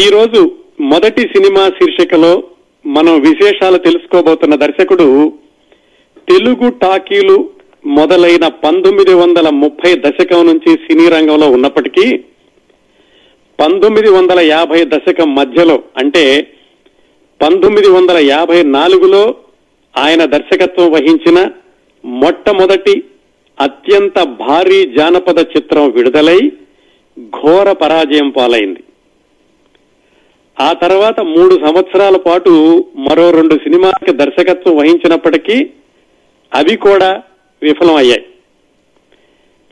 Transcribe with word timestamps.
ఈ 0.00 0.04
రోజు 0.08 0.40
మొదటి 0.80 1.22
సినిమా 1.32 1.62
శీర్షికలో 1.68 2.30
మనం 2.84 3.14
విశేషాలు 3.20 3.76
తెలుసుకోబోతున్న 3.76 4.54
దర్శకుడు 4.54 5.06
తెలుగు 6.30 6.68
టాకీలు 6.82 7.36
మొదలైన 7.86 8.46
పంతొమ్మిది 8.64 9.14
వందల 9.14 9.48
ముప్పై 9.50 9.92
దశకం 10.06 10.46
నుంచి 10.46 10.70
సినీ 10.76 11.06
రంగంలో 11.08 11.48
ఉన్నప్పటికీ 11.48 12.06
పంతొమ్మిది 13.60 14.10
వందల 14.10 14.40
యాభై 14.40 14.80
దశకం 14.84 15.34
మధ్యలో 15.34 15.76
అంటే 15.98 16.24
పంతొమ్మిది 17.42 17.88
వందల 17.88 18.18
యాభై 18.24 18.62
నాలుగులో 18.62 19.22
ఆయన 19.94 20.24
దర్శకత్వం 20.24 20.90
వహించిన 20.92 21.38
మొట్టమొదటి 22.04 22.96
అత్యంత 23.58 24.18
భారీ 24.22 24.80
జానపద 24.98 25.38
చిత్రం 25.56 25.88
విడుదలై 25.90 26.40
ఘోర 27.36 27.72
పరాజయం 27.72 28.30
పాలైంది. 28.30 28.82
ఆ 30.60 30.72
తర్వాత 30.72 31.20
మూడు 31.20 31.54
సంవత్సరాల 31.54 32.16
పాటు 32.16 32.84
మరో 32.96 33.30
రెండు 33.30 33.54
సినిమాలకి 33.54 34.12
దర్శకత్వం 34.12 34.76
వహించినప్పటికీ 34.76 35.70
అవి 36.54 36.76
కూడా 36.76 37.22
విఫలం 37.62 37.94
అయ్యాయి 37.94 38.24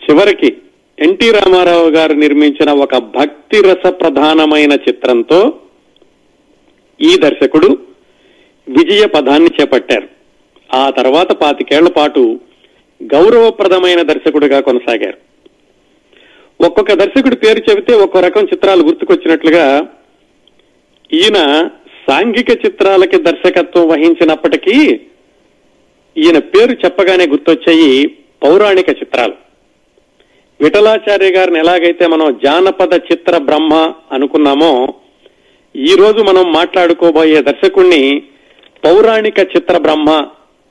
చివరికి 0.02 0.56
ఎన్టీ 0.98 1.30
రామారావు 1.30 1.88
గారు 1.90 2.12
నిర్మించిన 2.12 2.72
ఒక 2.72 2.96
భక్తి 2.96 3.62
రస 3.62 3.86
ప్రధానమైన 3.88 4.72
చిత్రంతో 4.72 5.52
ఈ 7.00 7.16
దర్శకుడు 7.16 7.78
విజయ 8.68 9.06
పదాన్ని 9.06 9.50
చేపట్టారు. 9.60 10.08
ఆ 10.74 10.90
తర్వాత 10.90 11.32
పాతికేళ్ళ 11.32 11.88
పాటు 11.88 12.40
గౌరవప్రదమైన 13.02 14.02
దర్శకుడిగా 14.02 14.60
కొనసాగారు. 14.60 15.18
ఒక్కొక్క 16.66 16.92
దర్శకుడి 16.92 17.36
పేరు 17.36 17.70
చెబితే 17.70 17.94
ఒక్కో 17.94 18.20
రకం 18.20 18.44
చిత్రాలు 18.44 18.82
గుర్తుకొచ్చినట్లుగా 18.82 19.88
ఈయన 21.12 21.68
సాంఘిక 22.08 22.50
చిత్రాలకి 22.50 23.22
దర్శకత్వం 23.22 23.88
వహించినప్పటికీ 23.88 25.00
ఈయన 26.18 26.38
పేరు 26.38 26.72
చెప్పగానే 26.72 27.26
గుర్తొచ్చాయి 27.26 28.06
పౌరాణిక 28.42 28.88
చిత్రాలు. 28.88 29.32
విఠలాచార్య 30.60 31.30
గారిని 31.30 31.58
ఎలాగైతే 31.58 32.06
మనం 32.06 32.38
జానపద 32.44 32.94
చిత్ర 32.94 33.38
బ్రహ్మ 33.38 33.94
అనుకున్నామో 34.12 34.94
ఈ 35.76 35.94
రోజు 35.94 36.22
మనం 36.22 36.52
మాట్లాడుకోబోయే 36.52 37.42
దర్శకుణ్ణి 37.42 38.22
పౌరాణిక 38.84 39.38
చిత్ర 39.38 39.78
బ్రహ్మ 39.78 40.26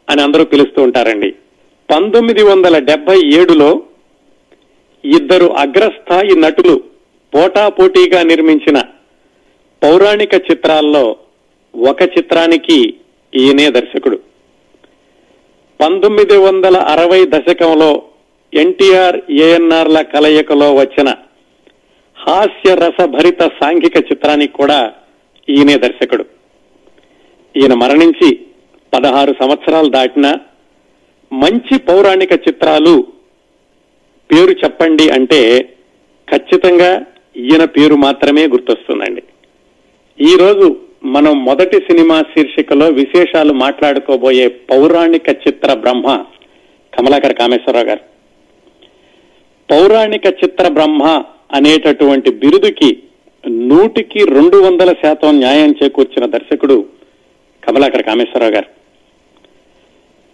అని 0.10 0.22
అందరూ 0.22 0.44
పిలుస్తూ 0.44 0.82
ఉంటారండి. 0.82 1.32
పంతొమ్మిది 1.92 2.44
వందల 2.44 2.80
డెబ్బై 2.80 3.20
ఏడులో 3.34 3.84
ఇద్దరు 5.06 5.46
అగ్రస్థాయి 5.46 6.40
నటులు 6.40 6.84
పోటాపోటీగా 7.36 8.24
నిర్మించిన 8.24 8.82
పౌరాణిక 9.84 10.34
చిత్రాల్లో 10.36 11.16
ఒక 11.76 12.02
చిత్రానికి 12.02 12.94
ఈయనే 13.36 13.70
దర్శకుడు. 13.70 14.18
పంతొమ్మిది 15.82 16.38
వందల 16.38 16.78
అరవై 16.78 17.26
దశకంలో 17.26 18.02
ఎన్టీఆర్ 18.54 19.32
ఏఎన్ఆర్ల 19.32 20.02
కలయికలో 20.02 20.76
వచ్చిన 20.76 21.16
హాస్య 22.18 22.76
రసభరిత 22.76 23.42
సాంఘిక 23.42 23.98
చిత్రానికి 23.98 24.54
కూడా 24.54 24.94
ఈయనే 25.50 25.76
దర్శకుడు. 25.78 26.26
ఈయన 27.58 27.74
మరణించి 27.74 28.30
పదహారు 28.94 29.36
సంవత్సరాలు 29.42 29.90
దాటినా 29.90 30.40
మంచి 31.34 31.78
పౌరాణిక 31.78 32.32
చిత్రాలు 32.32 33.08
పేరు 34.32 34.52
చెప్పండి 34.52 35.10
అంటే 35.10 35.42
ఖచ్చితంగా 36.28 37.06
ఈయన 37.38 37.66
పేరు 37.66 37.96
మాత్రమే 37.96 38.48
గుర్తొస్తుందండి. 38.48 39.24
ఈ 40.22 40.36
రోజు 40.40 40.78
మనం 41.04 41.46
మొదటి 41.46 41.78
సినిమా 41.78 42.22
శీర్షికలో 42.22 42.88
విశేషాలు 42.88 43.54
మాట్లాడుకోబోయే 43.54 44.48
పౌరాణిక 44.48 45.30
చిత్ర 45.30 45.74
బ్రహ్మ 45.74 46.26
కమలాకర్ 46.94 47.34
కామేశ్వరరావు 47.34 47.86
గారు. 47.86 48.00
పౌరాణిక 49.72 50.26
చిత్ర 50.26 50.68
బ్రహ్మ 50.68 51.24
అనేటటువంటి 51.54 52.32
బిరుదుకి 52.32 52.98
నూటికి 53.48 54.20
రెండు 54.20 54.58
వందల 54.58 54.94
శాతం 54.94 55.38
న్యాయం 55.38 55.76
చేకూర్చిన 55.84 56.26
దర్శకుడు 56.26 56.86
కమలాకర్ 57.68 58.04
కామేశ్వరరావు 58.04 58.52
గారు. 58.52 58.66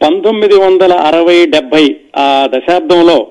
పంతొమ్మిది 0.06 0.56
వందల 0.56 0.94
అరవై 0.94 1.46
డెబ్బై 1.46 1.96
ఆ 2.16 2.50
దశాబ్దంలో 2.56 3.28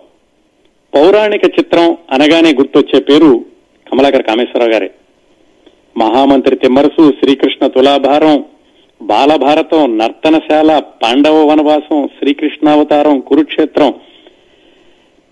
పౌరాణిక 0.94 1.44
చిత్రం 1.44 1.96
అనగానే 2.10 2.54
గుర్తొచ్చే 2.54 3.00
పేరు 3.00 3.44
కమలాకర్ 3.90 4.22
కామేశ్వరరావు 4.22 4.72
గారే. 4.72 4.90
మహామంత్రి 5.98 6.56
తిమ్మరసు 6.56 7.10
శ్రీకృష్ణ 7.10 7.66
తులాభారం 7.66 8.44
బాలభారతం 9.02 9.98
నర్తనశాల 9.98 10.82
పాండవ 11.02 11.46
వనవాసం 11.46 12.08
శ్రీకృష్ణావతారం 12.18 13.20
కురుక్షేత్రం. 13.20 13.94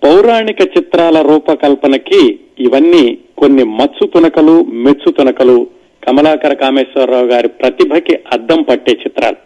పౌరాణిక 0.04 0.60
చిత్రాల 0.60 1.20
రూపకల్పనకి 1.20 2.40
ఇవన్నీ 2.58 3.18
కొన్ని 3.38 3.64
మత్సు 3.64 4.06
తునకలు 4.06 4.64
మెచ్చు 4.64 5.10
తునకలు 5.12 5.66
కమలాకర 6.04 6.52
కామేశ్వరరావు 6.54 7.26
గారి 7.26 7.48
ప్రతిభకి 7.48 8.18
అద్దం 8.32 8.62
పట్టే 8.62 8.92
చిత్రాలు. 8.92 9.36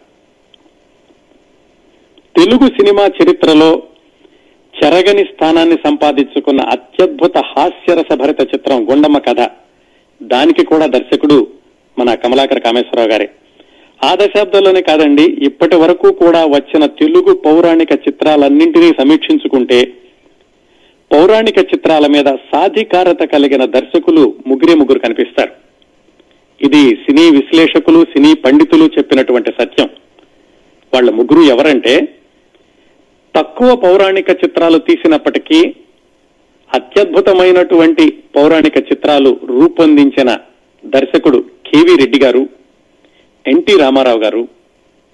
తెలుగు 2.39 2.67
సినిమా 2.67 3.05
చరిత్రలో 3.07 3.83
చెరగని 4.83 5.23
స్థానాన్ని 5.23 5.75
సంపాదించుకున్న 5.75 6.61
అత్యద్భుత 6.61 7.37
హాస్యరసభరిత 7.37 8.41
చిత్రం 8.41 8.91
గుండమ్మ 8.91 9.17
కథ. 9.17 9.49
దానికి 10.21 10.65
కూడా 10.65 10.85
దర్శకుడు 10.85 11.47
మన 11.99 12.13
కమలాకర 12.13 12.59
కామేశ్వరరావు 12.59 13.09
గారే. 13.09 13.29
ఆ 14.03 14.15
దశాబ్దంలోనే 14.15 14.81
కాదండి 14.81 15.23
ఇప్పటి 15.23 15.75
వరకు 15.75 16.11
కూడా 16.11 16.45
వచ్చిన 16.45 16.85
తెలుగు 16.85 17.33
పౌరాణిక 17.33 17.91
చిత్రాలన్నింటినీ 17.91 18.89
సమీక్షించుకుంటే 18.89 19.93
పౌరాణిక 21.11 21.57
చిత్రాల 21.57 22.07
మీద 22.07 22.25
సాధికారత 22.25 23.23
కలిగిన 23.23 23.65
దర్శకులు 23.65 24.35
ముగ్గురే 24.47 24.73
ముగ్గురు 24.73 24.99
కనిపిస్తారు. 24.99 25.51
ఇది 26.65 26.95
సినీ 26.95 27.29
విశ్లేషకులు 27.29 28.05
సినీ 28.05 28.33
పండితులు 28.33 28.85
చెప్పినటువంటి 28.85 29.51
సత్యం. 29.51 29.89
వాళ్ళ 30.93 31.09
ముగ్గురు 31.09 31.41
ఎవరంటే 31.41 32.07
తక్కువ 33.35 33.75
పౌరాణిక 33.75 34.29
చిత్రాలు 34.29 34.77
తీసినప్పటికీ 34.77 35.75
అత్యద్భుతమైనటువంటి 36.75 38.05
పౌరాణిక 38.35 38.77
చిత్రాలు 38.77 39.39
రూపొందించిన 39.49 40.37
దర్శకుడు 40.85 41.39
కేవీ 41.67 41.95
రెడ్డి 41.97 42.19
గారు 42.19 42.43
ఎన్టీ 43.47 43.73
రామారావు 43.79 44.19
గారు. 44.19 44.47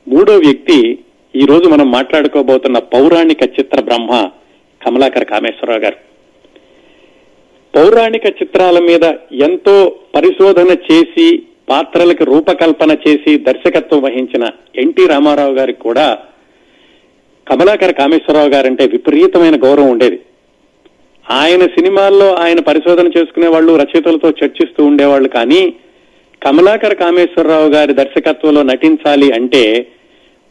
మూడో 0.08 0.38
వ్యక్తి 0.38 1.00
ఈ 1.36 1.46
రోజు 1.46 1.70
మనం 1.70 1.92
మాట్లాడుకోబోతున్న 1.92 2.78
పౌరాణిక 2.78 3.44
చిత్ర 3.44 3.82
బ్రహ్మ 3.82 4.30
కమలాకర్ 4.86 5.26
కామేశ్వరరావు 5.26 5.82
గారు. 5.82 5.98
పౌరాణిక 7.76 8.26
చిత్రాల 8.26 8.80
మీద 8.80 9.06
ఎంతో 9.42 9.96
పరిశోధన 10.16 10.72
చేసి 10.92 11.28
పాత్రలకు 11.70 12.24
రూపకల్పన 12.24 12.92
చేసి 13.08 13.38
దర్శకత్వం 13.38 14.02
వహించిన 14.02 14.50
ఎన్టీ 14.76 15.08
రామారావు 15.08 15.54
గారికి 15.54 15.80
కూడా 15.80 16.18
కమలాకర్ 17.48 17.94
కామేశ్వరరావు 17.94 18.50
గారంటే 18.50 18.86
విపరీతమైన 18.86 19.56
గౌరవం 19.66 19.90
ఉండేది. 19.90 20.20
ఆయన 21.32 21.62
సినిమాల్లో 21.66 22.36
ఆయన 22.36 22.60
పరిశోధన 22.60 23.08
చేసుకునే 23.08 23.48
వాళ్ళు 23.48 23.76
రచయితలతో 23.76 24.30
చర్చిస్తూ 24.30 24.86
ఉండేవాళ్ళు. 24.86 25.30
కానీ 25.30 25.74
కమలాకర 26.44 26.94
కామేశ్వరరావు 26.94 27.70
గారి 27.70 27.94
దర్శకత్వంలో 27.94 28.64
నటించాలి 28.64 29.32
అంటే 29.32 29.88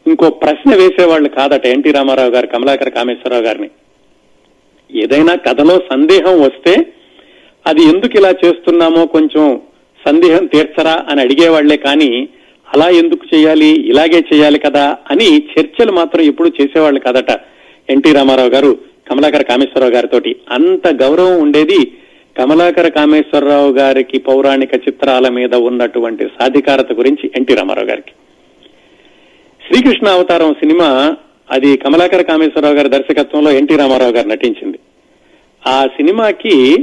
ఇంకో 0.07 0.29
ప్రశ్న 0.29 0.75
వేసేవాళ్ళు 0.75 1.29
కాదట 1.29 1.65
ఎన్టీ 1.65 1.91
రామారావు 1.91 2.29
గారు 2.29 2.47
కమలాకర 2.47 2.89
కామేశ్వరరావు 2.89 3.43
గారిని. 3.43 3.69
ఏదైనా 4.91 5.35
కథలో 5.35 5.79
సందేహం 5.91 6.41
వస్తే 6.41 6.85
అది 7.67 7.83
ఎందుకు 7.83 8.17
ఇలా 8.17 8.33
చేస్తున్నామో 8.45 9.05
కొంచెం 9.05 9.61
సందేహం 10.07 10.45
తీర్చరా 10.45 11.05
అని 11.09 11.21
అడిగేవాళ్ళే 11.21 11.77
కానీ 11.77 12.29
అలా 12.73 12.89
ఎందుకు 12.89 13.35
చేయాలి 13.35 13.65
ఇలాగే 13.65 14.23
చేయాలి 14.33 14.59
కదా 14.59 14.97
అని 15.11 15.37
చర్చలు 15.37 15.91
మాత్రం 15.91 16.21
ఎప్పుడు 16.21 16.51
చేసేవాళ్ళు 16.61 16.99
కదట 16.99 17.39
ఎన్టీ 17.89 18.13
రామారావు 18.13 18.49
గారు. 18.49 18.77
కమలాకర 19.09 19.41
కామేశ్వరరావు 19.41 19.93
గారితో 19.93 20.21
అంత 20.51 20.87
గౌరవం 21.03 21.41
ఉండేది 21.41 21.91
కమలాకర 22.37 22.87
కామేశ్వరరావు 22.87 23.71
గారికి 23.71 24.17
పౌరాణిక 24.19 24.73
చిత్రాల 24.75 25.27
మీద 25.27 25.55
ఉన్నటువంటి 25.55 26.27
సాధికారత 26.39 26.93
గురించి 26.93 27.31
ఎన్టీ 27.35 27.53
రామారావు 27.55 27.87
గారికి. 27.87 28.11
శ్రీకృష్ణ 29.67 30.07
అవతారం 30.07 30.53
సినిమా 30.53 31.15
అది 31.51 31.77
కమలాకర 31.77 32.21
కామేశ్వరరావు 32.21 32.75
గారి 32.75 32.89
దర్శకత్వంలో 32.89 33.51
ఎన్టీ 33.51 33.75
రామారావు 33.75 34.11
గారు 34.11 34.27
నటించింది. 34.27 34.79
ఆ 35.67 35.85
సినిమాకి 35.85 36.75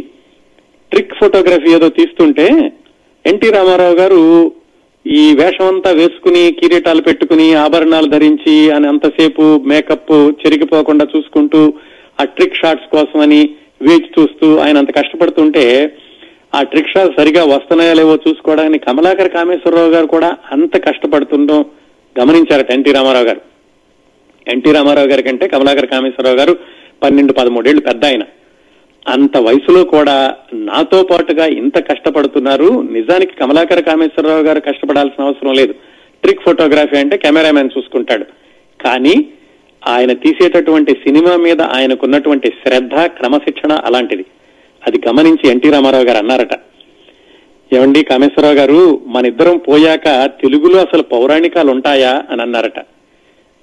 ట్రిక్ 0.93 1.15
ఫోటోగ్రఫీ 1.15 1.73
ఏదో 1.73 1.89
తీస్తుంటే 1.89 2.73
ఎన్టీ 3.27 3.51
రామారావు 3.51 3.95
గారు 3.95 4.53
ఈ 5.07 5.35
వేషం 5.35 5.67
అంతా 5.67 5.91
వేసుకుని 5.91 6.53
కిరీటాలు 6.53 7.03
పెట్టుకుని 7.03 7.55
ఆభరణాలు 7.55 8.07
ధరించి 8.07 8.71
అని 8.71 8.89
అంతసేపు 8.89 9.59
మేకప్ 9.59 10.13
చెరిగిపోకుండా 10.13 11.07
చూసుకుంటూ 11.17 11.73
ఆ 12.21 12.25
ట్రిక్ 12.25 12.57
షాట్స్ 12.57 12.91
కోసమని 12.91 13.51
వేచి 13.83 14.11
చూస్తూ 14.19 14.57
ఆయన 14.57 14.79
అంత 14.79 14.97
కష్టపడుతుంటే 14.97 15.97
ఆ 16.55 16.63
ట్రిక్ 16.63 16.89
షాట్ 16.89 17.17
సరిగా 17.17 17.45
వస్తున్నాయో 17.45 17.95
లేవో 17.95 18.19
చూసుకోవడానికి 18.29 18.85
కమలాకర్ 18.85 19.31
కామేశ్వరరావు 19.31 19.91
గారు 19.91 20.07
కూడా 20.07 20.37
అంత 20.53 20.85
కష్టపడుతుండో 20.85 21.65
గమనించారట 22.21 22.71
ఎన్టీ 22.71 22.93
రామారావు 22.93 23.25
గారు. 23.25 23.41
ఎన్టీ 24.49 24.73
రామారావు 24.73 25.07
గారి 25.07 25.23
కంటే 25.23 25.49
కమలాకర్ 25.49 25.87
కామేశ్వరరావు 25.87 26.37
గారు 26.37 26.59
పన్నెండు 27.03 27.33
పదమూడేళ్ళు 27.33 27.81
పెద్ద 27.81 28.05
ఆయన. 28.05 28.23
అంత 29.09 29.37
వయసులో 29.37 29.85
కూడా 29.85 30.35
నాతో 30.55 31.03
పాటుగా 31.03 31.47
ఇంత 31.47 31.79
కష్టపడుతున్నారు. 31.79 32.89
నిజానికి 32.93 33.37
కమలాకర్ 33.37 33.83
కామేశ్వరరావు 33.83 34.43
గారు 34.43 34.61
కష్టపడాల్సిన 34.61 35.25
అవసరం 35.25 35.53
లేదు. 35.53 35.73
ట్రిక్ 36.23 36.43
ఫోటోగ్రఫీ 36.43 36.97
అంటే 36.97 37.17
కెమెరామెన్ 37.17 37.71
చూసుకుంటాడు. 37.79 38.25
కానీ 38.85 39.29
ఆయన 39.87 40.13
తీసేటటువంటి 40.13 40.93
సినిమా 40.93 41.37
మీద 41.37 41.63
ఆయనకున్నటువంటి 41.63 42.49
శ్రద్ధ 42.49 42.95
క్రమశిక్షణ 42.95 43.73
అలాంటిది. 43.73 44.25
అది 44.83 45.01
గమనించి 45.09 45.51
ఎన్టీ 45.51 45.71
రామారావు 45.71 46.05
గారు 46.05 46.19
అన్నారట. 46.19 46.55
ఏమండి 47.73 48.05
కామేశ్వరరావు 48.05 48.55
గారు 48.55 49.01
మన 49.07 49.27
ఇద్దరం 49.27 49.59
పోయాక 49.59 50.31
తెలుగులో 50.43 50.79
అసలు 50.81 51.03
పౌరాణికాలు 51.03 51.71
ఉంటాయా 51.71 52.23
అని 52.31 52.43
అన్నారట. 52.43 52.79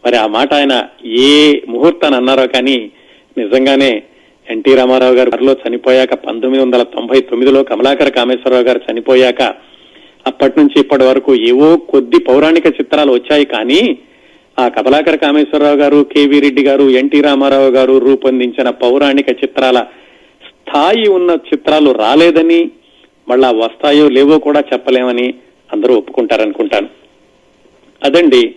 మరి 0.06 0.18
ఆ 0.18 0.28
మాట 0.28 0.54
ఆయన 0.54 0.88
ఏ 1.06 1.62
ముహూర్తాన్ని 1.70 2.18
అన్నారో 2.20 2.48
కానీ 2.48 2.92
నిజంగానే 3.38 4.04
ఎన్టీ 4.50 4.76
రామారావు 4.76 5.14
గారు 5.14 5.30
గారిలో 5.30 5.54
చనిపోయాక 5.54 6.14
పంతొమ్మిది 6.14 6.64
వందల 6.64 6.84
తొంభై 6.84 7.22
తొమ్మిదిలో 7.22 7.64
కమలాకర 7.64 8.10
కామేశ్వరరావు 8.10 8.64
గారు 8.64 8.82
చనిపోయాక 8.92 9.42
అప్పటి 10.28 10.60
నుంచి 10.60 10.82
ఇప్పటి 10.82 11.04
వరకు 11.04 11.36
ఏవో 11.36 11.78
కొద్ది 11.78 12.20
పౌరాణిక 12.20 12.68
చిత్రాలు 12.68 13.12
వచ్చాయి 13.12 13.46
కానీ 13.46 13.98
ఆ 14.60 14.68
కమలాకర 14.68 15.16
కామేశ్వరరావు 15.16 15.78
గారు 15.78 16.04
కేవీ 16.04 16.40
రెడ్డి 16.40 16.64
గారు 16.64 16.90
ఎన్టీ 16.90 17.22
రామారావు 17.22 17.70
గారు 17.70 17.98
రూపొందించిన 17.98 18.70
పౌరాణిక 18.70 19.30
చిత్రాల 19.30 19.80
స్థాయి 20.50 21.08
ఉన్న 21.10 21.32
చిత్రాలు 21.32 21.92
రాలేదని 21.92 22.72
మళ్ళా 23.30 23.52
వస్తాయో 23.52 24.10
లేవో 24.10 24.38
కూడా 24.40 24.60
చెప్పలేమని 24.60 25.34
అందరూ 25.74 25.96
ఒప్పుకుంటారనుకుంటాను. 25.96 26.90
అదండి 28.04 28.56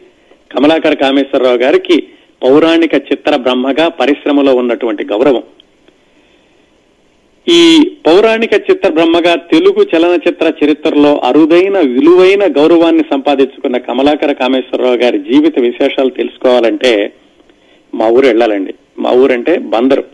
కమలాకర 0.52 0.94
కామేశ్వరరావు 0.94 1.56
గారికి 1.56 2.02
పౌరాణిక 2.43 2.94
చిత్ర 2.94 3.37
బ్రహ్మగా 3.37 3.88
పరిశ్రమలో 3.88 4.55
ఉన్నటువంటి 4.55 5.05
గౌరవం. 5.05 5.43
ఈ 7.49 7.91
పౌరాణిక 8.06 8.52
చిత్ర 8.52 8.88
బ్రహ్మగా 8.88 9.35
తెలుగు 9.35 9.87
చలనచిత్ర 9.94 10.52
చరిత్రలో 10.64 11.17
అరుదైన 11.19 11.79
విలువైన 11.79 12.44
గౌరవాన్ని 12.56 13.02
సంపాదించుకున్న 13.11 13.76
కమలాకర 13.76 14.32
కామేశ్వరరావు 14.32 14.96
గారి 14.96 15.19
జీవిత 15.19 15.58
విశేషాలు 15.58 16.11
తెలుసుకోవాలంటే 16.11 17.12
మా 17.94 18.08
ఊరు 18.08 18.26
వెళ్ళాలండి. 18.26 18.75
మా 18.99 19.11
ఊరంటే 19.11 19.58
బందరు. 19.58 20.05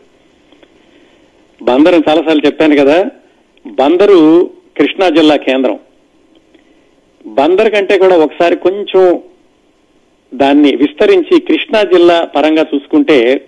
బందరు 1.62 2.02
చాలాసార్లు 2.08 2.46
చెప్పాను 2.46 2.76
కదా 2.76 3.04
బందరు 3.66 4.50
కృష్ణా 4.76 5.08
జిల్లా 5.08 5.36
కేంద్రం. 5.36 5.78
బందర్ 7.26 7.72
కంటే 7.72 7.98
కూడా 7.98 8.16
ఒకసారి 8.16 8.56
కొంచెం 8.56 9.20
దాన్ని 10.34 10.76
విస్తరించి 10.76 11.40
కృష్ణా 11.40 11.82
జిల్లా 11.82 12.28
పరంగా 12.36 12.66
చూసుకుంటే 12.74 13.46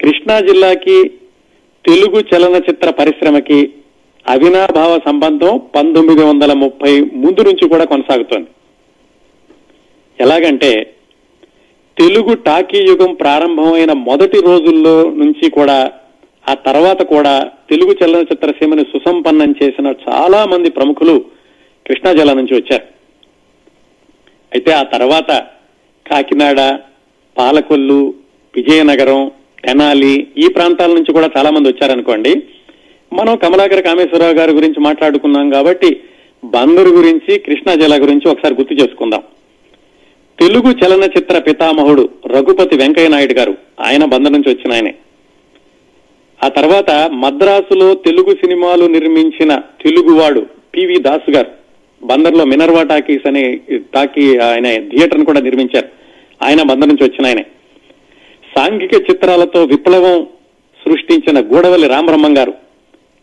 కృష్ణా 0.00 0.40
జిల్లాకి 0.40 1.10
తెలుగు 1.86 2.18
చలనచిత్ర 2.20 2.90
పరిశ్రమకి 2.90 3.72
అవినాభావ 4.26 4.92
సంబంధం 4.98 5.60
పంతొమ్మిది 5.74 6.22
వందల 6.22 6.52
ముప్పై 6.52 7.00
ముందు 7.00 7.42
నుంచి 7.42 7.68
కూడా 7.68 7.84
కొనసాగుతోంది. 7.84 8.48
ఎలాగంటే 10.20 10.96
తెలుగు 11.98 12.34
టాకీ 12.34 12.78
యుగం 12.78 13.14
ప్రారంభమైన 13.14 13.92
మొదటి 13.92 14.40
రోజుల్లో 14.40 14.94
నుంచి 15.10 15.50
కూడా 15.50 15.92
ఆ 16.50 16.54
తర్వాత 16.54 17.02
కూడా 17.02 17.34
తెలుగు 17.70 17.92
చలనచిత్ర 17.92 18.50
సీమని 18.50 18.84
సుసంపన్నం 18.84 19.54
చేసిన 19.62 19.94
చాలా 20.08 20.44
మంది 20.44 20.70
ప్రముఖులు 20.70 21.24
కృష్ణా 21.86 22.12
జిల్లా 22.12 22.34
నుంచి 22.34 22.54
వచ్చారు. 22.54 22.86
అయితే 24.52 24.72
ఆ 24.72 24.82
తర్వాత 24.82 25.30
కాకినాడ 26.10 26.60
పాలకొల్లు 27.38 28.14
విజయనగరం 28.54 29.30
తెనాలి 29.66 30.26
ఈ 30.38 30.48
ప్రాంతాల 30.48 30.92
నుంచి 30.92 31.12
కూడా 31.12 31.30
చాలా 31.38 31.50
మంది 31.50 31.68
వచ్చారనుకోండి. 31.68 32.42
మనం 33.12 33.36
కమలాకర 33.36 33.80
కామేశ్వరరావు 33.80 34.32
గారి 34.32 34.52
గురించి 34.52 34.80
మాట్లాడుకున్నాం 34.80 35.50
కాబట్టి 35.50 36.00
బందరు 36.44 36.88
గురించి 36.88 37.38
కృష్ణా 37.38 37.74
జిల్లా 37.74 37.96
గురించి 37.96 38.30
ఒకసారి 38.30 38.54
గుర్తు 38.54 38.74
చేసుకుందాం. 38.74 39.22
తెలుగు 40.40 40.70
చలనచిత్ర 40.70 41.38
పితామహుడు 41.38 42.08
రఘుపతి 42.26 42.76
వెంకయ్య 42.76 43.08
నాయుడు 43.08 43.32
గారు 43.32 43.54
ఆయన 43.80 44.04
బందర్ 44.04 44.32
నుంచి 44.32 44.52
వచ్చిన 44.52 44.72
ఆయనే. 44.72 44.94
ఆ 46.44 46.48
తర్వాత 46.48 47.10
మద్రాసులో 47.12 47.94
తెలుగు 47.94 48.34
సినిమాలు 48.34 48.84
నిర్మించిన 48.84 49.56
తెలుగువాడు 49.56 50.46
పివి 50.76 50.98
దాసు 50.98 51.30
గారు 51.30 51.46
బందర్లో 52.02 52.44
మినర్వా 52.44 52.82
టాకీస్ 52.82 53.28
అనే 53.28 53.60
టాకీ 53.94 54.38
ఆయన 54.38 54.64
థియేటర్ 54.64 55.24
కూడా 55.24 55.40
నిర్మించారు. 55.40 55.88
ఆయన 56.42 56.62
బందర్ 56.62 56.88
నుంచి 56.88 57.04
వచ్చిన 57.04 57.26
ఆయనే. 57.26 57.44
సాంఘిక 58.56 58.94
చిత్రాలతో 58.94 59.64
విప్లవం 59.64 60.26
సృష్టించిన 60.84 61.40
గూడవల్లి 61.40 61.88
రామబ్రహ్మం 61.88 62.38
గారు. 62.38 62.54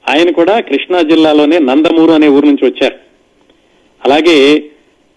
ఆయన 0.10 0.32
కూడా 0.32 0.60
కృష్ణా 0.60 1.02
జిల్లాలోనే 1.02 1.60
నందమూరు 1.60 2.12
అనే 2.12 2.28
ఊరు 2.28 2.46
నుంచి 2.46 2.66
వచ్చారు. 2.66 2.96
అలాగే 4.06 4.60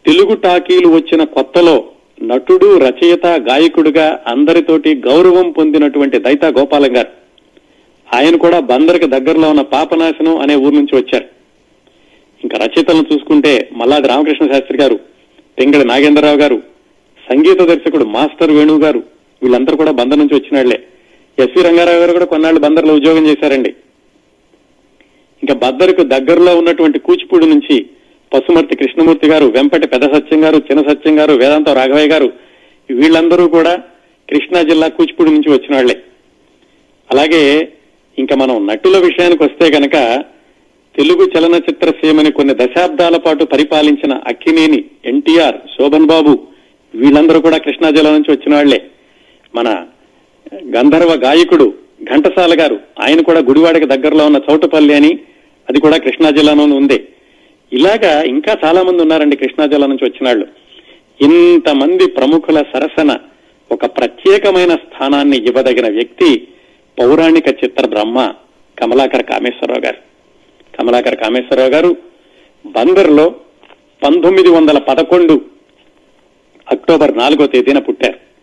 తెలుగు 0.06 0.34
టాకీలు 0.34 0.88
వచ్చిన 0.88 1.24
కొత్తలో 1.24 1.84
నటుడు 2.22 2.78
రచయిత 2.78 3.26
గాయకుడిగా 3.26 4.24
అందరితోటి 4.26 4.94
గౌరవం 4.94 5.50
పొందినటువంటి 5.50 6.18
దైతా 6.18 6.48
గోపాలం 6.48 6.96
గారు. 6.96 7.08
ఆయన 8.14 8.36
కూడా 8.36 8.60
బందరికి 8.60 9.06
దగ్గరలో 9.06 9.50
ఉన్న 9.50 9.62
పాపనాశనం 9.62 10.38
అనే 10.38 10.54
ఊరు 10.54 10.74
నుంచి 10.74 10.96
వచ్చారు. 10.96 11.24
ఇంకా 12.44 12.58
రచయితలను 12.58 13.04
చూసుకుంటే 13.12 13.68
మల్లాది 13.72 14.08
రామకృష్ణ 14.08 14.46
శాస్త్రి 14.52 14.78
గారు 14.78 15.00
తెంగడి 15.58 15.88
నాగేంద్రరావు 15.88 16.36
గారు 16.36 16.62
సంగీత 17.30 17.58
దర్శకుడు 17.60 18.04
మాస్టర్ 18.04 18.50
వేణు 18.50 18.78
గారు 18.78 19.13
వీళ్ళందరూ 19.44 19.76
కూడా 19.82 19.92
బందర్ 20.00 20.20
నుంచి 20.22 20.36
వచ్చినాళ్ళే. 20.36 20.78
ఎస్వి 21.38 21.62
రంగారావు 21.66 22.00
గారు 22.02 22.12
కూడా 22.16 22.28
కొన్నాళ్ళు 22.32 22.60
బందర్లో 22.66 22.92
ఉద్యోగం 22.98 23.24
చేశారండి. 23.30 23.72
ఇంకా 25.42 25.54
బద్దరుకు 25.64 26.02
దగ్గరలో 26.14 26.52
ఉన్నటువంటి 26.60 26.98
కూచిపూడి 27.06 27.46
నుంచి 27.52 27.76
పశుమర్తి 28.32 28.74
కృష్ణమూర్తి 28.80 29.26
గారు 29.32 29.46
వెంపటి 29.56 29.86
పెద్ద 29.94 30.04
సత్యం 30.14 30.40
గారు 30.44 30.58
చిన్న 30.68 30.82
సత్యం 30.88 31.14
గారు 31.20 31.34
వేదాంత 31.42 31.70
రాఘవయ్య 31.78 32.12
గారు 32.12 32.28
వీళ్ళందరూ 32.90 33.44
కూడా 33.56 33.74
కృష్ణా 34.28 34.60
జిల్లా 34.70 34.86
కూచిపూడి 34.96 35.30
నుంచి 35.34 35.50
వచ్చిన 35.52 35.74
వాళ్ళే 35.76 35.96
అలాగే 37.10 37.42
ఇంకా 38.18 38.34
మనం 38.42 38.56
నటుల 38.70 38.96
విషయానికి 39.06 39.42
వస్తే 39.44 39.66
గనక 39.76 39.96
తెలుగు 40.94 41.24
చలనచిత్ర 41.32 41.90
సీమని 42.00 42.30
కొన్ని 42.30 42.54
దశాబ్దాల 42.60 43.16
పాటు 43.16 43.44
పరిపాలించిన 43.54 44.12
అక్కినేని 44.32 44.80
ఎన్టీఆర్ 45.12 45.56
శోభన్ 45.74 46.10
బాబు 46.12 46.34
వీళ్ళందరూ 46.94 47.38
కూడా 47.40 47.58
కృష్ణా 47.58 47.88
జిల్లా 47.90 48.10
నుంచి 48.16 48.32
వచ్చిన 48.32 48.52
వాళ్ళే 48.54 48.80
మన 49.54 49.86
గంధర్వ 50.76 51.12
గాయకుడు 51.14 51.74
ఘంటసాల 52.02 52.60
గారు 52.60 52.80
ఆయన 53.00 53.20
కూడా 53.20 53.40
గుడివాడకి 53.40 53.84
దగ్గరలో 53.84 54.26
ఉన్న 54.26 54.40
చౌటపల్లి 54.50 54.94
అని 54.94 55.18
అది 55.70 55.80
కూడా 55.80 55.96
కృష్ణా 55.96 56.30
జిల్లాలోనూ 56.30 56.76
ఉంది. 56.76 57.08
ఇలాగా 57.72 58.22
ఇంకా 58.22 58.56
చాలా 58.64 58.82
మంది 58.82 59.02
ఉన్నారండి 59.02 59.36
కృష్ణా 59.36 59.66
జిల్లా 59.66 59.86
నుంచి 59.86 60.04
వచ్చిన 60.04 60.26
వాళ్ళు. 60.26 60.46
ఇంతమంది 61.20 62.06
ప్రముఖుల 62.06 62.64
సరసన 62.72 63.18
ఒక 63.72 63.84
ప్రత్యేకమైన 63.86 64.72
స్థానాన్ని 64.74 65.36
ఇవ్వదగిన 65.36 65.88
వ్యక్తి 65.88 66.48
పౌరాణిక 66.98 67.48
చిత్ర 67.48 67.86
బ్రహ్మ 67.86 68.32
కమలాకర 68.78 69.22
కామేశ్వరరావు 69.22 69.80
గారు. 69.80 69.96
కమలాకర 70.78 71.14
కామేశ్వరరావు 71.14 71.70
గారు 71.70 71.96
బందర్లో 72.66 73.34
పంతొమ్మిది 74.04 74.48
వందల 74.48 74.78
పదకొండు 74.78 75.40
అక్టోబర్ 76.72 77.18
నాలుగో 77.18 77.46
తేదీన 77.46 77.78
పుట్టారు. 77.78 78.33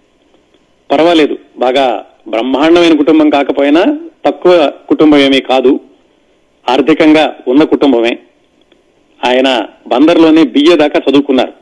పర్వాలేదు. 0.92 1.38
బాగా 1.58 2.06
బ్రహ్మాండమైన 2.28 2.98
కుటుంబం 2.98 3.30
కాకపోయినా 3.30 3.98
తక్కువ 4.26 4.72
కుటుంబం 4.90 5.18
ఏమీ 5.18 5.40
కాదు. 5.40 5.80
ఆర్థికంగా 6.70 7.36
ఉన్న 7.48 7.64
కుటుంబమే. 7.64 8.18
ఆయన 9.26 9.66
బందర్లోనే 9.88 10.44
బిఏ 10.44 10.76
దాకా 10.76 11.02
చదువుకున్నారు. 11.10 11.54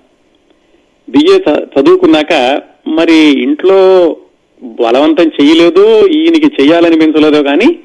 బిఏ 1.10 1.38
చదువుకున్నాక 1.80 2.62
మరి 2.88 3.44
ఇంట్లో 3.44 4.18
బలవంతం 4.64 5.32
చేయలేదు 5.42 6.08
ఈయనకి 6.08 6.62
చెయ్యాలని 6.62 7.44
కానీ 7.44 7.80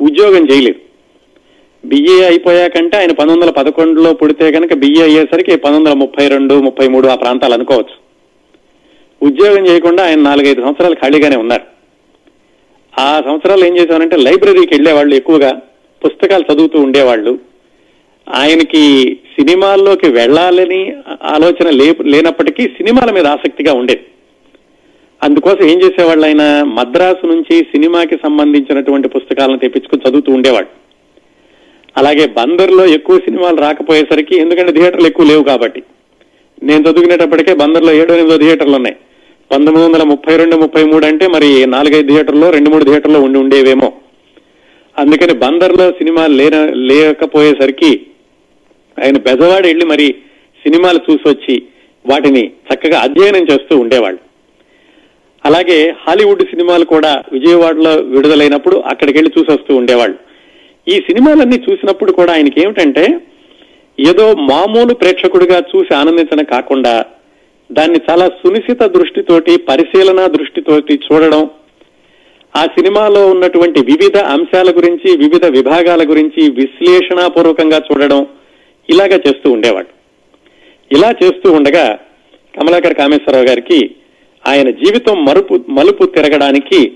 ఉద్యోగం 0.00 0.50
చేయలేదు. 0.50 0.78
బిఏ 1.84 2.24
అయిపోయాకంటే 2.24 2.96
ఆయన 2.96 3.12
పంతొమ్మిది 3.12 3.40
వందల 3.40 3.50
పదకొండులో 3.50 4.12
పుడితే 4.12 4.52
కనుక 4.52 4.74
బిఏ 4.74 5.02
అయ్యేసరికి 5.02 5.56
పంతొమ్మిది 5.56 5.88
వందల 5.88 5.98
ముప్పై 5.98 6.28
రెండు 6.28 6.60
ముప్పై 6.60 6.88
మూడు 6.88 7.08
ఆ 7.08 7.14
ప్రాంతాలు 7.14 7.54
అనుకోవచ్చు. 7.54 8.09
ఉద్యోగం 9.22 9.66
చేయకుండా 9.66 10.06
ఆయన 10.06 10.20
నాలుగైదు 10.20 10.62
సంవత్సరాలు 10.62 10.94
ఖాళీగానే 10.94 11.36
ఉన్నారు. 11.36 11.62
ఆ 13.00 13.22
సంవత్సరాలు 13.24 13.64
ఏం 13.64 13.76
చేశారంటే 13.76 14.16
లైబ్రరీకి 14.16 14.74
వెళ్ళేవాళ్ళు 14.74 15.14
ఎక్కువగా 15.14 15.60
పుస్తకాలు 16.04 16.44
చదువుతూ 16.52 16.78
ఉండేవాళ్ళు. 16.78 17.38
ఆయనకి 18.34 19.14
సినిమాల్లోకి 19.14 20.08
వెళ్ళాలని 20.08 20.92
ఆలోచన 21.22 21.70
లే 21.70 21.94
లేనప్పటికీ 22.04 22.62
సినిమాల 22.62 23.10
మీద 23.10 23.26
ఆసక్తిగా 23.26 23.72
ఉండేది. 23.72 24.00
అందుకోసం 25.22 25.64
ఏం 25.64 25.82
చేసేవాళ్ళు 25.82 26.26
ఆయన? 26.26 26.62
మద్రాసు 26.62 27.26
నుంచి 27.26 27.60
సినిమాకి 27.60 28.16
సంబంధించినటువంటి 28.16 29.08
పుస్తకాలను 29.08 29.58
తెప్పించుకుని 29.58 30.10
చదువుతూ 30.10 30.32
ఉండేవాడు 30.32 30.66
అలాగే 31.96 32.26
బందర్లో 32.26 32.86
ఎక్కువ 32.86 33.18
సినిమాలు 33.18 33.56
రాకపోయేసరికి 33.56 34.36
ఎందుకంటే 34.36 34.72
థియేటర్లు 34.72 35.06
ఎక్కువ 35.06 35.26
లేవు 35.26 35.42
కాబట్టి. 35.42 35.82
నేను 36.62 36.80
చదువుకునేటప్పటికే 36.80 37.54
బందర్లో 37.54 37.92
ఏడో 37.92 38.14
ఎనిమిదో 38.14 38.38
థియేటర్లు 38.38 38.76
ఉన్నాయి. 38.76 38.96
పంతొమ్మిది 39.52 39.86
వందల 39.86 40.02
ముప్పై 40.02 40.36
రెండు 40.36 40.56
ముప్పై 40.56 40.82
మూడు 40.82 41.06
అంటే 41.06 41.26
మరి 41.26 41.66
నాలుగైదు 41.66 42.08
థియేటర్లో 42.08 42.50
రెండు 42.50 42.70
మూడు 42.70 42.84
థియేటర్లో 42.84 43.20
ఉండి 43.20 43.38
ఉండేవేమో. 43.38 43.92
అందుకని 44.98 45.34
బందర్లో 45.34 45.90
సినిమాలు 45.90 46.34
లేన 46.34 46.56
లేకపోయేసరికి 46.74 48.06
ఆయన 48.98 49.18
బెజవాడ 49.18 49.66
వెళ్ళి 49.66 49.86
మరి 49.86 50.14
సినిమాలు 50.62 51.00
చూసి 51.10 51.28
వచ్చి 51.28 51.62
వాటిని 52.06 52.50
చక్కగా 52.70 52.98
అధ్యయనం 52.98 53.46
చేస్తూ 53.52 53.78
ఉండేవాళ్ళు. 53.78 54.20
అలాగే 55.44 55.94
హాలీవుడ్ 56.06 56.42
సినిమాలు 56.42 56.84
కూడా 56.84 57.22
విజయవాడలో 57.32 57.94
విడుదలైనప్పుడు 57.94 58.76
అక్కడికి 58.76 59.18
వెళ్ళి 59.18 59.32
చూసొస్తూ 59.38 59.76
ఉండేవాళ్ళు. 59.76 60.16
ఈ 60.88 60.96
సినిమాలన్నీ 60.98 61.56
చూసినప్పుడు 61.56 62.12
కూడా 62.12 62.32
ఆయనకి 62.32 62.62
ఏమిటంటే 62.62 63.20
ఏదో 64.00 64.34
మామూలు 64.34 64.94
ప్రేక్షకుడిగా 64.94 65.62
చూసి 65.76 65.94
ఆనందించడం 65.94 66.44
కాకుండా 66.44 67.04
దాన్ని 67.72 67.98
చాలా 68.10 68.26
సునిశిత 68.26 68.82
దృష్టితోటి 68.82 69.56
పరిశీలన 69.56 70.26
దృష్టితోటి 70.26 70.94
చూడడం 70.94 71.50
ఆ 72.56 72.64
సినిమాలో 72.64 73.26
ఉన్నటువంటి 73.26 73.80
వివిధ 73.80 74.16
అంశాల 74.16 74.70
గురించి 74.70 75.16
వివిధ 75.16 75.46
విభాగాల 75.46 76.10
గురించి 76.10 76.50
విశ్లేషణాపూర్వకంగా 76.50 77.78
చూడడం 77.78 78.26
ఇలాగా 78.90 79.16
చేస్తూ 79.16 79.52
ఉండేవాడు. 79.52 79.86
ఇలా 80.94 81.10
చేస్తూ 81.24 81.52
ఉండగా 81.52 81.98
కమలాకర్ 82.56 82.94
కామేశ్వరరావు 82.94 83.46
గారికి 83.46 83.90
ఆయన 84.48 84.70
జీవితం 84.70 85.24
మరుపు 85.24 85.60
మలుపు 85.68 86.04
తిరగడానికి 86.04 86.92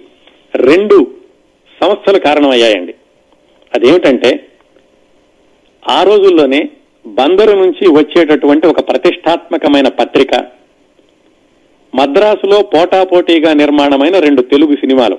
రెండు 0.57 1.15
సంస్థలు 1.83 2.19
కారణమయ్యాయండి. 2.19 2.95
అదేమిటంటే 3.75 4.49
ఆ 5.89 6.03
రోజుల్లోనే 6.03 6.69
బందరు 7.07 7.53
నుంచి 7.57 7.89
వచ్చేటటువంటి 7.89 8.67
ఒక 8.67 8.89
ప్రతిష్టాత్మకమైన 8.89 9.89
పత్రిక 9.89 10.64
మద్రాసులో 11.95 12.63
పోటాపోటీగా 12.63 13.53
నిర్మాణమైన 13.53 14.19
రెండు 14.19 14.43
తెలుగు 14.43 14.77
సినిమాలు. 14.77 15.19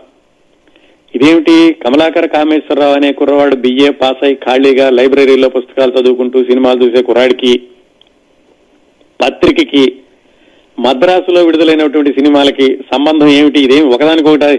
ఇదేమిటి? 1.15 1.74
కమలాకర 1.74 2.25
కామేశ్వరరావు 2.25 2.94
అనే 2.94 3.13
కుర్రవాడు 3.13 3.55
బిఏ 3.55 3.89
పాస్ 3.89 4.25
అయి 4.25 4.36
ఖాళీగా 4.36 4.89
లైబ్రరీలో 4.89 5.50
పుస్తకాలు 5.50 5.91
చదువుకుంటూ 5.91 6.44
సినిమాలు 6.44 6.86
చూసే 6.86 7.03
కుర్రాడికి 7.03 7.62
పత్రికకి 9.22 9.94
మద్రాసులో 10.79 11.44
విడుదలైనటువంటి 11.44 12.13
సినిమాలకి 12.13 12.77
సంబంధం 12.94 13.27
ఏమిటి? 13.27 13.60
ఇదేమి 13.60 13.94
ఒకదానికొకటి 13.94 14.58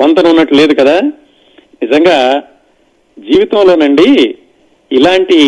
పొంతన 0.00 0.28
ఉన్నట్టు 0.28 0.54
లేదు 0.54 0.74
కదా? 0.74 1.00
నిజంగా 1.82 2.42
జీవితంలోనండి 3.18 4.34
ఇలాంటి 4.92 5.38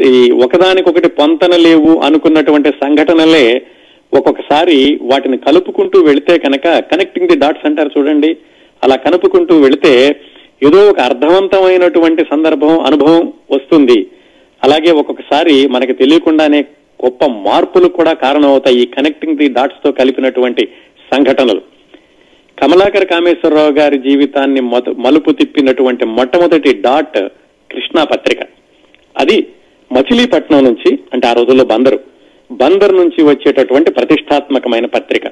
ఈ 0.00 0.30
ఒకదానికొకటి 0.30 1.08
పొంతన 1.08 1.56
లేవు 1.56 2.00
అనుకున్నటువంటి 2.00 2.68
సంఘటనలే 2.68 3.66
ఒక్కొక్కసారి 4.14 4.98
వాటిని 5.02 5.38
కలుపుకుంటూ 5.38 6.00
వెళితే 6.00 6.38
కనుక 6.38 6.62
కనెక్టింగ్ 6.62 7.28
ది 7.28 7.38
డాట్స్ 7.38 7.66
అంటారు 7.66 7.90
చూడండి. 7.98 8.36
అలా 8.84 8.96
కలుపుకుంటూ 8.96 9.60
వెళితే 9.60 10.16
ఏదో 10.62 10.90
ఒక 10.90 11.00
అర్థవంతమైనటువంటి 11.00 12.24
సందర్భం 12.30 12.80
అనుభవం 12.80 13.32
వస్తుంది. 13.50 14.06
అలాగే 14.64 14.90
ఒక్కొక్కసారి 14.90 15.66
మనకి 15.66 15.92
తెలియకుండానే 15.92 16.60
గొప్ప 17.04 17.26
మార్పులు 17.26 17.88
కూడా 17.88 18.12
కారణమవుతాయి 18.12 18.82
ఈ 18.82 18.86
కనెక్టింగ్ 18.86 19.36
ది 19.36 19.48
డాట్స్తో 19.48 19.92
కలిపినటువంటి 19.92 20.68
సంఘటనలు. 21.14 21.62
కమలాకర్ 22.62 23.06
కామేశ్వరరావు 23.06 23.72
గారి 23.72 23.98
జీవితాన్ని 23.98 24.60
మలుపు 24.98 25.30
తిప్పినటువంటి 25.30 26.04
మొట్టమొదటి 26.04 26.80
డాట్ 26.80 27.18
కృష్ణా 27.70 28.04
పత్రిక. 28.04 28.38
అది 29.18 29.46
మచిలీపట్నం 29.92 30.64
నుంచి 30.64 30.98
అంటే 31.12 31.28
ఆ 31.28 31.32
రోజుల్లో 31.32 31.64
బందరు. 31.64 32.11
బందర్ 32.52 32.96
నుంచి 32.96 33.22
వచ్చేటటువంటి 33.22 33.90
ప్రతిష్టాత్మకమైన 33.90 34.86
పత్రిక. 34.86 35.22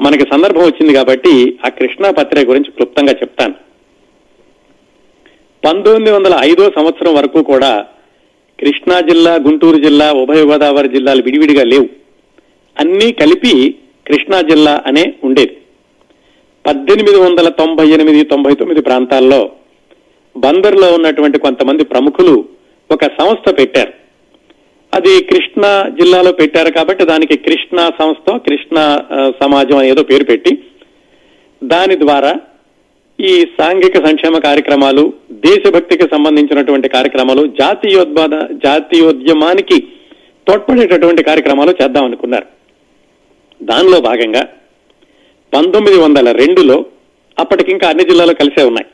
మనకి 0.00 0.20
సందర్భం 0.20 0.60
వచ్చింది 0.60 0.94
కాబట్టి 0.94 1.58
ఆ 1.66 1.68
కృష్ణా 1.68 2.10
పత్రిక 2.10 2.48
గురించి 2.48 2.70
క్లుప్తంగా 2.70 3.12
చెప్తాను. 3.12 3.54
పంతొమ్మిది 5.64 6.10
వందల 6.10 6.36
ఐదో 6.40 6.70
సంవత్సరం 6.70 7.14
వరకు 7.14 7.42
కూడా 7.42 7.86
కృష్ణా 8.60 9.00
జిల్లా 9.00 9.34
గుంటూరు 9.34 9.76
జిల్లా 9.76 10.12
ఉభయ 10.12 10.42
గోదావరి 10.42 10.88
జిల్లాలు 10.88 11.22
విడివిడిగా 11.22 11.64
లేవు. 11.64 11.86
అన్నీ 12.80 13.12
కలిపి 13.12 13.74
కృష్ణా 14.06 14.40
జిల్లా 14.40 14.82
అనే 14.86 15.14
ఉండేది. 15.24 15.56
పద్దెనిమిది 16.66 17.16
వందల 17.16 17.48
తొంభై 17.48 17.88
ఎనిమిది 17.88 18.24
తొంభై 18.24 18.54
తొమ్మిది 18.54 18.82
ప్రాంతాల్లో 18.82 19.50
బందర్లో 20.36 20.92
ఉన్నటువంటి 20.94 21.38
కొంతమంది 21.38 21.84
ప్రముఖులు 21.84 22.44
ఒక 22.90 23.04
సంస్థ 23.04 23.58
పెట్టారు. 23.58 24.07
అది 24.92 25.12
కృష్ణా 25.30 25.70
జిల్లాలో 25.98 26.30
పెట్టారు 26.32 26.70
కాబట్టి 26.70 27.02
దానికి 27.04 27.36
కృష్ణా 27.46 27.84
సంస్థ 27.98 28.30
కృష్ణా 28.46 28.84
సమాజం 29.42 29.78
అనేదో 29.78 30.02
పేరు 30.02 30.24
పెట్టి 30.24 30.52
దాని 31.62 31.96
ద్వారా 31.96 32.32
ఈ 33.18 33.32
సాంఘిక 33.58 33.96
సంక్షేమ 34.06 34.36
కార్యక్రమాలు 34.38 35.04
దేశభక్తికి 35.46 36.06
సంబంధించినటువంటి 36.12 36.88
కార్యక్రమాలు 36.88 37.42
జాతీయోద్బాద 37.60 38.34
జాతీయోద్యమానికి 38.64 39.78
తోడ్పడేటటువంటి 40.46 41.22
కార్యక్రమాలు 41.22 41.72
చేద్దామనుకున్నారు 41.80 42.46
దానిలో 43.60 44.00
భాగంగా 44.00 44.42
పంతొమ్మిది 45.52 45.98
వందల 45.98 46.32
రెండులో 46.32 46.76
అప్పటికింకా 47.38 47.86
అన్ని 47.88 48.04
జిల్లాలు 48.04 48.32
కలిసే 48.32 48.62
ఉన్నాయి. 48.62 48.88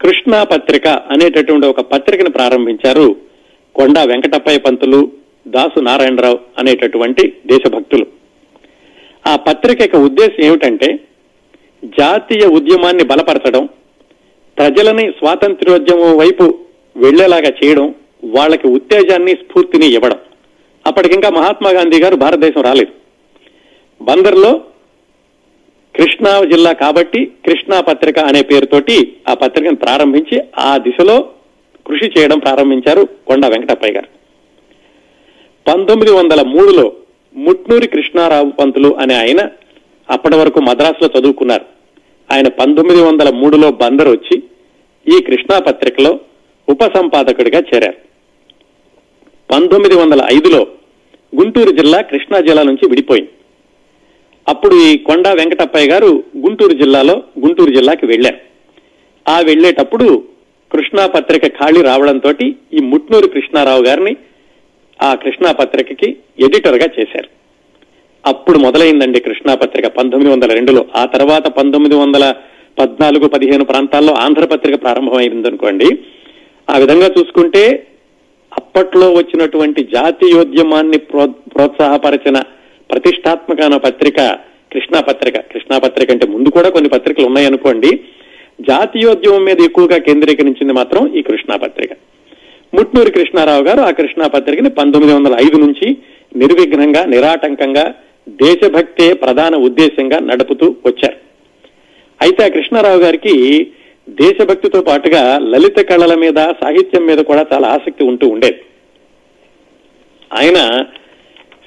కృష్ణా 0.00 0.44
పత్రిక 0.44 0.88
అనేటటువంటి 1.12 1.66
ఒక 1.66 1.80
పత్రికను 1.92 2.30
ప్రారంభించారు 2.30 3.06
కొండా 3.74 4.02
వెంకటప్పయ్య 4.02 4.58
పంతులు 4.58 5.12
దాసు 5.48 5.80
నారాయణరావు 5.80 6.38
అనేటటువంటి 6.58 7.32
దేశభక్తులు. 7.46 8.06
ఆ 9.26 9.36
పత్రిక 9.36 9.82
యొక్క 9.82 9.96
ఉద్దేశం 9.96 10.44
ఏమిటంటే 10.44 11.00
జాతీయ 11.84 12.46
ఉద్యమాన్ని 12.46 13.04
బలపరచడం 13.04 13.68
ప్రజలని 14.58 15.10
స్వాతంత్ర్యోద్యమం 15.10 16.18
వైపు 16.18 16.58
వెళ్ళేలాగా 16.96 17.52
చేయడం 17.64 17.94
వాళ్ళకి 18.24 18.68
ఉత్తేజాన్ని 18.68 19.32
స్ఫూర్తిని 19.32 19.86
ఇవ్వడం. 19.86 20.18
అప్పటికింకా 20.86 21.30
మహాత్మా 21.30 21.70
గాంధీ 21.70 22.02
గారు 22.02 22.16
భారతదేశం 22.16 22.62
రాలేదు. 22.62 22.92
బందర్లో 24.02 24.60
కృష్ణా 25.96 26.44
జిల్లా 26.44 26.72
కాబట్టి 26.72 27.24
కృష్ణా 27.24 27.80
పత్రిక 27.80 28.18
అనే 28.18 28.42
పేరుతోటి 28.42 29.16
ఆ 29.28 29.34
పత్రికను 29.34 29.76
ప్రారంభించి 29.76 30.40
ఆ 30.58 30.76
దిశలో 30.76 31.28
కృషి 31.90 32.12
చేయడం 32.18 32.38
ప్రారంభించారు 32.38 33.08
కొండ 33.26 33.46
వెంకటప్పయ్య 33.46 33.92
గారు. 33.92 34.08
పంతొమ్మిది 35.70 36.12
వందల 36.12 36.42
మూడులో 36.46 36.92
ముట్నూరి 37.34 37.88
కృష్ణారావు 37.88 38.50
పంతులు 38.50 38.96
అనే 38.96 39.14
ఆయన 39.14 39.48
అప్పటి 40.10 40.36
వరకు 40.36 40.60
మద్రాసులో 40.60 41.20
చదువుకున్నారు. 41.20 41.64
ఆయన 42.32 42.48
పంతొమ్మిది 42.48 43.02
వందల 43.02 43.30
మూడులో 43.30 43.70
బందర్ 43.70 44.08
వచ్చి 44.08 44.42
ఈ 45.18 45.22
కృష్ణా 45.22 45.58
పత్రికలో 45.58 46.20
ఉపసంపాదకుడిగా 46.68 47.62
చేరారు. 47.74 47.96
పంతొమ్మిది 49.52 49.96
వందల 49.96 50.28
ఐదులో 50.34 50.66
గుంటూరు 51.36 51.70
జిల్లా 51.70 52.00
కృష్ణా 52.00 52.40
జిల్లా 52.40 52.62
నుంచి 52.62 52.88
విడిపోయింది. 52.88 53.30
అప్పుడు 54.48 54.74
ఈ 54.74 54.98
కొండా 54.98 55.32
వెంకటప్పయ్య 55.32 55.88
గారు 55.88 56.24
గుంటూరు 56.36 56.72
జిల్లాలో 56.72 57.22
గుంటూరు 57.46 57.70
జిల్లాకి 57.70 58.06
వెళ్ళారు 58.06 58.36
ఆ 59.30 59.40
వెళ్ళేటప్పుడు 59.40 60.29
కృష్ణా 60.72 61.06
పత్రిక 61.06 61.46
ఖాళీ 61.46 61.82
రావడంతో 61.82 62.30
ఈ 62.72 62.78
ముట్నూరు 62.82 63.26
కృష్ణారావు 63.26 63.84
గారిని 63.84 64.16
ఆ 65.02 65.14
కృష్ణా 65.14 65.52
పత్రికకి 65.52 66.16
ఎడిటర్గా 66.40 66.88
చేశారు. 67.00 67.28
అప్పుడు 68.26 68.58
మొదలైందండి 68.58 69.20
కృష్ణా 69.20 69.54
పత్రిక 69.54 69.86
పంతొమ్మిది 69.86 70.32
వందల 70.34 70.52
రెండులో. 70.52 70.86
ఆ 70.96 71.04
తర్వాత 71.04 71.48
పంతొమ్మిది 71.48 71.94
వందల 71.94 72.34
పద్నాలుగు 72.78 73.28
పదిహేను 73.28 73.64
ప్రాంతాల్లో 73.64 74.14
ఆంధ్రపత్రిక 74.14 74.82
ప్రారంభమైందనుకోండి 74.82 75.98
ఆ 76.70 76.78
విధంగా 76.78 77.06
చూసుకుంటే 77.06 77.86
అప్పట్లో 78.58 79.12
వచ్చినటువంటి 79.12 79.84
జాతీయోద్యమాన్ని 79.84 80.98
ప్రో- 80.98 81.30
ప్రోత్సాహపరిచిన 81.30 82.42
ప్రతిష్టాత్మకమైన 82.90 83.76
పత్రిక 83.76 84.16
కృష్ణా 84.72 85.00
పత్రిక. 85.00 85.36
కృష్ణా 85.38 85.78
పత్రిక 85.78 86.10
అంటే 86.10 86.26
ముందు 86.26 86.48
కూడా 86.48 86.68
కొన్ని 86.68 86.88
పత్రికలు 86.88 87.26
ఉన్నాయనుకోండి 87.26 88.00
జాతీయోద్యమం 88.68 89.44
మీద 89.44 89.60
ఎక్కువగా 89.60 89.98
కేంద్రీకరించింది 89.98 90.72
మాత్రం 90.72 91.14
ఈ 91.14 91.22
కృష్ణా 91.22 91.56
పత్రిక. 91.56 91.90
ముట్నూరి 92.74 93.10
కృష్ణారావు 93.10 93.62
గారు 93.62 93.80
ఆ 93.80 93.90
కృష్ణా 93.90 94.26
పత్రికని 94.26 94.70
పంతొమ్మిది 94.70 95.16
వందల 95.16 95.36
ఐదు 95.40 95.56
నుంచి 95.56 95.96
నిర్విఘ్నంగా 96.36 97.04
నిరాటంకంగా 97.04 97.94
దేశభక్తే 98.28 99.12
ప్రధాన 99.12 99.56
ఉద్దేశంగా 99.56 100.18
నడుపుతూ 100.18 100.74
వచ్చారు. 100.86 101.16
అయితే 102.22 102.44
ఆ 102.44 102.48
కృష్ణారావు 102.48 102.98
గారికి 102.98 103.66
దేశభక్తితో 104.08 104.80
పాటుగా 104.80 105.38
లలిత 105.38 105.78
కళల 105.80 106.14
మీద 106.14 106.34
సాహిత్యం 106.34 107.06
మీద 107.06 107.18
కూడా 107.18 107.46
చాలా 107.52 107.68
ఆసక్తి 107.68 108.04
ఉంటూ 108.04 108.28
ఉండేది. 108.28 108.60
ఆయన 110.30 110.58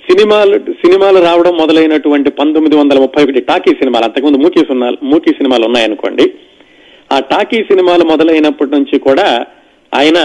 సినిమాలు 0.07 0.57
సినిమాలు 0.57 1.19
రావడం 1.19 1.57
మొదలైనటువంటి 1.57 2.29
పంతొమ్మిది 2.29 2.75
వందల 2.75 2.99
ముప్పై 2.99 3.23
ఒకటి 3.23 3.41
టాకీ 3.41 3.71
సినిమాలు 3.71 4.05
అంతకుముందు 4.05 4.37
మూకీ 4.37 4.59
సినిమాలు 4.59 4.97
మూకీ 5.03 5.31
సినిమాలు 5.31 5.65
ఉన్నాయనుకోండి 5.65 6.33
ఆ 7.13 7.19
టాకీ 7.31 7.59
సినిమాలు 7.69 8.03
మొదలైనప్పటి 8.05 8.71
నుంచి 8.75 8.97
కూడా 8.99 9.27
ఆయన 9.91 10.19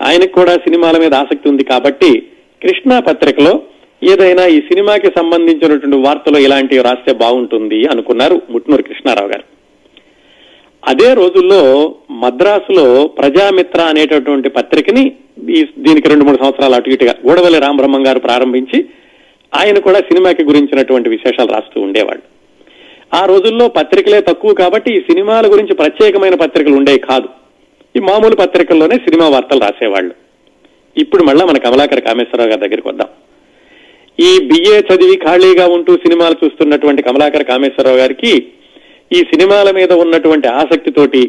ఆయనకు 0.00 0.34
కూడా 0.34 0.54
సినిమాల 0.64 0.96
మీద 0.98 1.14
ఆసక్తి 1.14 1.46
ఉంది 1.48 1.64
కాబట్టి 1.64 2.10
కృష్ణా 2.62 2.96
పత్రికలో 3.00 3.54
ఏదైనా 4.02 4.44
ఈ 4.46 4.58
సినిమాకి 4.68 5.08
సంబంధించినటువంటి 5.18 5.98
వార్తలు 6.06 6.38
ఇలాంటివి 6.38 6.82
రాస్తే 6.82 7.12
బాగుంటుంది 7.20 7.78
అనుకున్నారు 7.86 8.36
ముట్నూరు 8.50 8.82
కృష్ణారావు 8.82 9.30
గారు. 9.30 9.44
అదే 10.82 11.08
రోజుల్లో 11.14 11.60
మద్రాసులో 12.22 12.86
ప్రజామిత్ర 13.18 13.80
అనేటటువంటి 13.82 14.48
పత్రికని 14.48 15.04
దీనికి 15.84 16.08
రెండు 16.08 16.24
మూడు 16.24 16.40
సంవత్సరాలు 16.42 16.74
అటు 16.74 16.90
ఇటుగా 16.90 17.14
గూడవల్లి 17.24 17.58
రామబ్రహ్మం 17.58 18.02
గారు 18.06 18.20
ప్రారంభించి 18.20 18.78
ఆయన 19.52 19.78
కూడా 19.78 19.98
సినిమాకి 20.00 20.42
గురించినటువంటి 20.42 21.08
విశేషాలు 21.08 21.50
రాస్తూ 21.52 21.78
ఉండేవాడు 21.80 22.22
ఆ 23.14 23.24
రోజుల్లో 23.24 23.68
పత్రికలే 23.68 24.20
తక్కువ 24.20 24.54
కాబట్టి 24.54 24.94
ఈ 24.94 25.00
సినిమాల 25.00 25.46
గురించి 25.46 25.74
ప్రత్యేకమైన 25.74 26.34
పత్రికలు 26.34 26.76
ఉండేవి 26.76 26.98
కాదు. 26.98 27.28
ఈ 27.96 28.00
మామూలు 28.00 28.36
పత్రికల్లోనే 28.36 28.94
సినిమా 28.94 29.28
వార్తలు 29.28 29.60
రాసేవాళ్ళు. 29.60 30.14
ఇప్పుడు 30.96 31.24
మళ్ళా 31.24 31.44
మన 31.46 31.58
కమలాకర 31.58 31.98
కామేశ్వరరావు 31.98 32.50
గారి 32.50 32.60
దగ్గరికి 32.60 32.88
వద్దాం. 32.88 33.08
ఈ 34.20 34.46
బిఏ 34.46 34.78
చదివి 34.78 35.16
ఖాళీగా 35.16 35.66
ఉంటూ 35.66 35.96
సినిమాలు 35.96 36.36
చూస్తున్నటువంటి 36.44 37.02
కమలాకర 37.02 37.42
కామేశ్వరరావు 37.42 37.96
గారికి 37.96 38.46
ఈ 39.12 39.16
సినిమాల 39.16 39.70
మీద 39.70 39.92
ఉన్నటువంటి 39.92 40.48
ఆసక్తితోటి 40.48 41.22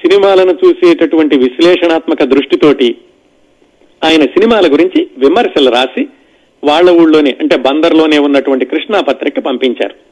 సినిమాలను 0.00 0.58
చూసేటటువంటి 0.64 1.38
విశ్లేషణాత్మక 1.38 2.22
దృష్టితోటి 2.22 2.94
ఆయన 4.04 4.22
సినిమాల 4.22 4.72
గురించి 4.72 5.06
విమర్శలు 5.18 5.70
రాసి 5.70 6.08
వాళ్ళ 6.64 6.90
ఊళ్ళోనే 6.90 7.36
అంటే 7.40 7.56
బందర్లోనే 7.56 8.18
ఉన్నటువంటి 8.18 8.64
కృష్ణా 8.64 9.00
పత్రిక 9.00 9.38
పంపించారు. 9.38 10.05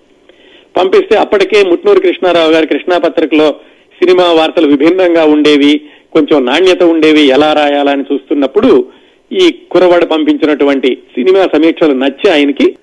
పంపిస్తే 0.77 1.17
అప్పటికే 1.17 1.63
ముట్నూరు 1.63 2.01
కృష్ణారావు 2.01 2.51
గారి 2.53 2.67
కృష్ణా 2.67 2.99
పత్రికలో 2.99 3.57
సినిమా 4.03 4.33
వార్తలు 4.33 4.67
విభిన్నంగా 4.67 5.25
ఉండేవి 5.25 5.81
కొంచెం 6.13 6.45
నాణ్యత 6.45 6.83
ఉండేవి 6.83 7.21
ఎలా 7.21 7.53
రాయాలని 7.53 8.05
చూస్తున్నప్పుడు 8.13 8.89
ఈ 9.33 9.55
కురవాడ 9.71 10.05
పంపించినటువంటి 10.05 10.97
సినిమా 10.97 11.49
సమీక్షలు 11.53 11.93
నచ్చి 11.93 12.31
ఆయనకి 12.31 12.77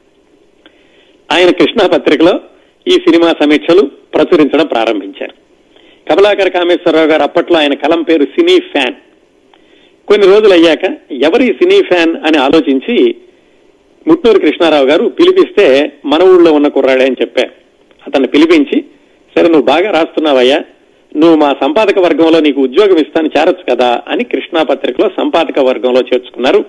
ఆయన 1.31 1.50
కృష్ణా 1.50 1.88
పత్రికలో 1.88 2.39
ఈ 2.88 2.91
సినిమా 2.91 3.33
సమీక్షలు 3.41 3.81
ప్రచురించడం 4.13 4.65
ప్రారంభించారు. 4.65 5.33
కమలాకర 6.10 6.50
కామేశ్వరరావు 6.50 7.07
గారు 7.07 7.21
అప్పట్లో 7.21 7.57
ఆయన 7.57 7.74
కలం 7.74 8.01
పేరు 8.01 8.25
సినీ 8.25 8.60
ఫ్యాన్. 8.60 8.93
కొన్ని 10.07 10.27
రోజులు 10.27 10.53
అయ్యాక 10.53 10.83
ఎవరి 11.12 11.48
సినీ 11.48 11.81
ఫ్యాన్ 11.81 12.15
అని 12.15 12.38
ఆలోచించి 12.38 13.15
ముట్నూరు 14.07 14.39
కృష్ణారావు 14.39 14.86
గారు 14.86 15.05
పిలిపిస్తే 15.05 15.93
మన 16.05 16.24
ఊళ్ళో 16.24 16.53
ఉన్న 16.53 16.67
కుర్రాడే 16.67 17.05
అని 17.05 17.15
చెప్పారు. 17.21 17.62
అతన్ని 18.08 18.27
పిలిపించి 18.27 18.86
సరే 19.36 19.43
నువ్వు 19.43 19.62
బాగా 19.62 19.91
రాస్తున్నావయ్యా. 19.91 20.62
నువ్వు 21.15 21.38
మా 21.38 21.55
సంపాదక 21.62 22.00
వర్గంలో 22.00 22.39
నీకు 22.39 22.62
ఉద్యోగం 22.62 22.98
ఇస్తాను 22.98 23.29
చేరొచ్చు 23.38 23.75
కదా 23.75 24.01
అని 24.08 24.24
కృష్ణా 24.24 24.63
పత్రికలో 24.63 25.10
సంపాదక 25.17 25.60
వర్గంలో 25.60 26.00
చేర్చుకున్నారు 26.00 26.65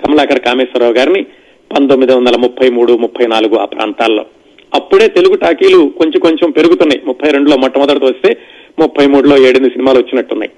కమలాకర్ 0.00 0.40
కామేశ్వరరావు 0.40 0.92
గారిని 0.92 1.26
పంతొమ్మిది 1.72 2.14
వందల 2.14 2.36
ముప్పై 2.36 2.70
మూడు 2.70 2.96
ముప్పై 2.96 3.26
నాలుగు 3.26 3.56
ఆ 3.56 3.64
ప్రాంతాల్లో. 3.64 4.26
అప్పుడే 4.74 5.08
తెలుగు 5.08 5.34
టాకీలు 5.34 5.92
కొంచెం 5.98 6.20
కొంచెం 6.20 6.50
పెరుగుతున్నాయి. 6.50 7.02
ముప్పై 7.06 7.30
రెండులో 7.30 7.56
మొట్టమొదటి 7.56 8.04
వస్తే 8.04 8.36
ముప్పై 8.78 9.06
మూడులో 9.06 9.38
ఏడెనిమిది 9.38 9.70
సినిమాలు 9.70 9.98
వచ్చినట్టున్నాయి. 9.98 10.50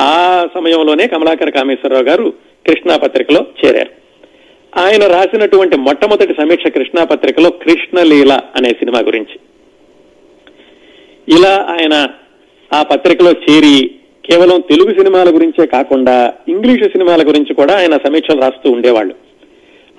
ఆ 0.00 0.46
సమయంలోనే 0.54 1.06
కమలాకర్ 1.06 1.50
కామేశ్వరరావు 1.50 2.04
గారు 2.04 2.32
కృష్ణా 2.66 2.96
పత్రికలో 2.96 3.46
చేరారు. 3.64 3.90
ఆయన 4.78 5.06
రాసినటువంటి 5.06 5.76
మొట్టమొదటి 5.76 6.34
సమీక్ష 6.34 6.66
కృష్ణా 6.66 7.04
పత్రికలో 7.04 7.50
కృష్ణలీల 7.50 8.40
అనే 8.56 8.68
సినిమా 8.68 8.98
గురించి. 8.98 9.40
ఇలా 11.28 11.66
ఆయన 11.68 12.08
ఆ 12.70 12.82
పత్రికలో 12.82 13.30
చేరి 13.30 13.90
కేవలం 14.24 14.60
తెలుగు 14.60 14.90
సినిమాల 14.94 15.28
గురించే 15.34 15.66
కాకుండా 15.66 16.32
ఇంగ్లీషు 16.48 16.88
సినిమాల 16.88 17.22
గురించి 17.28 17.54
కూడా 17.54 17.76
ఆయన 17.76 17.96
సమీక్షలు 17.96 18.40
రాస్తూ 18.40 18.70
ఉండేవాళ్ళు. 18.70 19.14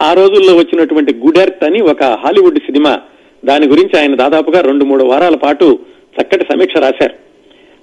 ఆ 0.01 0.13
రోజుల్లో 0.13 0.55
వచ్చినటువంటి 0.55 1.13
గుడెర్త్ 1.13 1.63
అని 1.63 1.81
ఒక 1.81 2.03
హాలీవుడ్ 2.03 2.59
సినిమా 2.59 2.99
దాని 3.45 3.67
గురించి 3.67 3.99
ఆయన 3.99 4.15
దాదాపుగా 4.15 4.61
రెండు 4.61 4.85
మూడు 4.85 5.03
వారాల 5.03 5.35
పాటు 5.35 5.79
చక్కటి 6.21 6.45
సమీక్ష 6.51 6.77
రాశారు. 6.77 7.13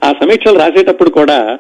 ఆ 0.05 0.13
సమీక్షలు 0.23 0.59
రాసేటప్పుడు 0.59 1.11
కూడా 1.11 1.59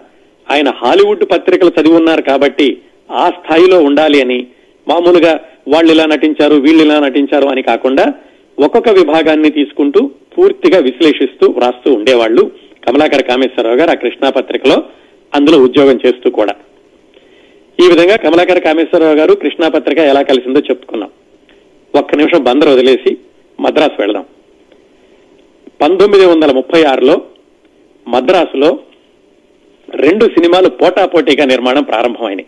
ఆయన 0.51 0.69
హాలీవుడ్ 0.69 1.25
పత్రికలు 1.25 1.73
చదివి 1.81 1.95
ఉన్నారు 1.95 2.23
కాబట్టి 2.23 2.79
ఆ 3.11 3.29
స్థాయిలో 3.29 3.79
ఉండాలి 3.79 4.21
అని 4.21 4.47
మామూలుగా 4.89 5.41
వాళ్ళు 5.69 5.93
ఇలా 5.93 6.07
నటించారు 6.07 6.55
వీళ్ళు 6.55 6.85
ఇలా 6.85 6.99
నటించారు 6.99 7.47
అని 7.47 7.63
కాకుండా 7.63 8.15
ఒక్కొక్క 8.65 8.89
విభాగాన్ని 8.89 9.51
తీసుకుంటూ 9.51 10.11
పూర్తిగా 10.39 10.79
విశ్లేషిస్తూ 10.79 11.51
వ్రాస్తూ 11.51 11.95
ఉండేవాళ్ళు 11.95 12.51
కమలాకర 12.89 13.23
కామేశ్వరరావు 13.23 13.77
గారు 13.77 13.91
ఆ 13.91 13.95
కృష్ణా 13.95 14.31
పత్రికలో 14.31 14.85
అందులో 15.35 15.59
ఉద్యోగం 15.59 15.99
చేస్తూ 16.07 16.31
కూడా. 16.31 16.55
ఈ 17.81 17.89
విధంగా 17.89 18.17
కమలాకర 18.17 18.59
కామేశ్వరరావు 18.59 19.15
గారు 19.15 19.35
కృష్ణా 19.35 19.69
పత్రిక 19.69 19.99
ఎలా 19.99 20.23
కలిసిందో 20.23 20.61
చెప్పుకున్నాం. 20.61 21.11
ఒక్క 21.95 22.15
నిమిషం 22.15 22.45
బందర్ 22.45 22.69
వదిలేసి 22.69 23.19
మద్రాసు 23.61 24.01
వెళదాం. 24.01 24.25
పంతొమ్మిది 25.83 26.27
వందల 26.27 26.53
ముప్పై 26.53 26.85
ఆరులో 26.85 27.23
మద్రాసులో 28.09 28.79
రెండు 29.91 30.25
సినిమాలు 30.25 30.69
పోటాపోటీగా 30.69 31.45
నిర్మాణం 31.45 31.83
ప్రారంభమైనాయి. 31.83 32.47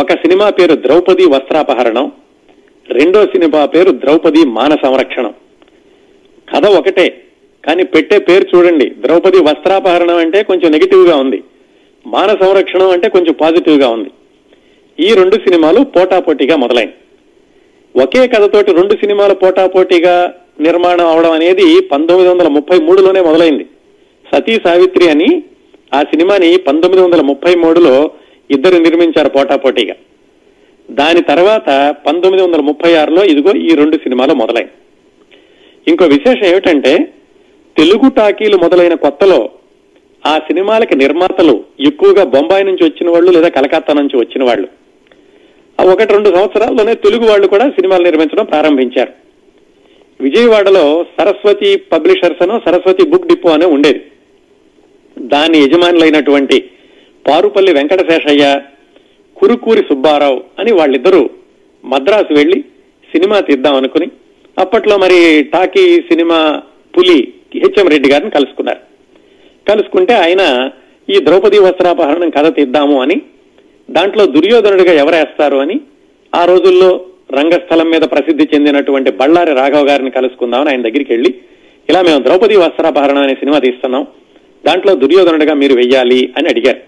ఒక 0.00 0.12
సినిమా 0.12 0.50
పేరు 0.50 0.74
ద్రౌపది 0.74 1.26
వస్త్రాపహరణం 1.26 2.12
రెండో 2.90 3.26
సినిమా 3.26 3.66
పేరు 3.66 3.90
ద్రౌపది 3.90 4.44
మాన 4.44 4.76
సంరక్షణం. 4.82 5.34
కథ 6.54 6.66
ఒకటే 6.66 7.22
కానీ 7.64 7.84
పెట్టే 7.84 8.18
పేరు 8.18 8.56
చూడండి. 8.56 8.90
ద్రౌపది 8.90 9.38
వస్త్రాపహరణం 9.38 10.16
అంటే 10.16 10.42
కొంచెం 10.42 10.72
నెగిటివ్గా 10.72 11.16
ఉంది. 11.16 11.42
మాన 12.06 12.28
సంరక్షణం 12.28 12.90
అంటే 12.90 13.08
కొంచెం 13.08 13.34
పాజిటివ్గా 13.40 13.88
ఉంది. 13.88 14.10
ఈ 15.00 15.14
రెండు 15.14 15.34
సినిమాలు 15.34 15.80
పోటాపోటీగా 15.84 16.56
మొదలైంది 16.56 16.94
ఒకే 18.02 18.26
కథతోటి 18.26 18.72
రెండు 18.72 18.94
సినిమాలు 18.94 19.34
పోటాపోటీగా 19.34 20.34
నిర్మాణం 20.60 21.06
అవడం 21.06 21.30
అనేది 21.30 21.80
పంతొమ్మిది 21.80 22.30
వందల 22.30 22.48
ముప్పై 22.48 22.78
మూడులోనే 22.78 23.20
మొదలైంది. 23.20 23.66
సతీ 24.34 24.54
సావిత్రి 24.54 25.10
అని 25.10 25.42
ఆ 25.94 26.02
సినిమాని 26.02 26.56
పంతొమ్మిది 26.56 27.04
వందల 27.04 27.20
ముప్పై 27.20 27.54
మూడులో 27.54 28.10
ఇద్దరు 28.50 28.76
నిర్మించారు 28.76 29.28
పోటాపోటీగా. 29.28 29.94
దాని 30.90 31.22
తర్వాత 31.22 31.96
పంతొమ్మిది 32.06 32.46
వందల 32.46 32.60
ముప్పై 32.60 32.94
ఆరులో 32.94 33.24
ఇదిగో 33.24 33.52
ఈ 33.58 33.68
రెండు 33.68 33.96
సినిమాలు 33.96 34.34
మొదలైంది 34.34 34.72
ఇంకో 35.90 36.04
విశేషం 36.04 36.46
ఏమిటంటే 36.46 37.12
తెలుగు 37.76 38.10
టాకీలు 38.10 38.56
మొదలైన 38.56 38.94
కొత్తలో 38.94 39.50
ఆ 40.26 40.38
సినిమాలకి 40.38 40.96
నిర్మాతలు 40.96 41.64
ఎక్కువగా 41.80 42.24
బొంబాయి 42.24 42.64
నుంచి 42.64 42.84
వచ్చిన 42.84 43.10
వాళ్ళు 43.10 43.30
లేదా 43.30 43.48
కలకత్తా 43.48 43.94
నుంచి 43.94 44.16
వచ్చిన 44.16 44.44
వాళ్ళు. 44.44 44.68
ఒకటి 45.92 46.12
రెండు 46.12 46.28
సంవత్సరాల్లోనే 46.28 46.94
తెలుగు 46.94 47.26
వాళ్ళు 47.26 47.46
కూడా 47.46 47.68
సినిమాలు 47.68 48.02
నిర్మించడం 48.02 48.44
ప్రారంభించారు. 48.44 49.12
విజయవాడలో 50.20 51.06
సరస్వతి 51.18 51.76
పబ్లిషర్స్ 51.76 52.42
అను 52.42 52.60
సరస్వతి 52.66 53.06
బుక్ 53.06 53.26
డిపో 53.26 53.48
అనే 53.48 53.66
ఉండేది. 53.66 54.02
దాని 55.18 55.58
యజమానులైనటువంటి 55.58 56.70
పారుపల్లి 57.28 57.72
వెంకటశేషయ్య 57.72 58.60
కురుకూరి 59.36 59.82
సుబ్బారావు 59.88 60.42
అని 60.58 60.72
వాళ్ళిద్దరూ 60.72 61.30
మద్రాసు 61.84 62.32
వెళ్ళి 62.34 62.58
సినిమా 63.10 63.40
తీద్దాం 63.40 63.74
అనుకుని 63.74 64.06
అప్పట్లో 64.56 64.96
మరి 64.96 65.18
టాకీ 65.54 65.84
సినిమా 66.10 66.38
పులి 66.94 67.16
హెచ్ఎం 67.54 67.88
రెడ్డి 67.88 68.08
గారిని 68.12 68.30
కలుసుకున్నారు. 68.30 68.80
కలుసుకుంటే 69.66 70.14
ఆయన 70.14 70.42
ఈ 71.08 71.18
ద్రౌపది 71.24 71.58
వస్త్రాపహరణం 71.58 72.30
కథ 72.30 72.46
తీద్దాము 72.56 73.02
అని 73.02 73.16
దాంట్లో 73.90 74.26
దుర్యోధనుడిగా 74.26 74.92
ఎవరేస్తారు 74.92 75.56
అని 75.56 75.76
ఆ 76.32 76.44
రోజుల్లో 76.44 76.90
రంగస్థలం 77.38 77.90
మీద 77.90 78.00
ప్రసిద్ధి 78.00 78.44
చెందినటువంటి 78.54 79.10
బళ్ళారి 79.10 79.52
రాఘవ 79.54 79.84
గారిని 79.90 80.10
కలుసుకుందామని 80.10 80.70
ఆయన 80.70 80.82
దగ్గరికి 80.82 81.12
వెళ్ళి 81.12 81.30
ఇలా 81.88 82.00
మేము 82.02 82.22
ద్రౌపది 82.22 82.56
వస్త్రాపహరణం 82.56 83.22
అనే 83.22 83.34
సినిమా 83.34 83.58
తీస్తున్నాం 83.58 84.06
దాంట్లో 84.64 84.94
దుర్యోధనుడిగా 84.94 85.54
మీరు 85.54 85.74
వెయ్యాలి 85.74 86.20
అని 86.38 86.48
అడిగారు. 86.48 86.80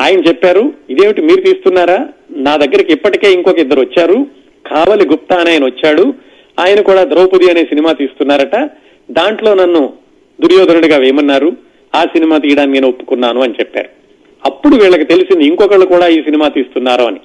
ఆయన 0.00 0.20
చెప్పారు 0.20 0.72
ఇదేమిటి 0.90 1.22
మీరు 1.22 1.40
తీస్తున్నారా? 1.40 2.08
నా 2.30 2.56
దగ్గరికి 2.56 2.92
ఇప్పటికే 2.92 3.32
ఇంకొక 3.32 3.58
ఇద్దరు 3.58 3.80
వచ్చారు. 3.80 4.26
కావలి 4.66 5.08
గుప్తా 5.08 5.36
అని 5.36 5.50
ఆయన 5.50 5.64
వచ్చాడు. 5.64 6.14
ఆయన 6.58 6.80
కూడా 6.80 7.04
ద్రౌపది 7.04 7.50
అనే 7.50 7.64
సినిమా 7.64 7.92
తీస్తున్నారట. 7.92 8.70
దాంట్లో 9.10 9.54
నన్ను 9.54 9.92
దుర్యోధనుడిగా 10.40 10.96
వేయమన్నారు. 10.96 11.52
ఆ 11.94 12.02
సినిమా 12.02 12.38
తీయడానికి 12.38 12.72
నేను 12.72 12.88
ఒప్పుకున్నాను 12.88 13.40
అని 13.40 13.54
చెప్పారు. 13.60 13.88
అప్పుడు 14.44 14.76
వీళ్ళకి 14.76 15.04
తెలిసింది 15.04 15.44
ఇంకొకళ్ళు 15.44 15.86
కూడా 15.86 16.06
ఈ 16.06 16.22
సినిమా 16.22 16.48
తీస్తున్నారు 16.48 17.04
అని. 17.04 17.20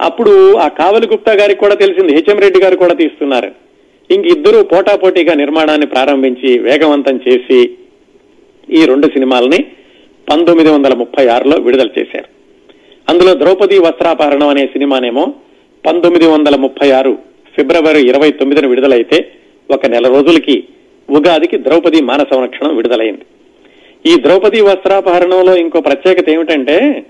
అప్పుడు 0.00 0.54
ఆ 0.54 0.68
కావలి 0.68 1.06
గుప్తా 1.06 1.32
గారికి 1.32 1.60
కూడా 1.60 1.74
తెలిసింది 1.74 2.14
హెచ్ఎం 2.14 2.38
రెడ్డి 2.38 2.60
గారు 2.60 2.76
కూడా 2.76 2.94
తీస్తున్నారు. 2.94 3.50
ఇంక 4.10 4.26
ఇద్దరు 4.26 4.62
పోటాపోటీగా 4.62 5.34
నిర్మాణాన్ని 5.34 5.86
ప్రారంభించి 5.86 6.58
వేగవంతం 6.58 7.20
చేసి 7.28 7.70
ఈ 8.70 8.84
రెండు 8.84 9.06
సినిమాలని 9.06 9.66
పంతొమ్మిది 10.30 10.70
వందల 10.70 10.94
ముప్పై 10.94 11.26
ఆరులో 11.26 11.56
విడుదల 11.56 11.88
చేశారు. 11.98 12.28
అందులో 13.08 13.34
ద్రౌపది 13.34 13.78
వస్త్రాపహరణం 13.78 14.48
అనే 14.48 14.66
సినిమానేమో 14.66 15.34
పంతొమ్మిది 15.86 16.26
వందల 16.26 16.56
ముప్పై 16.56 16.90
ఆరు 16.90 17.18
ఫిబ్రవరి 17.56 18.08
ఇరవై 18.08 18.30
తొమ్మిదిన 18.30 18.66
విడుదలైతే 18.66 19.32
ఒక 19.70 19.86
నెల 19.86 20.08
రోజులకి 20.08 20.64
ఉగాదికి 21.10 21.58
ద్రౌపది 21.58 22.02
మాన 22.02 22.24
సంరక్షణం 22.30 22.76
విడుదలైంది. 22.76 23.24
ఈ 24.06 24.16
ద్రౌపది 24.16 24.60
వస్త్రాపహరణంలో 24.60 25.56
ఇంకో 25.56 25.80
ప్రత్యేకత 25.80 26.30
ఏమిటంటే 26.30 27.06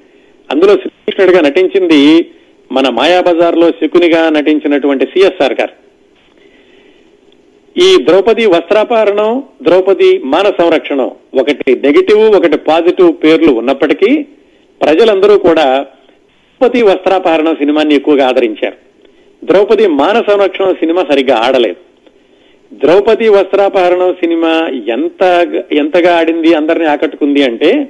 అందులో 0.51 0.75
శ్రీకృష్ణుడిగా 0.75 1.41
నటించింది 1.41 2.31
మన 2.73 2.89
మాయాబజార్లో 2.89 3.71
శకునిగా 3.71 4.31
నటించినటువంటి 4.31 5.07
సిఎస్ఆర్ 5.07 5.53
గారు. 5.53 5.88
ఈ 7.77 8.05
ద్రౌపది 8.05 8.47
వస్త్రాపహరణం 8.47 9.43
ద్రౌపది 9.63 10.19
మాన 10.19 10.53
సంరక్షణం. 10.61 11.11
ఒకటి 11.35 11.73
నెగిటివ్ 11.75 12.37
ఒకటి 12.37 12.59
పాజిటివ్ 12.59 13.13
పేర్లు 13.25 13.53
ఉన్నప్పటికీ 13.53 14.23
ప్రజలందరూ 14.83 15.39
కూడా 15.39 15.87
ద్రౌపది 16.61 16.83
వస్త్రాపహరణం 16.83 17.57
సినిమాని 17.57 17.95
ఎక్కువగా 17.95 18.29
ఆదరించారు. 18.29 18.77
ద్రౌపది 19.45 19.87
మాన 19.87 20.23
సంరక్షణ 20.31 20.73
సినిమా 20.73 21.05
సరిగ్గా 21.11 21.37
ఆడలేదు. 21.37 21.77
ద్రౌపది 22.75 23.29
వస్త్రాపహరణం 23.29 24.15
సినిమా 24.15 24.69
ఎంత 24.69 25.23
ఎంతగా 25.73 26.17
ఆడింది 26.17 26.55
అందరినీ 26.55 26.85
ఆకట్టుకుంది 26.85 27.43
అంటే 27.43 27.89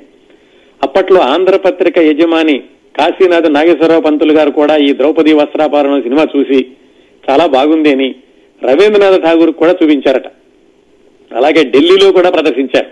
అప్పట్లో 0.84 1.20
ఆంధ్రపత్రిక 1.20 1.98
యజమాని 1.98 2.62
కాశీనాథ్ 2.98 3.52
నాగేశ్వరరావు 3.52 4.02
పంతులు 4.02 4.32
గారు 4.32 4.50
కూడా 4.50 4.76
ఈ 4.76 4.92
ద్రౌపది 4.92 5.32
వస్త్రాపహరణం 5.32 6.02
సినిమా 6.02 6.26
చూసి 6.36 6.66
చాలా 7.30 7.46
బాగుంది 7.46 7.92
అని 7.92 8.14
రవీంద్రనాథ్ 8.64 9.22
ఠాగూర్ 9.22 9.50
కూడా 9.50 9.70
చూపించారట. 9.70 10.26
అలాగే 11.36 11.64
ఢిల్లీలో 11.64 12.12
కూడా 12.12 12.30
ప్రదర్శించారు. 12.30 12.86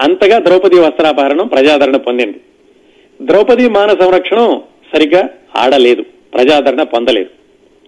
అంతగా 0.00 0.38
ద్రౌపది 0.38 0.80
వస్త్రాపహరణం 0.80 1.46
ప్రజాదరణ 1.46 1.96
పొందింది. 1.96 2.40
ద్రౌపది 3.22 3.68
మాన 3.68 3.88
సంరక్షణం 3.88 4.62
సరిగ్గా 4.94 5.28
ఆడలేదు. 5.56 6.02
ప్రజాదరణ 6.02 6.82
పొందలేదు. 6.82 7.30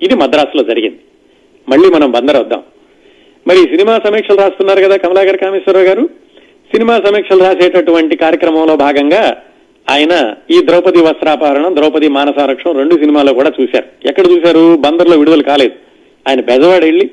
ఇది 0.04 0.14
మద్రాసులో 0.14 0.62
జరిగింది. 0.62 0.98
మళ్ళీ 1.68 1.88
మనం 1.88 2.10
బందర్ 2.10 2.36
వద్దాం. 2.36 2.62
మరి 3.46 3.56
సినిమా 3.56 4.00
సమీక్షలు 4.06 4.36
రాస్తున్నారు 4.36 4.82
కదా 4.82 4.96
కమలాకర్ 4.96 5.36
కామేశ్వరరావు 5.36 5.86
గారు? 5.86 6.06
సినిమా 6.74 7.00
సమీక్షలు 7.06 7.38
రాసేటటువంటి 7.38 8.16
కార్యక్రమంలో 8.16 8.76
భాగంగా 8.76 9.36
ఆయన 9.90 10.34
ఈ 10.50 10.66
ద్రౌపది 10.66 10.98
వస్త్రాపహరణం 10.98 11.76
ద్రౌపది 11.76 12.08
మాన 12.08 12.30
సంరక్షణం 12.30 12.76
రెండు 12.76 12.94
సినిమాలో 12.94 13.34
కూడా 13.34 13.52
చూశారు. 13.60 14.08
ఎక్కడ 14.08 14.26
చూశారు? 14.26 14.76
బందర్లో 14.76 15.18
విడుదల 15.18 15.42
కాలేదు. 15.42 15.72
ఆయన 16.26 16.40
బెజవాడ 16.42 16.82
వెళ్ళి 16.84 17.06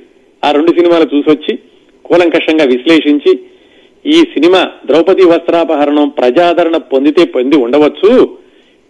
ఆ 0.43 0.51
రెండు 0.51 0.71
సినిమాలు 0.71 1.07
చూసొచ్చి 1.13 1.53
కూలంకషంగా 2.05 2.65
విశ్లేషించి 2.65 3.31
ఈ 4.05 4.19
సినిమా 4.33 4.61
ద్రౌపది 4.85 5.25
వస్త్రాపహరణం 5.25 6.07
ప్రజాదరణ 6.19 6.77
పొందితే 6.93 7.23
పొంది 7.35 7.57
ఉండవచ్చు 7.57 8.11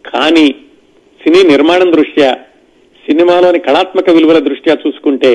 కానీ 0.05 0.47
సినీ 1.21 1.41
నిర్మాణం 1.49 1.89
దృష్ట్యా 1.91 2.29
సినిమాలోని 3.05 3.59
కళాత్మక 3.59 4.09
విలువల 4.09 4.39
దృష్ట్యా 4.39 4.73
చూసుకుంటే 4.83 5.31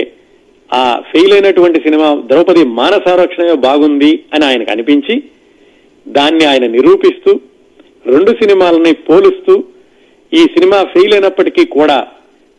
ఆ 0.71 0.85
ఫెయిల్ 1.11 1.33
అయినటువంటి 1.33 1.79
సినిమా 1.81 2.07
ద్రౌపది 2.31 2.63
మానసారక్షణమే 2.79 3.55
బాగుంది 3.67 4.11
అని 4.35 4.45
ఆయనకు 4.45 4.71
అనిపించి 4.71 5.17
దాన్ని 6.07 6.45
ఆయన 6.45 6.67
నిరూపిస్తూ 6.69 7.33
రెండు 8.07 8.33
సినిమాలని 8.41 8.93
పోలుస్తూ 9.09 9.55
ఈ 10.33 10.43
సినిమా 10.55 10.79
ఫెయిల్ 10.93 11.15
అయినప్పటికీ 11.15 11.65
కూడా 11.77 11.99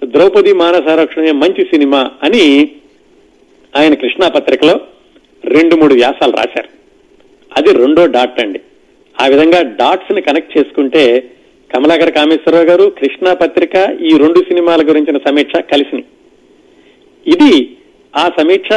ద్రౌపది 0.06 0.54
మానసారక్షణమే 0.54 1.32
మంచి 1.32 1.64
సినిమా 1.64 2.12
అని 2.24 2.70
ఆయన 3.78 3.94
కృష్ణా 3.94 4.28
పత్రికలో 4.28 4.80
రెండు 5.46 5.76
మూడు 5.76 5.94
వ్యాసాలు 5.94 6.32
రాశారు. 6.32 6.70
అది 7.58 7.78
రెండో 7.78 8.06
డాట్ 8.06 8.42
అండి. 8.42 8.60
ఆ 9.22 9.28
విధంగా 9.28 9.62
డాట్స్ని 9.62 10.22
కనెక్ట్ 10.22 10.58
చేసుకుంటే 10.58 11.32
కమలాకర 11.76 12.10
కామేశ్వరరావు 12.10 12.66
గారు 12.66 12.94
కృష్ణా 13.00 13.34
పత్రిక 13.34 13.98
ఈ 14.02 14.18
రెండు 14.18 14.40
సినిమాల 14.40 14.82
గురించిన 14.82 15.18
సమీక్ష 15.18 15.56
కలిసినాయి. 15.56 16.06
ఇది 17.28 17.78
ఆ 18.16 18.32
సమీక్ష 18.42 18.70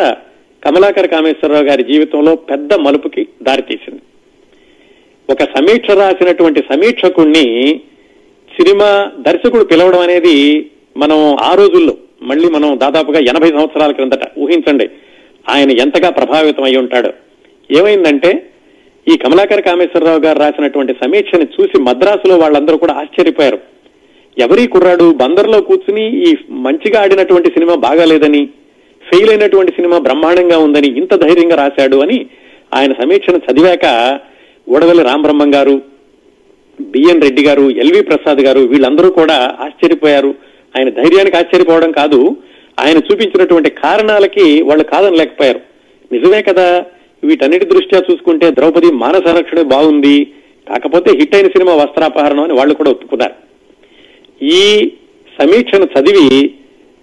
కమలాకర 0.64 1.06
కామేశ్వరరావు 1.06 1.64
గారి 1.64 1.92
జీవితంలో 1.92 2.36
పెద్ద 2.36 2.74
మలుపుకి 2.74 3.28
దారితీసింది. 3.42 4.00
ఒక 5.32 5.42
సమీక్ష 5.42 5.90
రాసినటువంటి 5.90 6.60
సమీక్షకుణ్ణి 6.60 7.80
సినిమా 8.60 9.10
దర్శకుడు 9.18 9.64
పిలవడం 9.64 9.98
అనేది 9.98 10.70
మనం 10.96 11.36
ఆ 11.40 11.54
రోజుల్లో 11.54 11.94
మళ్ళీ 12.22 12.48
మనం 12.48 12.78
దాదాపుగా 12.78 13.18
ఎనభై 13.18 13.48
సంవత్సరాల 13.48 13.92
క్రిందట 13.92 14.24
ఊహించండి 14.38 14.86
ఆయన 15.48 15.70
ఎంతగా 15.70 16.10
ప్రభావితం 16.10 16.64
అయి 16.64 16.76
ఉంటాడు. 16.76 17.10
ఏమైందంటే 17.70 18.30
ఈ 19.08 19.16
కమలాకర్ 19.16 19.62
కామేశ్వరరావు 19.62 20.20
గారు 20.20 20.38
రాసినటువంటి 20.38 20.92
సమీక్షని 20.92 21.44
చూసి 21.44 21.82
మద్రాసులో 21.82 22.36
వాళ్ళందరూ 22.36 22.76
కూడా 22.76 22.94
ఆశ్చర్యపోయారు. 22.94 23.58
ఎవరి 24.38 24.66
కుర్రాడు 24.66 25.12
బందర్లో 25.12 25.60
కూర్చుని 25.60 26.04
ఈ 26.28 26.36
మంచిగా 26.50 27.02
ఆడినటువంటి 27.02 27.50
సినిమా 27.50 27.74
బాగాలేదని 27.74 28.48
ఫెయిల్ 29.02 29.30
అయినటువంటి 29.30 29.72
సినిమా 29.72 29.98
బ్రహ్మాండంగా 29.98 30.58
ఉందని 30.58 30.88
ఇంత 30.88 31.14
ధైర్యంగా 31.14 31.56
రాశాడు 31.56 31.96
అని 31.96 32.26
ఆయన 32.74 32.92
సమీక్షను 32.92 33.40
చదివాక 33.46 33.86
ఉడవల్లి 34.68 35.02
రామబ్రహ్మం 35.02 35.54
గారు 35.54 35.82
బిఎన్ 36.80 37.22
రెడ్డి 37.22 37.44
గారు 37.44 37.70
ఎల్వి 37.70 38.02
ప్రసాద్ 38.02 38.40
గారు 38.40 38.60
వీళ్ళందరూ 38.60 39.10
కూడా 39.10 39.56
ఆశ్చర్యపోయారు. 39.60 40.34
ఆయన 40.76 40.88
ధైర్యానికి 40.88 41.36
ఆశ్చర్యపోవడం 41.36 41.92
కాదు. 41.92 42.36
ఆయన 42.80 42.98
చూపించినటువంటి 42.98 43.70
కారణాలకి 43.70 44.62
వాళ్ళు 44.62 44.84
కాదనలేకపోయారు. 44.84 45.60
నిజమే 46.12 46.42
కదా 46.42 46.84
వీటన్నిటి 47.24 47.64
దృష్ట్యా 47.64 48.02
చూసుకుంటే 48.10 48.50
ద్రౌపది 48.50 48.92
మానసరక్షణ 48.92 49.62
బాగుంది 49.62 50.32
కాకపోతే 50.68 51.10
హిట్ 51.10 51.34
అయిన 51.34 51.46
సినిమా 51.46 51.74
వస్త్రాపహరణం 51.74 52.42
అని 52.42 52.52
వాళ్ళు 52.52 52.74
కూడా 52.74 52.90
ఒప్పుకున్నారు. 52.90 53.34
ఈ 54.42 54.92
సమీక్షను 55.40 55.84
చదివి 55.84 56.54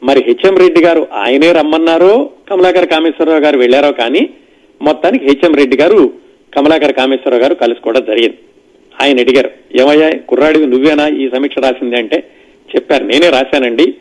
మరి 0.04 0.24
హెచ్ఎం 0.28 0.56
రెడ్డి 0.58 0.82
గారు 0.84 1.08
ఆయనే 1.14 1.52
రమ్మన్నారో 1.52 2.30
కమలాకర్ 2.50 2.88
కామేశ్వరరావు 2.88 3.40
గారు 3.40 3.58
వెళ్ళారో 3.58 3.92
కానీ 3.92 4.30
మొత్తానికి 4.82 5.26
హెచ్ఎం 5.26 5.54
రెడ్డి 5.56 5.78
గారు 5.78 6.14
కమలాకర్ 6.58 6.94
కామేశ్వరరావు 6.94 7.44
గారు 7.44 7.56
కలుసుకోవడం 7.56 8.06
జరిగింది. 8.08 8.38
ఆయన 9.02 9.20
అడిగారు 9.20 9.50
ఏమయ్యా 9.76 10.10
కుర్రాడికి 10.30 10.66
నువ్వేనా 10.66 11.08
ఈ 11.08 11.30
సమీక్ష 11.36 11.60
రాసింది? 11.60 11.96
అంటే 11.96 12.18
చెప్పారు. 12.76 13.04
నేనే 13.04 13.30
రాశానండి. 13.30 13.94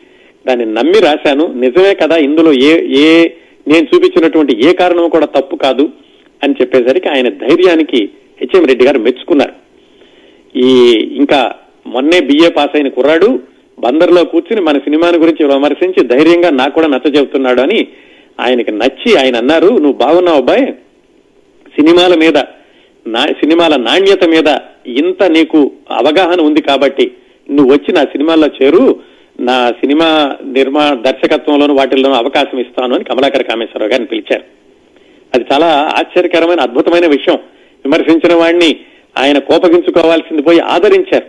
దాన్ని 0.47 0.65
నమ్మి 0.65 0.99
రాశాను. 0.99 1.53
నిజమే 1.53 1.93
కదా 1.93 2.17
ఇందులో 2.17 2.53
ఏ 2.53 2.87
ఏ 2.97 3.29
నేను 3.67 3.87
చూపించినటువంటి 3.95 4.67
ఏ 4.67 4.73
కారణం 4.73 5.09
కూడా 5.09 5.25
తప్పు 5.25 5.55
కాదు 5.55 5.89
అని 6.43 6.55
చెప్పేసరికి 6.61 7.09
ఆయన 7.09 7.29
ధైర్యానికి 7.29 8.09
హెచ్ఎం 8.41 8.65
రెడ్డి 8.65 8.85
గారు 8.85 8.99
మెచ్చుకున్నారు. 8.99 9.53
ఈ 10.55 10.69
ఇంకా 11.15 11.55
మొన్నే 11.87 12.19
బిఏ 12.19 12.49
పాస్ 12.49 12.75
అయిన 12.75 12.87
కుర్రాడు 12.87 13.39
బందర్లో 13.79 14.23
కూర్చుని 14.23 14.61
మన 14.61 14.77
సినిమాని 14.77 15.17
గురించి 15.17 15.45
విమర్శించి 15.45 16.07
ధైర్యంగా 16.07 16.49
నాకు 16.49 16.73
కూడా 16.73 16.87
నచ్చ 16.87 17.15
చెబుతున్నాడు 17.15 17.61
అని 17.61 17.87
ఆయనకి 18.39 18.71
నచ్చి 18.71 19.17
ఆయన 19.17 19.35
అన్నారు 19.35 19.67
నువ్వు 19.67 19.93
బాగున్నావు 19.93 20.37
అబ్బాయి. 20.37 20.65
సినిమాల 21.79 22.15
మీద 22.15 22.37
నా 23.07 23.25
సినిమాల 23.25 23.75
నాణ్యత 23.75 24.25
మీద 24.25 24.57
ఇంత 24.87 25.23
నీకు 25.23 25.71
అవగాహన 25.91 26.41
ఉంది 26.41 26.61
కాబట్టి 26.61 27.11
నువ్వు 27.51 27.73
వచ్చి 27.73 27.93
నా 27.93 28.03
సినిమాల్లో 28.03 28.47
చేరు 28.47 28.99
నా 29.39 29.69
సినిమా 29.69 30.35
నిర్మా 30.45 30.89
దర్శకత్వంలోను 30.89 31.73
వాటిల్లోనూ 31.73 32.15
అవకాశం 32.15 32.59
ఇస్తాను 32.59 32.95
అని 32.95 33.03
కమలాకర్ 33.03 33.43
కామేశ్వరరావు 33.43 33.91
గారిని 33.91 34.07
పిలిచారు. 34.07 34.43
అది 35.35 35.45
చాలా 35.53 35.91
ఆశ్చర్యకరమైన 35.95 36.59
అద్భుతమైన 36.59 37.07
విషయం. 37.07 37.35
విమర్శించిన 37.85 38.33
వాడిని 38.33 38.79
ఆయన 39.17 39.37
కోపగించుకోవాల్సింది 39.37 40.41
పోయి 40.41 40.59
ఆదరించారు. 40.59 41.25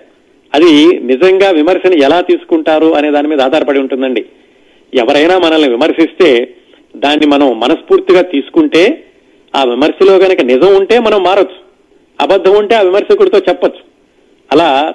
అది 0.54 0.98
నిజంగా 0.98 1.50
విమర్శను 1.50 1.94
ఎలా 1.94 2.20
తీసుకుంటారు 2.20 2.96
అనే 2.96 3.10
దాని 3.10 3.28
మీద 3.28 3.40
ఆధారపడి 3.40 3.78
ఉంటుందండి. 3.78 4.24
ఎవరైనా 4.94 5.38
మనల్ని 5.38 5.68
విమర్శిస్తే 5.68 6.54
దాన్ని 6.96 7.26
మనం 7.26 7.60
మనస్ఫూర్తిగా 7.60 8.22
తీసుకుంటే 8.22 9.04
ఆ 9.56 9.64
విమర్శలో 9.64 10.18
కనుక 10.18 10.40
నిజం 10.40 10.76
ఉంటే 10.76 10.98
మనం 10.98 11.22
మారచ్చు. 11.22 11.68
అబద్ధం 12.20 12.58
ఉంటే 12.58 12.74
ఆ 12.74 12.80
విమర్శకుడితో 12.80 13.38
చెప్పొచ్చు. 13.38 13.80
అలా 14.52 14.94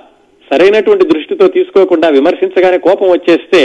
సరైనటువంటి 0.49 1.05
దృష్టితో 1.11 1.45
తీసుకోకుండా 1.55 2.07
విమర్శించగానే 2.17 2.77
కోపం 2.87 3.07
వచ్చేస్తే 3.11 3.61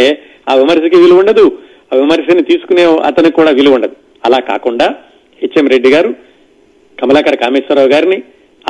ఆ 0.50 0.54
విమర్శకి 0.60 0.96
విలువ 1.02 1.22
ఉండదు. 1.22 1.46
ఆ 1.92 1.96
విమర్శని 2.02 2.42
తీసుకునే 2.50 2.84
అతనికి 3.08 3.36
కూడా 3.40 3.50
విలువ 3.58 3.78
ఉండదు. 3.78 3.96
అలా 4.26 4.38
కాకుండా 4.50 4.86
హెచ్ఎం 5.42 5.66
రెడ్డి 5.74 5.90
గారు 5.94 6.10
కమలాకర 6.98 7.34
కామేశ్వరరావు 7.44 7.90
గారిని 7.94 8.18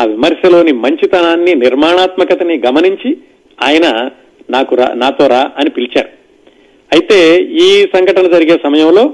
ఆ 0.01 0.05
విమర్శలోని 0.15 0.73
మంచితనాన్ని 0.85 1.53
నిర్మాణాత్మకతని 1.65 2.57
గమనించి 2.67 3.11
ఆయన 3.59 3.87
నాకు 4.55 4.75
రా 4.81 4.87
నాతో 4.95 5.25
రా 5.27 5.41
అని 5.61 5.71
పిలిచారు. 5.71 6.11
అయితే 6.93 7.19
ఈ 7.65 7.69
సంఘటన 7.95 8.27
జరిగే 8.35 8.57
సమయంలో 8.67 9.05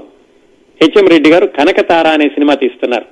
హెచ్ఎం 0.81 1.07
రెడ్డి 1.13 1.29
గారు 1.33 1.45
కనకతార 1.57 2.07
అనే 2.07 2.27
సినిమా 2.35 2.53
తీస్తున్నారు. 2.63 3.07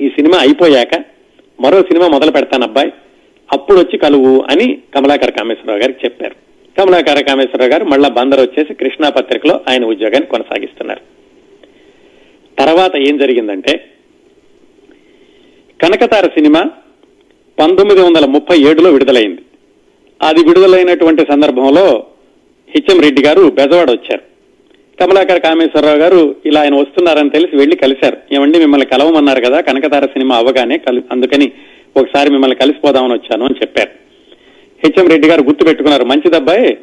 ఈ 0.00 0.08
సినిమా 0.08 0.38
అయిపోయాక 0.38 0.94
మరో 1.58 1.78
సినిమా 1.90 2.06
మొదలు 2.14 2.32
పెడతాను 2.36 2.64
అబ్బాయి 2.64 2.90
అప్పుడు 3.52 3.78
వచ్చి 3.78 3.98
కలువు 3.98 4.44
అని 4.50 4.78
కమలాకర 4.94 5.30
కామేశ్వరరావు 5.30 5.80
గారికి 5.80 5.98
చెప్పారు. 6.04 6.34
కమలాకర 6.80 7.20
కామేశ్వరరావు 7.20 7.70
గారు 7.70 7.84
మళ్ళా 7.84 8.08
బందర్ 8.08 8.40
వచ్చేసి 8.40 8.74
కృష్ణా 8.74 9.08
పత్రికలో 9.08 9.60
ఆయన 9.68 9.84
ఉద్యోగాన్ని 9.84 10.28
కొనసాగిస్తున్నారు. 10.28 11.00
తర్వాత 12.58 12.96
ఏం 12.96 13.18
జరిగిందంటే 13.18 13.84
కనకతార 15.82 16.26
సినిమా 16.26 16.70
పంతొమ్మిది 17.58 18.00
వందల 18.00 18.26
ముప్పై 18.26 18.58
ఏడులో 18.58 18.90
విడుదలైంది. 18.90 19.40
అది 20.22 20.44
విడుదలైనటువంటి 20.44 21.22
సందర్భంలో 21.22 22.06
హెచ్ఎం 22.68 23.00
రెడ్డి 23.00 23.22
గారు 23.22 23.50
బెజవాడ 23.50 23.90
వచ్చారు. 23.90 24.22
కమలాకర్ 25.00 25.40
కామేశ్వరరావు 25.40 25.96
గారు 25.96 26.36
ఇలా 26.46 26.60
ఆయన 26.60 26.74
వస్తున్నారని 26.74 27.30
తెలిసి 27.30 27.56
వెళ్ళి 27.56 27.76
కలిశారు. 27.76 28.16
ఏమండి 28.32 28.58
మిమ్మల్ని 28.58 28.86
కలవమన్నారు 28.86 29.40
కదా 29.40 29.60
కనకతార 29.60 30.06
సినిమా 30.06 30.36
అవ్వగానే 30.36 30.78
కలి 30.78 31.02
అందుకని 31.12 31.52
ఒకసారి 31.96 32.30
మిమ్మల్ని 32.30 32.56
కలిసిపోదామని 32.56 33.12
వచ్చాను 33.12 33.44
అని 33.44 33.54
చెప్పారు. 33.62 33.90
హెచ్ఎం 34.84 35.08
రెడ్డి 35.08 35.28
గారు 35.28 35.42
గుర్తు 35.42 35.64
పెట్టుకున్నారు 35.64 36.04
మంచిదబ్బాయి 36.04 36.78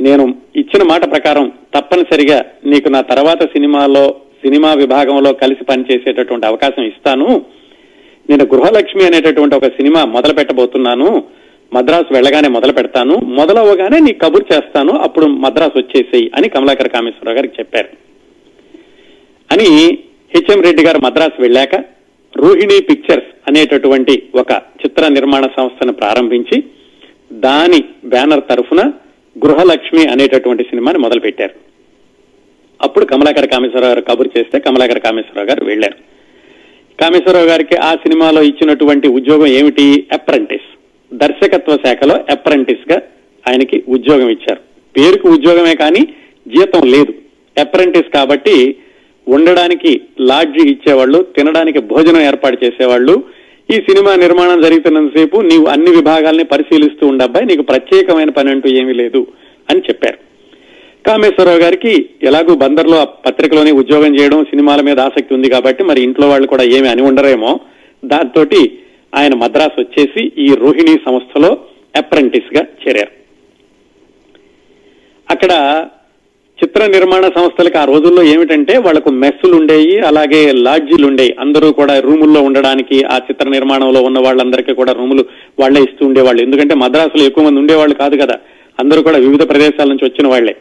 నేను 0.00 0.34
ఇచ్చిన 0.56 0.82
మాట 0.82 1.10
ప్రకారం 1.10 1.52
తప్పనిసరిగా 1.74 2.44
నీకు 2.64 2.88
నా 2.88 3.00
తర్వాత 3.00 3.42
సినిమాలో 3.42 4.14
సినిమా 4.44 4.72
విభాగంలో 4.72 5.32
కలిసి 5.32 5.64
పనిచేసేటటువంటి 5.64 6.46
అవకాశం 6.46 6.82
ఇస్తాను. 6.82 7.44
నేను 8.30 8.44
గృహలక్ష్మి 8.44 9.04
అనేటటువంటి 9.04 9.56
ఒక 9.56 9.64
సినిమా 9.64 10.04
మొదలు 10.04 10.34
పెట్టబోతున్నాను. 10.34 11.24
మద్రాసు 11.72 12.14
వెళ్ళగానే 12.14 12.48
మొదలు 12.48 12.72
పెడతాను. 12.72 13.14
మొదలవగానే 13.14 14.00
నీ 14.00 14.12
కబుర్ 14.12 14.44
చేస్తాను. 14.52 14.92
అప్పుడు 14.92 15.26
మద్రాసు 15.26 15.78
వచ్చేసేయి 15.78 16.30
అని 16.34 16.48
కమలాకర 16.48 16.88
కామేశ్వరరావు 16.88 17.36
గారికి 17.36 17.54
చెప్పారు. 17.58 17.88
అని 19.52 19.98
హెచ్ఎం 20.34 20.62
రెడ్డి 20.62 20.84
గారు 20.84 20.98
మద్రాసు 20.98 21.42
వెళ్ళాక 21.42 21.97
రోహిణి 22.38 22.82
పిక్చర్స్ 22.82 23.26
అనేటటువంటి 23.48 24.22
ఒక 24.34 24.52
చిత్ర 24.52 25.08
నిర్మాణ 25.08 25.42
సంస్థను 25.42 25.92
ప్రారంభించి 25.92 26.64
దాని 27.32 27.84
బ్యానర్ 28.04 28.40
తరఫున 28.50 28.92
గృహలక్ష్మి 29.44 30.06
అనేటటువంటి 30.06 30.62
సినిమాని 30.62 30.98
మొదలు 30.98 31.20
పెట్టారు 31.20 31.54
అప్పుడు 32.82 33.04
కమలాకర 33.04 33.46
కామేశ్వరరావు 33.46 33.94
గారు 33.94 34.00
కబురు 34.00 34.30
చేస్తే 34.38 34.58
కమలాకర 34.58 34.98
కామేశ్వరరావు 34.98 35.48
గారు 35.48 35.64
వెళ్ళారు 35.64 35.94
కామేశ్వరరావు 37.02 37.46
గారికి 37.46 37.76
ఆ 37.76 37.94
సినిమాలో 37.94 38.42
ఇచ్చినటువంటి 38.42 39.08
ఉద్యోగం 39.08 39.46
ఏమిటి? 39.46 40.06
అప్రెంటిస్. 40.12 40.78
దర్శకత్వ 41.14 41.76
శాఖలో 41.76 42.14
అప్రెంటిస్గా 42.14 43.02
ఆయనకి 43.48 43.84
ఉద్యోగం 43.88 44.28
ఇచ్చారు. 44.28 44.60
పేరుకు 44.96 45.28
ఉద్యోగమే 45.28 45.74
కానీ 45.74 46.14
జీతం 46.48 46.82
లేదు. 46.90 47.14
అప్రెంటిస్ 47.60 48.12
కాబట్టి 48.14 48.76
ఉండడానికి 49.28 50.00
లాడ్జి 50.20 50.68
ఇచ్చేవాళ్ళు 50.68 51.26
తినడానికి 51.36 51.78
భోజనం 51.78 52.20
ఏర్పాటు 52.20 52.64
చేసేవాళ్ళు. 52.64 53.24
ఈ 53.70 53.76
సినిమా 53.76 54.14
నిర్మాణం 54.14 54.62
జరుగుతున్నంతసేపు 54.62 55.36
నీవు 55.36 55.66
అన్ని 55.66 55.90
విభాగాల్ని 55.90 56.44
పరిశీలిస్తూ 56.44 57.06
ఉండబ్బాయి 57.06 57.46
నీకు 57.46 57.62
ప్రత్యేకమైన 57.62 58.30
పని 58.30 58.50
అంటూ 58.50 58.68
ఏమీ 58.68 58.92
లేదు 58.92 59.26
అని 59.70 59.80
చెప్పారు. 59.80 60.18
కామేశ్వరరావు 61.06 61.58
గారికి 61.58 62.10
ఎలాగూ 62.22 62.54
బందర్లో 62.54 63.00
ఆ 63.00 63.04
పత్రికలోనే 63.04 63.70
ఉద్యోగం 63.70 64.20
చేయడం 64.20 64.44
సినిమాల 64.44 64.80
మీద 64.80 65.00
ఆసక్తి 65.00 65.34
ఉంది 65.34 65.50
కాబట్టి 65.50 65.84
మరి 65.84 66.02
ఇంట్లో 66.02 66.28
వాళ్ళు 66.28 66.48
కూడా 66.48 66.62
ఏమి 66.62 66.88
అని 66.88 67.02
ఉండరేమో. 67.02 67.60
దాంతో 68.04 68.46
ఆయన 69.14 69.34
మద్రాసు 69.34 69.80
వచ్చేసి 69.80 70.32
ఈ 70.38 70.54
రోహిణి 70.54 70.98
సంస్థలో 71.06 71.58
అప్రెంటిస్గా 71.96 72.62
చేరారు. 72.62 73.10
అక్కడ 75.30 75.52
చిత్ర 76.64 76.86
నిర్మాణ 76.86 77.22
సంస్థలకు 77.22 77.78
ఆ 77.78 77.84
రోజుల్లో 77.84 78.22
ఏమిటంటే 78.22 78.78
వాళ్ళకు 78.78 79.10
మెస్సులు 79.10 79.56
ఉండేవి 79.56 79.98
అలాగే 79.98 80.52
లాడ్జీలు 80.52 81.06
ఉండేవి 81.06 81.36
అందరూ 81.40 81.72
కూడా 81.72 82.00
రూముల్లో 82.00 82.40
ఉండడానికి 82.42 83.04
ఆ 83.04 83.16
చిత్ర 83.16 83.48
నిర్మాణంలో 83.48 84.02
ఉన్న 84.02 84.18
వాళ్ళందరికీ 84.18 84.74
కూడా 84.74 84.92
రూములు 84.92 85.24
వాళ్ళే 85.58 85.80
ఇస్తూ 85.80 86.06
ఉండేవాళ్ళు. 86.06 86.42
ఎందుకంటే 86.42 86.74
మద్రాసులో 86.74 87.24
ఎక్కువ 87.24 87.44
మంది 87.44 87.60
ఉండేవాళ్ళు 87.60 87.94
కాదు 87.94 88.16
కదా. 88.16 88.38
అందరూ 88.80 89.02
కూడా 89.02 89.18
వివిధ 89.18 89.48
ప్రదేశాల 89.48 89.88
నుంచి 89.88 90.04
వచ్చిన 90.04 90.28
వాళ్ళే. 90.28 90.56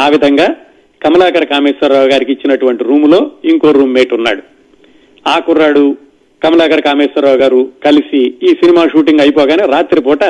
ఆ 0.00 0.08
విధంగా 0.08 0.56
కమలాకర 1.02 1.44
కామేశ్వరరావు 1.44 2.08
గారికి 2.08 2.32
ఇచ్చినటువంటి 2.32 2.84
రూములో 2.84 3.30
ఇంకో 3.44 3.70
రూమ్మేట్ 3.70 4.14
ఉన్నాడు. 4.14 4.42
ఆ 5.28 5.38
కుర్రాడు 5.38 5.96
కమలాకర 6.44 6.80
కామేశ్వరరావు 6.80 7.36
గారు 7.36 7.68
కలిసి 7.84 8.34
ఈ 8.42 8.48
సినిమా 8.48 8.88
షూటింగ్ 8.92 9.20
అయిపోగానే 9.20 9.66
రాత్రిపూట 9.66 10.24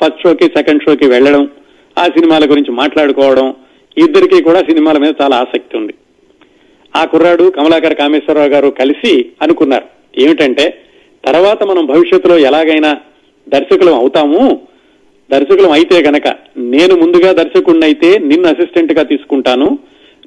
ఫస్ట్ 0.00 0.22
షోకి 0.22 0.44
సెకండ్ 0.44 0.82
షోకి 0.82 1.06
వెళ్ళడం 1.06 1.48
ఆ 1.98 2.04
సినిమాల 2.04 2.44
గురించి 2.44 2.70
మాట్లాడుకోవడం 2.70 3.54
ఇద్దరికి 4.00 4.42
కూడా 4.42 4.60
సినిమాల 4.60 4.98
మీద 4.98 5.14
చాలా 5.22 5.36
ఆసక్తి 5.36 5.76
ఉంది. 5.76 5.94
ఆ 6.96 7.04
కుర్రాడు 7.04 7.52
కమలాకర్ 7.56 7.94
కామేశ్వరరావు 7.94 8.48
గారు 8.48 8.68
కలిసి 8.68 9.26
అనుకున్నారు. 9.42 9.84
ఏమిటంటే 10.20 10.78
తర్వాత 11.24 11.64
మనం 11.64 11.86
భవిష్యత్తులో 11.86 12.38
ఎలాగైనా 12.38 12.96
దర్శకులం 13.48 13.94
అవుతాము. 13.94 14.60
దర్శకులం 15.32 15.70
అయితే 15.70 16.02
గనక 16.02 16.34
నేను 16.56 16.94
ముందుగా 16.96 17.32
దర్శకుడినైతే 17.32 18.18
నిన్ను 18.18 18.48
అసిస్టెంట్గా 18.48 19.02
తీసుకుంటాను. 19.02 19.78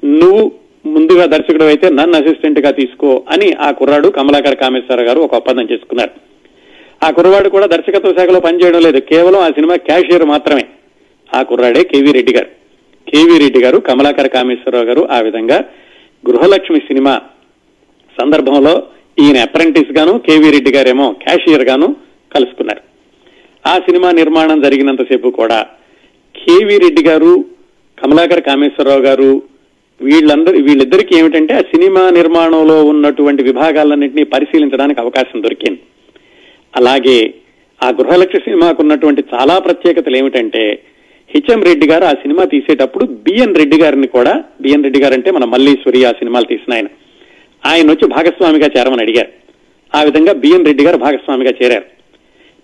నువ్వు 0.04 0.52
ముందుగా 0.86 1.26
దర్శకుడు 1.26 1.64
అయితే 1.64 1.88
నన్ను 1.88 2.16
అసిస్టెంట్గా 2.16 2.70
తీసుకో 2.70 3.22
అని 3.30 3.52
ఆ 3.52 3.70
కుర్రాడు 3.70 4.08
కమలాకర్ 4.08 4.56
కామేశ్వర 4.56 5.02
గారు 5.02 5.20
ఒక 5.20 5.34
ఒప్పందం 5.34 5.62
చేసుకున్నారు. 5.72 6.10
ఆ 7.04 7.10
కుర్రవాడు 7.10 7.48
కూడా 7.48 7.66
దర్శకత్వ 7.66 8.14
శాఖలో 8.18 8.40
పనిచేయడం 8.40 8.80
లేదు. 8.80 8.98
కేవలం 8.98 9.40
ఆ 9.40 9.48
సినిమా 9.48 9.76
క్యాషియర్ 9.76 10.24
మాత్రమే. 10.24 10.64
ఆ 11.34 11.42
కుర్రాడే 11.42 11.84
కేవీ 11.84 12.12
రెడ్డి 12.12 12.32
గారు. 12.32 12.63
కేవీ 13.06 13.36
రెడ్డి 13.38 13.60
గారు 13.64 13.78
కమలాకర్ 13.88 14.28
కామేశ్వరరావు 14.36 14.86
గారు 14.90 15.02
ఆ 15.16 15.18
విధంగా 15.20 15.58
గృహలక్ష్మి 16.24 16.80
సినిమా 16.80 17.14
సందర్భంలో 18.20 18.74
ఈయన 19.18 19.38
అప్రెంటిస్ 19.38 19.92
గాను 19.98 20.12
కేవీ 20.18 20.48
రెడ్డి 20.50 20.70
గారేమో 20.76 21.06
క్యాషియర్ 21.24 21.64
గాను 21.70 21.88
కలుసుకున్నారు. 22.34 22.82
ఆ 23.64 23.74
సినిమా 23.78 24.08
నిర్మాణం 24.10 24.60
జరిగినంతసేపు 24.60 25.28
కూడా 25.28 25.58
కేవీ 26.34 26.76
రెడ్డి 26.84 27.02
గారు 27.08 27.32
కమలాకర్ 27.98 28.40
కామేశ్వరరావు 28.40 29.00
గారు 29.00 29.42
వీళ్ళందరూ 30.00 30.58
వీళ్ళిద్దరికీ 30.62 31.12
ఏమిటంటే 31.18 31.54
ఆ 31.54 31.60
సినిమా 31.72 32.10
నిర్మాణంలో 32.10 32.76
ఉన్నటువంటి 32.84 33.42
విభాగాలన్నింటినీ 33.42 34.24
పరిశీలించడానికి 34.24 35.00
అవకాశం 35.00 35.42
దొరికింది. 35.42 35.80
అలాగే 36.76 37.18
ఆ 37.82 37.88
గృహలక్ష్మి 37.90 38.40
సినిమాకు 38.40 38.82
ఉన్నటువంటి 38.82 39.24
చాలా 39.34 39.58
ప్రత్యేకతలు 39.58 40.16
ఏమిటంటే 40.16 40.64
హెచ్ఎం 41.34 41.62
రెడ్డి 41.62 41.86
గారు 41.90 42.04
ఆ 42.04 42.12
సినిమా 42.12 42.44
తీసేటప్పుడు 42.44 43.04
బిఎన్ 43.04 43.54
రెడ్డి 43.54 43.78
గారిని 43.82 44.06
కూడా 44.06 44.44
బిఎన్ 44.60 44.82
రెడ్డి 44.82 45.00
గారు 45.00 45.14
అంటే 45.14 45.30
మన 45.30 45.44
మల్లీశ్వరి 45.44 46.04
ఆ 46.04 46.12
సినిమాలు 46.12 46.44
తీసిన 46.44 46.74
ఆయన. 46.74 46.86
ఆయన 47.66 47.90
వచ్చి 47.90 48.06
భాగస్వామిగా 48.08 48.68
చేరమని 48.76 49.02
అడిగారు. 49.02 49.30
ఆ 49.94 50.02
విధంగా 50.02 50.32
బిఎన్ 50.32 50.66
రెడ్డి 50.66 50.84
గారు 50.84 50.96
భాగస్వామిగా 50.96 51.52
చేరారు. 51.62 51.84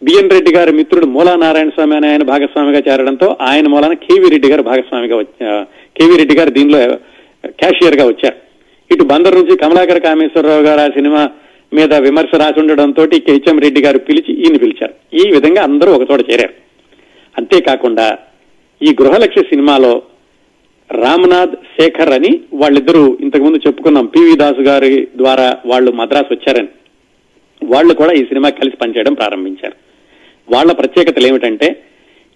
బిఎన్ 0.02 0.30
రెడ్డి 0.30 0.54
గారి 0.56 0.72
మిత్రుడు 0.72 1.06
మూలా 1.06 1.36
నారాయణ 1.36 1.68
స్వామి 1.68 1.96
అని 1.96 2.08
ఆయన 2.08 2.22
భాగస్వామిగా 2.22 2.82
చేరడంతో 2.88 3.36
ఆయన 3.40 3.68
మూలాన 3.68 3.92
కేవీ 3.92 4.28
రెడ్డి 4.30 4.48
గారు 4.48 4.62
భాగస్వామిగా 4.62 5.16
కేవీ 5.96 6.16
రెడ్డి 6.16 6.36
గారు 6.36 6.50
దీనిలో 6.50 6.78
క్యాషియర్గా 7.46 8.06
వచ్చారు. 8.06 8.36
ఇటు 8.94 9.04
బందర్ 9.04 9.34
నుంచి 9.34 9.56
కమలాకర్ 9.56 10.00
కామేశ్వరరావు 10.00 10.62
గారు 10.62 10.80
ఆ 10.80 10.88
సినిమా 10.88 11.28
మీద 11.72 11.94
విమర్శ 11.94 12.34
రాసి 12.34 12.60
ఉండడంతో 12.60 13.02
హెచ్ఎం 13.02 13.58
రెడ్డి 13.58 13.82
గారు 13.82 13.98
పిలిచి 13.98 14.32
ఈయన 14.34 14.56
పిలిచారు. 14.56 14.94
ఈ 15.14 15.30
విధంగా 15.30 15.62
అందరూ 15.62 15.92
ఒకచోట 15.92 16.30
చేరారు. 16.30 16.54
అంతేకాకుండా 17.38 18.18
ఈ 18.82 18.96
గృహలక్ష్య 19.02 19.42
సినిమాలో 19.42 20.02
రామ్నాథ్ 20.92 21.50
శేఖర్ 21.50 22.08
అని 22.08 22.40
వాళ్ళిద్దరూ 22.52 23.18
ఇంతకుముందు 23.20 23.58
చెప్పుకున్నాం. 23.66 24.06
పివి 24.06 24.36
దాసు 24.36 24.60
గారి 24.60 25.08
ద్వారా 25.16 25.56
వాళ్ళు 25.66 25.90
మద్రాసు 25.90 26.34
వచ్చారని. 26.34 26.68
వాళ్ళు 27.64 27.94
కూడా 27.94 28.12
ఈ 28.12 28.24
సినిమా 28.24 28.48
కలిసి 28.48 28.76
పనిచేయడం 28.76 29.14
ప్రారంభించారు. 29.14 29.74
వాళ్ళ 30.54 30.72
ప్రత్యేకతలు 30.72 31.26
ఏమిటంటే 31.26 31.82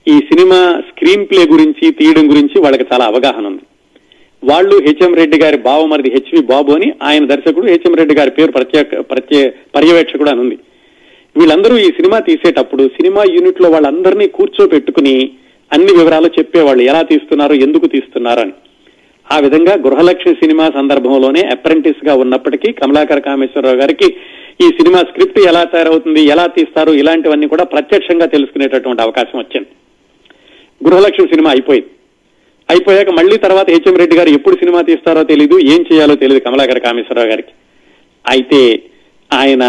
ఈ 0.09 0.19
సినిమా 0.19 0.83
స్క్రీన్ 0.89 1.27
ప్లే 1.27 1.43
గురించి 1.53 1.91
తీయడం 1.91 2.31
గురించి 2.31 2.61
వాళ్ళకి 2.61 2.85
చాలా 2.93 3.05
అవగాహన 3.05 3.47
ఉంది. 3.47 3.63
వాళ్ళు 4.45 4.77
హెచ్ఎం 4.77 5.15
రెడ్డి 5.15 5.39
గారి 5.39 5.57
బావమరిది 5.57 6.11
హెచ్వి 6.11 6.47
బాబు 6.47 6.73
అని 6.73 6.93
ఆయన 7.03 7.27
దర్శకుడు 7.27 7.67
హెచ్ఎం 7.67 7.95
రెడ్డి 7.95 8.15
గారి 8.15 8.31
పేరు 8.31 8.53
ప్రత్యేక 8.53 9.11
ప్రత్యే 9.11 9.55
పర్యవేక్షకుడు 9.75 10.31
అని 10.31 10.41
ఉంది. 10.41 10.59
వీళ్ళందరూ 11.37 11.79
ఈ 11.79 11.87
సినిమా 11.87 12.19
తీసేటప్పుడు 12.19 12.89
సినిమా 12.89 13.23
యూనిట్లో 13.23 13.71
వాళ్ళందరినీ 13.71 14.27
కూర్చోపెట్టుకుని 14.27 15.31
అన్ని 15.73 15.93
వివరాలు 15.99 16.29
చెప్పేవాళ్ళు 16.39 16.83
ఎలా 16.91 17.03
తీస్తున్నారు 17.03 17.55
ఎందుకు 17.65 17.87
తీస్తున్నారు 17.87 18.41
అని 18.41 18.55
ఆ 19.35 19.37
విధంగా 19.45 19.75
గృహలక్ష్మి 19.85 20.35
సినిమా 20.35 20.65
సందర్భంలోనే 20.79 21.43
అప్రెంటిస్గా 21.55 22.15
ఉన్నప్పటికీ 22.15 22.73
కమలాకర్ 22.73 23.23
కామేశ్వరరావు 23.29 23.77
గారికి 23.77 24.09
ఈ 24.65 24.67
సినిమా 24.79 24.99
స్క్రిప్ట్ 24.99 25.39
ఎలా 25.51 25.63
తయారవుతుంది 25.65 26.21
ఎలా 26.35 26.45
తీస్తారు 26.57 26.93
ఇలాంటివన్నీ 26.93 27.47
కూడా 27.47 27.65
ప్రత్యక్షంగా 27.65 28.27
తెలుసుకునేటటువంటి 28.27 29.03
అవకాశం 29.03 29.39
వచ్చింది. 29.39 29.69
గృహలక్ష్మి 30.87 31.27
సినిమా 31.29 31.51
అయిపోయింది. 31.51 31.91
అయిపోయాక 32.71 33.11
మళ్ళీ 33.11 33.37
తర్వాత 33.37 33.71
హెచ్ఎం 33.71 33.97
రెడ్డి 33.97 34.17
గారు 34.17 34.29
ఎప్పుడు 34.29 34.57
సినిమా 34.57 34.81
తీస్తారో 34.81 35.23
తెలియదు 35.23 35.59
ఏం 35.73 35.81
చేయాలో 35.93 36.15
తెలియదు 36.15 36.45
కమలాకర్ 36.45 36.81
కామేశ్వరరావు 36.81 37.29
గారికి. 37.29 37.53
అయితే 38.25 38.61
ఆయన 39.31 39.65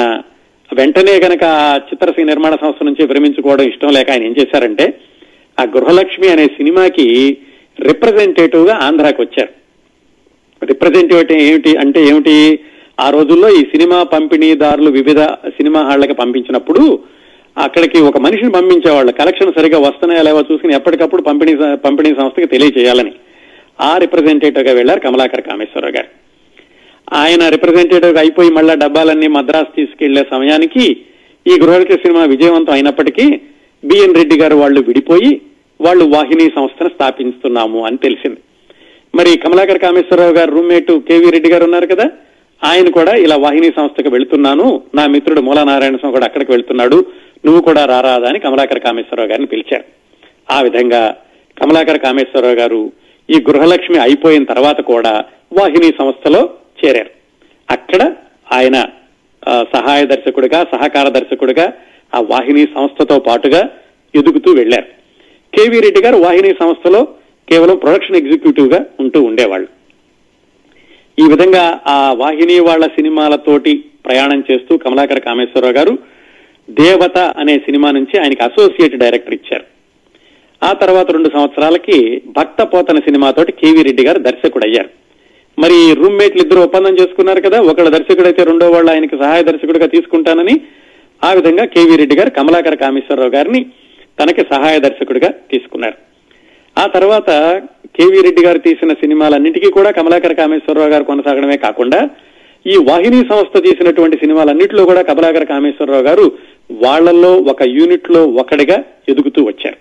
వెంటనే 0.69 1.15
గనక 1.25 1.43
చిత్రసీ 1.88 2.23
నిర్మాణ 2.23 2.53
సంస్థ 2.62 2.84
నుంచి 2.84 3.05
విరమించుకోవడం 3.05 3.65
ఇష్టం 3.67 3.93
లేక 3.93 4.12
ఆయన 4.12 4.23
ఏం 4.23 4.36
చేశారంటే 4.39 4.86
ఆ 5.59 5.63
గృహలక్ష్మి 5.63 6.27
అనే 6.27 6.45
సినిమాకి 6.45 7.37
రిప్రజెంటేటివ్గా 7.79 8.75
ఆంధ్రాకి 8.75 9.21
వచ్చారు. 9.21 9.49
రిప్రజెంటేటివ్ 10.65 11.39
ఏమిటి? 11.39 11.77
అంటే 11.77 12.05
ఏమిటి? 12.05 12.59
ఆ 12.99 13.09
రోజుల్లో 13.09 13.49
ఈ 13.49 13.61
సినిమా 13.61 14.03
పంపిణీదారులు 14.03 14.89
వివిధ 14.89 15.19
సినిమా 15.47 15.81
హాళ్ళకి 15.81 16.13
పంపించినప్పుడు 16.13 16.99
అక్కడికి 17.57 17.99
ఒక 17.99 18.17
మనిషిని 18.17 18.51
పంపించేవాళ్ళు. 18.51 19.11
కలెక్షన్ 19.11 19.53
సరిగా 19.57 19.79
వస్తున్నాయా 19.79 20.21
లేవో 20.21 20.39
చూసుకుని 20.39 20.75
ఎప్పటికప్పుడు 20.75 21.21
పంపిణీ 21.21 21.55
పంపిణీ 21.75 22.15
సంస్థకి 22.15 22.47
తెలియజేయాలని 22.47 23.11
ఆ 23.81 23.97
రిప్రజెంటేటివ్గా 23.97 24.73
వెళ్ళారు 24.73 24.99
కమలాకర్ 24.99 25.41
కామేశ్వరరావు 25.41 25.95
గారు. 25.95 26.07
ఆయన 27.13 27.49
రిప్రజెంటేటివ్గా 27.49 28.19
అయిపోయి 28.19 28.49
మళ్ళా 28.49 28.73
డబ్బాలన్నీ 28.73 29.27
మద్రాసు 29.27 29.75
తీసుకెళ్ళే 29.75 30.25
సమయానికి 30.31 30.97
ఈ 31.47 31.59
గృహలక్ష్మి 31.61 31.97
సినిమా 31.97 32.25
విజయవంతం 32.25 32.73
అయినప్పటికీ 32.73 33.41
బిఎన్ 33.85 34.15
రెడ్డి 34.15 34.39
గారు 34.39 34.55
వాళ్ళు 34.55 34.81
విడిపోయి 34.81 35.41
వాళ్ళు 35.81 36.05
వాహిని 36.05 36.41
సంస్థను 36.41 36.89
స్థాపిస్తున్నాము 36.89 37.85
అని 37.85 37.97
తెలిసింది. 37.97 38.37
మరి 39.15 39.37
కమలాకర్ 39.37 39.79
కామేశ్వరరావు 39.79 40.33
గారు 40.33 40.51
రూమ్మేట్ 40.51 40.91
కేవీ 40.91 41.29
రెడ్డి 41.29 41.49
గారు 41.49 41.63
ఉన్నారు 41.63 41.85
కదా? 41.85 42.09
ఆయన 42.63 42.89
కూడా 42.89 43.15
ఇలా 43.15 43.35
వాహిని 43.35 43.67
సంస్థకు 43.67 44.09
వెళుతున్నాను. 44.09 44.81
నా 44.95 45.07
మిత్రుడు 45.07 45.41
మూలనారాయణ 45.41 45.95
స్వామి 45.95 46.13
కూడా 46.13 46.25
అక్కడికి 46.25 46.51
వెళ్తున్నాడు. 46.51 47.05
నువ్వు 47.45 47.61
కూడా 47.61 47.85
రారాదా 47.85 48.29
అని 48.29 48.39
కమలాకర్ 48.39 48.79
కామేశ్వరరావు 48.79 49.29
గారిని 49.29 49.47
పిలిచారు. 49.47 49.83
ఆ 50.51 50.61
విధంగా 50.61 51.15
కమలాకర్ 51.61 51.99
కామేశ్వరరావు 51.99 52.55
గారు 52.55 52.91
ఈ 53.29 53.43
గృహలక్ష్మి 53.49 53.97
అయిపోయిన 53.97 54.43
తర్వాత 54.43 54.81
కూడా 54.81 55.25
వాహిని 55.53 55.83
సంస్థలో 55.83 56.49
చేరారు. 56.85 57.09
అక్కడ 57.71 58.13
ఆయన 58.53 58.85
సహాయ 59.75 60.05
దర్శకుడిగా 60.05 60.65
సహకార 60.71 61.09
దర్శకుడిగా 61.09 61.73
ఆ 62.15 62.19
వాహిని 62.32 62.63
సంస్థతో 62.75 63.17
పాటుగా 63.28 63.62
ఎదుగుతూ 64.13 64.49
వెళ్ళారు 64.60 64.89
కేవీ 65.54 65.80
రెడ్డి 65.86 66.01
గారు 66.06 66.17
వాహిని 66.25 66.51
సంస్థలో 66.62 67.01
కేవలం 67.47 67.75
ప్రొడక్షన్ 67.78 68.19
ఎగ్జిక్యూటివ్గా 68.19 68.80
ఉంటూ 69.04 69.19
ఉండేవాళ్ళు. 69.30 69.67
ఈ 71.17 71.25
విధంగా 71.34 71.63
ఆ 71.93 71.97
వాహిని 72.21 72.58
వాళ్ళ 72.67 72.86
సినిమాలతోటి 72.97 73.73
ప్రయాణం 74.08 74.39
చేస్తూ 74.49 74.73
కమలాకర 74.78 75.19
కామేశ్వరరావు 75.28 75.78
గారు 75.78 75.93
దేవత 76.69 77.17
అనే 77.41 77.56
సినిమా 77.65 77.89
నుంచి 77.97 78.15
ఆయనకి 78.21 78.43
అసోసియేట్ 78.43 78.95
డైరెక్టర్ 79.04 79.36
ఇచ్చారు. 79.38 79.65
ఆ 80.62 80.71
తర్వాత 80.82 81.08
రెండు 81.15 81.30
సంవత్సరాలకి 81.36 81.97
భక్త 82.38 82.62
పోతన 82.73 82.99
సినిమాతోటి 83.08 83.51
కేవీ 83.62 83.82
రెడ్డి 83.88 84.04
గారు 84.08 84.19
దర్శకుడు 84.28 84.65
అయ్యారు 84.67 84.91
మరి 85.58 85.78
రూమ్మేట్లు 85.99 86.41
ఇద్దరు 86.43 86.62
ఒప్పందం 86.67 86.93
చేసుకున్నారు 86.99 87.41
కదా 87.47 87.58
ఒకళ్ళ 87.71 87.89
దర్శకుడైతే 87.97 88.43
రెండో 88.43 88.65
వాళ్ళు 88.71 88.89
ఆయనకి 88.93 89.15
సహాయ 89.21 89.43
దర్శకుడిగా 89.49 89.88
తీసుకుంటానని 89.93 90.56
ఆ 91.23 91.34
విధంగా 91.34 91.65
కేవీ 91.65 91.95
రెడ్డి 91.97 92.15
గారు 92.15 92.30
కమలాకర 92.30 92.75
కామేశ్వరరావు 92.75 93.30
గారిని 93.30 93.65
తనకి 94.19 94.41
సహాయ 94.41 94.80
దర్శకుడిగా 94.80 95.30
తీసుకున్నారు. 95.51 95.97
ఆ 96.80 96.86
తర్వాత 96.88 97.30
కేవీ 97.95 98.21
రెడ్డి 98.21 98.45
గారు 98.45 98.58
తీసిన 98.58 98.93
సినిమాలన్నింటికీ 98.93 99.71
కూడా 99.71 99.91
కమలాకర 99.91 100.34
కామేశ్వరరావు 100.34 100.89
గారు 100.89 101.04
కొనసాగడమే 101.04 101.58
కాకుండా 101.58 102.10
ఈ 102.67 102.78
వాహిని 102.78 103.17
సంస్థ 103.17 103.63
తీసినటువంటి 103.63 104.17
సినిమాలన్నింటిలో 104.17 104.86
కూడా 104.86 105.01
కమలాకర 105.01 105.43
కామేశ్వరరావు 105.43 106.04
గారు 106.04 106.32
వాళ్ళల్లో 106.71 107.38
ఒక 107.38 107.63
యూనిట్లో 107.63 108.25
ఒకడిగా 108.25 108.84
ఎదుగుతూ 109.10 109.43
వచ్చారు. 109.43 109.78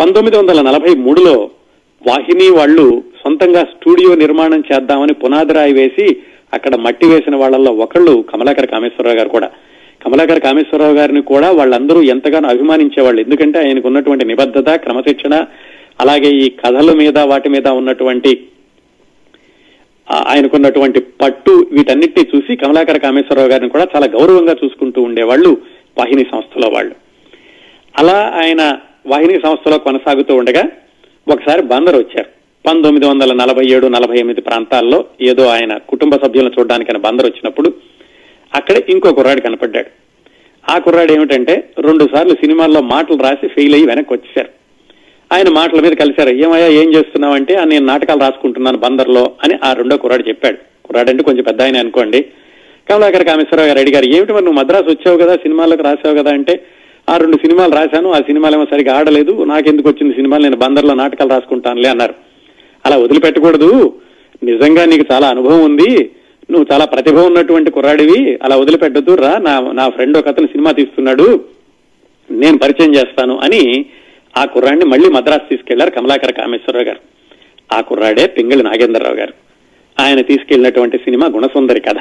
పంతొమ్మిది 0.00 0.36
వందల 0.36 0.60
నలభై 0.60 0.94
మూడులో 0.94 1.50
వాహిని 2.06 2.48
వాళ్ళు 2.50 3.02
సొంతంగా 3.22 3.60
స్టూడియో 3.64 4.14
నిర్మాణం 4.14 4.62
చేద్దామని 4.72 5.14
పునాదిరాయి 5.14 5.72
వేసి 5.72 6.16
అక్కడ 6.54 6.74
మట్టి 6.76 7.06
వేసిన 7.06 7.36
వాళ్ళల్లో 7.36 7.72
ఒకళ్ళు 7.72 8.24
కమలాకర 8.32 8.64
కామేశ్వరరావు 8.64 9.16
గారు 9.16 9.28
కూడా. 9.28 9.50
కమలాకర్ 10.04 10.40
కామేశ్వరరావు 10.40 10.94
గారిని 10.94 11.22
కూడా 11.22 11.50
వాళ్ళందరూ 11.50 12.02
ఎంతగానో 12.02 12.48
అభిమానించేవాళ్ళు. 12.48 13.20
ఎందుకంటే 13.22 13.58
ఆయనకు 13.58 13.86
ఉన్నటువంటి 13.88 14.24
నిబద్ధత 14.24 14.74
క్రమశిక్షణ 14.74 15.34
అలాగే 16.00 16.30
ఈ 16.30 16.48
కథల 16.50 16.92
మీద 16.96 17.18
వాటి 17.18 17.48
మీద 17.48 17.68
ఉన్నటువంటి 17.68 18.46
ఆయనకున్నటువంటి 20.26 21.00
పట్టు 21.00 21.66
వీటన్నిటిని 21.72 22.36
చూసి 22.36 22.56
కమలాకర 22.56 22.98
కామేశ్వరరావు 22.98 23.48
గారిని 23.48 23.68
కూడా 23.68 23.86
చాలా 23.96 24.06
గౌరవంగా 24.06 24.56
చూసుకుంటూ 24.64 25.02
ఉండేవాళ్ళు 25.02 25.56
వాహిని 25.98 26.24
సంస్థలో 26.32 26.68
వాళ్ళు. 26.68 26.94
అలా 27.98 28.32
ఆయన 28.36 28.76
వాహిని 29.06 29.34
సంస్థలో 29.34 29.78
కొనసాగుతూ 29.78 30.34
ఉండగా 30.34 30.64
ఒకసారి 31.32 31.62
బందర్ 31.62 31.96
వచ్చారు. 31.96 32.28
పంతొమ్మిది 32.68 33.06
వందల 33.06 33.32
నలభై 33.32 33.66
ఏడు 33.66 33.86
నలభై 33.86 34.16
ఎనిమిది 34.16 34.40
ప్రాంతాల్లో 34.40 35.04
ఏదో 35.20 35.46
ఆయన 35.46 35.76
కుటుంబ 35.76 36.14
సభ్యులను 36.14 36.50
చూడడానికైనా 36.58 37.00
బందరు 37.00 37.10
బందర్ 37.10 37.26
వచ్చినప్పుడు 37.26 37.93
అక్కడే 38.54 38.84
ఇంకో 38.88 39.12
కుర్రాడు 39.12 39.40
కనపడ్డాడు. 39.40 39.86
ఆ 40.72 40.78
కుర్రాడు 40.78 41.12
ఏమిటంటే 41.12 41.70
రెండు 41.78 42.08
సార్లు 42.14 42.34
సినిమాల్లో 42.34 42.80
మాటలు 42.80 43.16
రాసి 43.16 43.48
ఫెయిల్ 43.48 43.74
అయ్యి 43.74 43.86
వెనక్కి 43.86 44.14
వచ్చేశారు. 44.14 44.48
ఆయన 45.34 45.48
మాటల 45.48 45.80
మీద 45.80 45.92
కలిశారు. 45.92 46.30
ఏమయ్యా 46.30 46.68
ఏం 46.68 46.94
చేస్తున్నావు 46.94 47.34
అంటే 47.34 47.54
"ఆ, 47.54 47.64
నేను 47.64 47.86
నాటకాలు 47.86 48.20
రాసుకుంటున్నాను 48.20 48.78
బందర్లో 48.78 49.32
అని 49.44 49.54
ఆ 49.64 49.72
రెండో 49.72 49.96
కుర్రాడు 49.96 50.28
చెప్పాడు. 50.28 50.56
కుర్రాడు 50.84 51.10
అంటే 51.10 51.22
కొంచెం 51.22 51.42
పెద్ద 51.42 51.62
ఆయన 51.62 51.78
అనుకోండి. 51.78 52.22
కమలాకర 52.90 53.22
కామేశ్వరరావు 53.22 53.68
గారు 53.68 53.78
అడిగారు 53.78 54.04
ఏమిటి 54.04 54.32
మరి 54.32 54.44
నువ్వు 54.44 54.60
మద్రాసు 54.60 54.90
వచ్చావు 54.90 55.18
కదా 55.18 55.36
సినిమాలకు 55.36 55.82
రాసావు 55.82 56.18
కదా? 56.18 56.30
అంటే 56.30 56.66
ఆ 57.10 57.16
రెండు 57.16 57.36
సినిమాలు 57.36 57.72
రాశాను 57.72 58.12
ఆ 58.12 58.18
సినిమాలు 58.18 58.54
ఏమో 58.54 58.66
సరిగా 58.70 58.94
ఆడలేదు 58.94 59.44
నాకెందుకు 59.44 59.88
వచ్చింది 59.88 60.14
సినిమాలు 60.14 60.42
నేను 60.42 60.56
బందర్లో 60.56 60.94
నాటకాలు 60.94 61.30
రాసుకుంటానులే 61.30 61.88
అన్నారు. 61.88 62.14
అలా 62.86 62.96
వదిలిపెట్టకూడదు. 62.96 63.94
నిజంగా 64.42 64.84
నీకు 64.84 65.04
చాలా 65.12 65.28
అనుభవం 65.28 65.64
ఉంది. 65.64 66.10
నువ్వు 66.50 66.66
చాలా 66.72 66.84
ప్రతిభ 66.84 67.18
ఉన్నటువంటి 67.18 67.70
కుర్రాడివి 67.70 68.38
అలా 68.42 68.56
వదిలిపెట్టద్దు 68.56 69.14
రా 69.14 69.38
నా 69.38 69.60
నా 69.60 69.88
ఫ్రెండ్ 69.88 70.18
ఒక 70.18 70.28
అతను 70.28 70.46
సినిమా 70.46 70.70
తీస్తున్నాడు 70.70 71.44
నేను 72.30 72.58
పరిచయం 72.58 72.94
చేస్తాను 72.94 73.38
అని 73.38 73.86
ఆ 74.38 74.44
కుర్రాడిని 74.44 74.84
మళ్ళీ 74.84 75.08
మద్రాసు 75.08 75.48
తీసుకెళ్ళారు 75.50 75.90
కమలాకర 75.90 76.30
కామేశ్వరరావు 76.30 76.86
గారు. 76.86 77.00
ఆ 77.72 77.80
కుర్రాడే 77.80 78.26
పింగళి 78.26 78.62
నాగేంద్రరావు 78.62 79.14
గారు. 79.14 79.32
ఆయన 80.00 80.20
తీసుకెళ్ళినటువంటి 80.20 80.98
సినిమా 80.98 81.26
గుణసుందరి 81.26 81.80
కథ. 81.80 81.98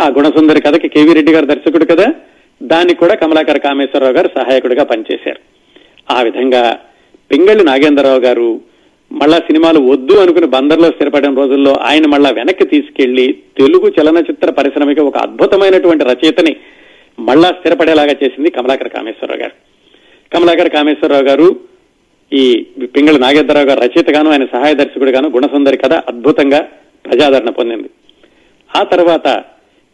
ఆ 0.00 0.08
గుణసుందరి 0.08 0.60
కథకి 0.60 0.88
కేవీ 0.88 1.12
రెడ్డి 1.12 1.32
గారు 1.32 1.46
దర్శకుడు 1.46 1.84
కదా 1.84 2.14
దానికి 2.62 3.00
కూడా 3.00 3.14
కమలాకర 3.14 3.58
కామేశ్వరరావు 3.58 4.12
గారు 4.12 4.30
సహాయకుడిగా 4.38 4.84
పనిచేశారు. 4.84 5.40
ఆ 6.12 6.22
విధంగా 6.22 6.78
పింగళి 7.30 7.64
నాగేంద్రరావు 7.64 8.18
గారు 8.18 8.60
మళ్ళా 9.10 9.36
సినిమాలు 9.38 9.80
వద్దు 9.80 10.14
అనుకుని 10.14 10.46
బందర్లో 10.46 10.88
స్థిరపడిన 10.88 11.34
రోజుల్లో 11.34 11.72
ఆయన 11.72 12.06
మళ్ళా 12.06 12.30
వెనక్కి 12.30 12.66
తీసుకెళ్ళి 12.66 13.32
తెలుగు 13.32 13.88
చలనచిత్ర 13.88 14.50
పరిశ్రమకి 14.50 15.00
ఒక 15.00 15.16
అద్భుతమైనటువంటి 15.16 16.04
రచయితని 16.04 16.56
మళ్ళా 17.18 17.48
స్థిరపడేలాగా 17.48 18.14
చేసింది 18.24 18.50
కమలాకర 18.50 18.88
కామేశ్వరరావు 18.88 19.40
గారు. 19.40 19.54
కమలాకర 20.34 20.68
కామేశ్వరరావు 20.68 21.22
గారు 21.22 21.60
ఈ 22.32 22.66
పింగళి 22.96 23.18
నాగేంద్రరావు 23.18 23.66
గారు 23.66 23.80
రచయితగాను 23.80 24.30
ఆయన 24.30 24.44
సహాయ 24.44 24.74
దర్శకుడిగాను 24.74 25.28
గుణసుందరి 25.28 25.76
కథ 25.76 25.92
అద్భుతంగా 25.92 26.68
ప్రజాదరణ 27.06 27.50
పొందింది. 27.50 27.90
ఆ 28.76 28.82
తర్వాత 28.82 29.28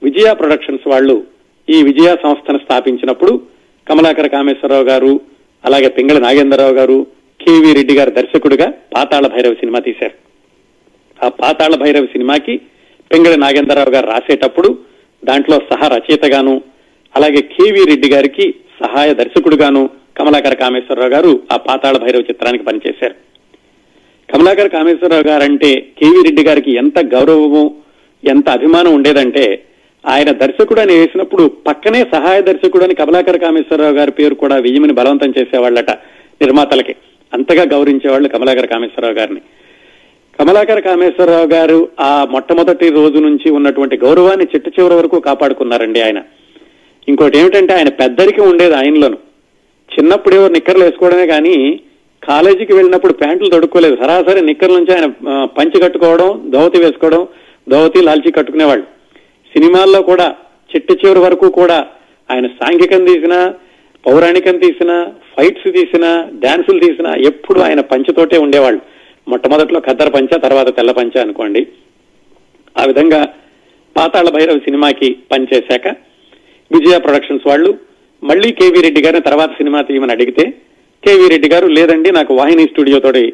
విజయ 0.02 0.34
ప్రొడక్షన్స్ 0.34 0.88
వాళ్ళు 0.88 1.24
ఈ 1.70 1.82
విజయ 1.82 2.16
సంస్థను 2.22 2.58
స్థాపించినప్పుడు 2.58 3.40
కమలాకర 3.88 4.26
కామేశ్వరరావు 4.26 4.84
గారు 4.84 5.20
అలాగే 5.64 5.88
పింగళి 5.88 6.20
నాగేంద్రరావు 6.20 6.72
గారు 6.72 7.06
కేవీ 7.40 7.72
రెడ్డి 7.74 7.94
గారు 7.94 8.10
దర్శకుడిగా 8.10 8.72
పాతాళ 8.94 9.26
భైరవ 9.26 9.54
సినిమా 9.54 9.78
తీశారు. 9.78 10.16
ఆ 11.24 11.28
పాతాళ 11.28 11.74
భైరవ 11.74 12.06
సినిమాకి 12.06 12.56
పింగళి 13.10 13.36
నాగేంద్రరావు 13.36 13.90
గారు 13.90 14.06
రాసేటప్పుడు 14.06 14.78
దాంట్లో 15.24 15.58
సహ 15.72 15.88
రచయితగాను 15.88 16.62
అలాగే 17.16 17.40
కేవీ 17.40 17.82
రెడ్డి 17.84 18.08
గారికి 18.14 18.54
సహాయ 18.84 19.14
దర్శకుడుగాను 19.14 19.90
కమలాకర 20.18 20.54
కామేశ్వరరావు 20.54 21.10
గారు 21.10 21.40
ఆ 21.52 21.56
పాతాళ 21.56 21.96
భైరవ 21.96 22.20
చిత్రానికి 22.20 22.64
పనిచేశారు. 22.64 23.14
కమలాకర 24.32 24.66
కామేశ్వరరావు 24.66 25.22
గారంటే 25.22 25.70
కేవీ 25.74 26.22
రెడ్డి 26.24 26.44
గారికి 26.44 26.74
ఎంత 26.74 26.98
గౌరవము 27.14 27.76
ఎంత 28.24 28.48
అభిమానం 28.48 28.94
ఉండేదంటే 28.94 29.64
ఆయన 30.04 30.30
దర్శకుడు 30.30 30.80
అని 30.80 30.94
వేసినప్పుడు 30.94 31.44
పక్కనే 31.66 32.00
సహాయ 32.14 32.42
దర్శకుడు 32.42 32.84
అని 32.84 32.94
కమలాకర 32.94 33.36
కామేశ్వరరావు 33.36 33.94
గారి 33.94 34.10
పేరు 34.10 34.34
కూడా 34.34 34.56
వెయ్యమని 34.56 34.92
బలవంతం 34.92 35.30
చేసేవాళ్ళట 35.38 35.90
నిర్మాతలకి. 36.42 36.94
అంతగా 37.32 37.62
గౌరవించేవాళ్ళు 37.62 38.28
కమలాకర 38.28 38.66
కామేశ్వరరావు 38.66 39.14
గారిని. 39.14 39.40
కమలాకర 40.38 40.78
కామేశ్వరరావు 40.80 41.46
గారు 41.46 41.88
ఆ 42.00 42.26
మొట్టమొదటి 42.30 42.88
రోజు 42.88 43.18
నుంచి 43.18 43.50
ఉన్నటువంటి 43.50 43.96
గౌరవాన్ని 43.96 44.46
చిట్ట 44.54 44.68
చివరి 44.68 44.94
వరకు 44.94 45.20
కాపాడుకున్నారండి 45.20 46.00
ఆయన. 46.00 46.22
ఇంకోటి 47.08 47.38
ఏమిటంటే 47.38 47.72
ఆయన 47.74 47.88
పెద్దరికం 47.88 48.50
ఉండేది 48.50 48.74
ఆయనలోను. 48.74 49.18
చిన్నప్పుడు 49.94 50.34
ఎవరు 50.34 50.52
నిక్కర్లు 50.52 50.84
వేసుకోవడమే 50.84 51.26
కానీ 51.26 51.80
కాలేజీకి 52.24 52.72
వెళ్ళినప్పుడు 52.74 53.12
ప్యాంట్లు 53.12 53.48
తొడుక్కోలేదు. 53.48 53.96
సరాసరి 53.96 54.40
నిక్కర్ల 54.40 54.74
నుంచి 54.74 54.94
ఆయన 54.94 55.06
పంచి 55.58 55.80
కట్టుకోవడం 55.80 56.50
ధోవతి 56.50 56.78
వేసుకోవడం 56.78 57.26
ధోవతి 57.68 58.00
లాల్చి 58.02 58.32
కట్టుకునేవాళ్ళు. 58.32 58.84
సినిమాల్లో 59.54 60.02
కూడా 60.02 60.34
చిట్ట 60.74 60.90
చివరి 60.92 61.18
వరకు 61.18 61.48
కూడా 61.48 61.86
ఆయన 62.30 62.46
సాంఘికం 62.46 63.04
తీసినా 63.04 63.54
పౌరాణికం 64.06 64.56
తీసినా 64.64 64.96
ఫైట్స్ 65.34 65.68
తీసినా 65.76 66.10
డాన్సులు 66.42 66.80
తీసినా 66.84 67.10
ఎప్పుడు 67.30 67.60
ఆయన 67.66 67.80
పంచతోటే 67.92 68.36
ఉండేవాళ్ళు. 68.44 68.80
మొట్టమొదట్లో 69.26 69.78
ఖద్దర్ 69.86 70.12
పంచ 70.16 70.38
తర్వాత 70.44 70.68
తెల్ల 70.76 70.92
పంచ 70.98 71.14
అనుకోండి. 71.24 71.62
ఆ 72.80 72.84
విధంగా 72.90 73.20
పాతాళ 73.96 74.28
భైరవ 74.36 74.58
సినిమాకి 74.66 75.08
పనిచేశాక 75.32 75.88
విజయ 76.70 76.96
ప్రొడక్షన్స్ 77.04 77.46
వాళ్ళు 77.50 77.70
మళ్ళీ 78.22 78.50
కేవీ 78.58 78.80
రెడ్డి 78.86 79.00
గారిని 79.04 79.26
తర్వాత 79.28 79.50
సినిమా 79.60 79.80
తీయమని 79.88 80.14
అడిగితే 80.16 80.44
కేవీ 81.04 81.26
రెడ్డి 81.32 81.48
గారు 81.54 81.66
లేదండి 81.76 82.10
నాకు 82.18 82.32
వాహిని 82.40 82.64
స్టూడియో 82.72 82.98
తోటి 83.06 83.24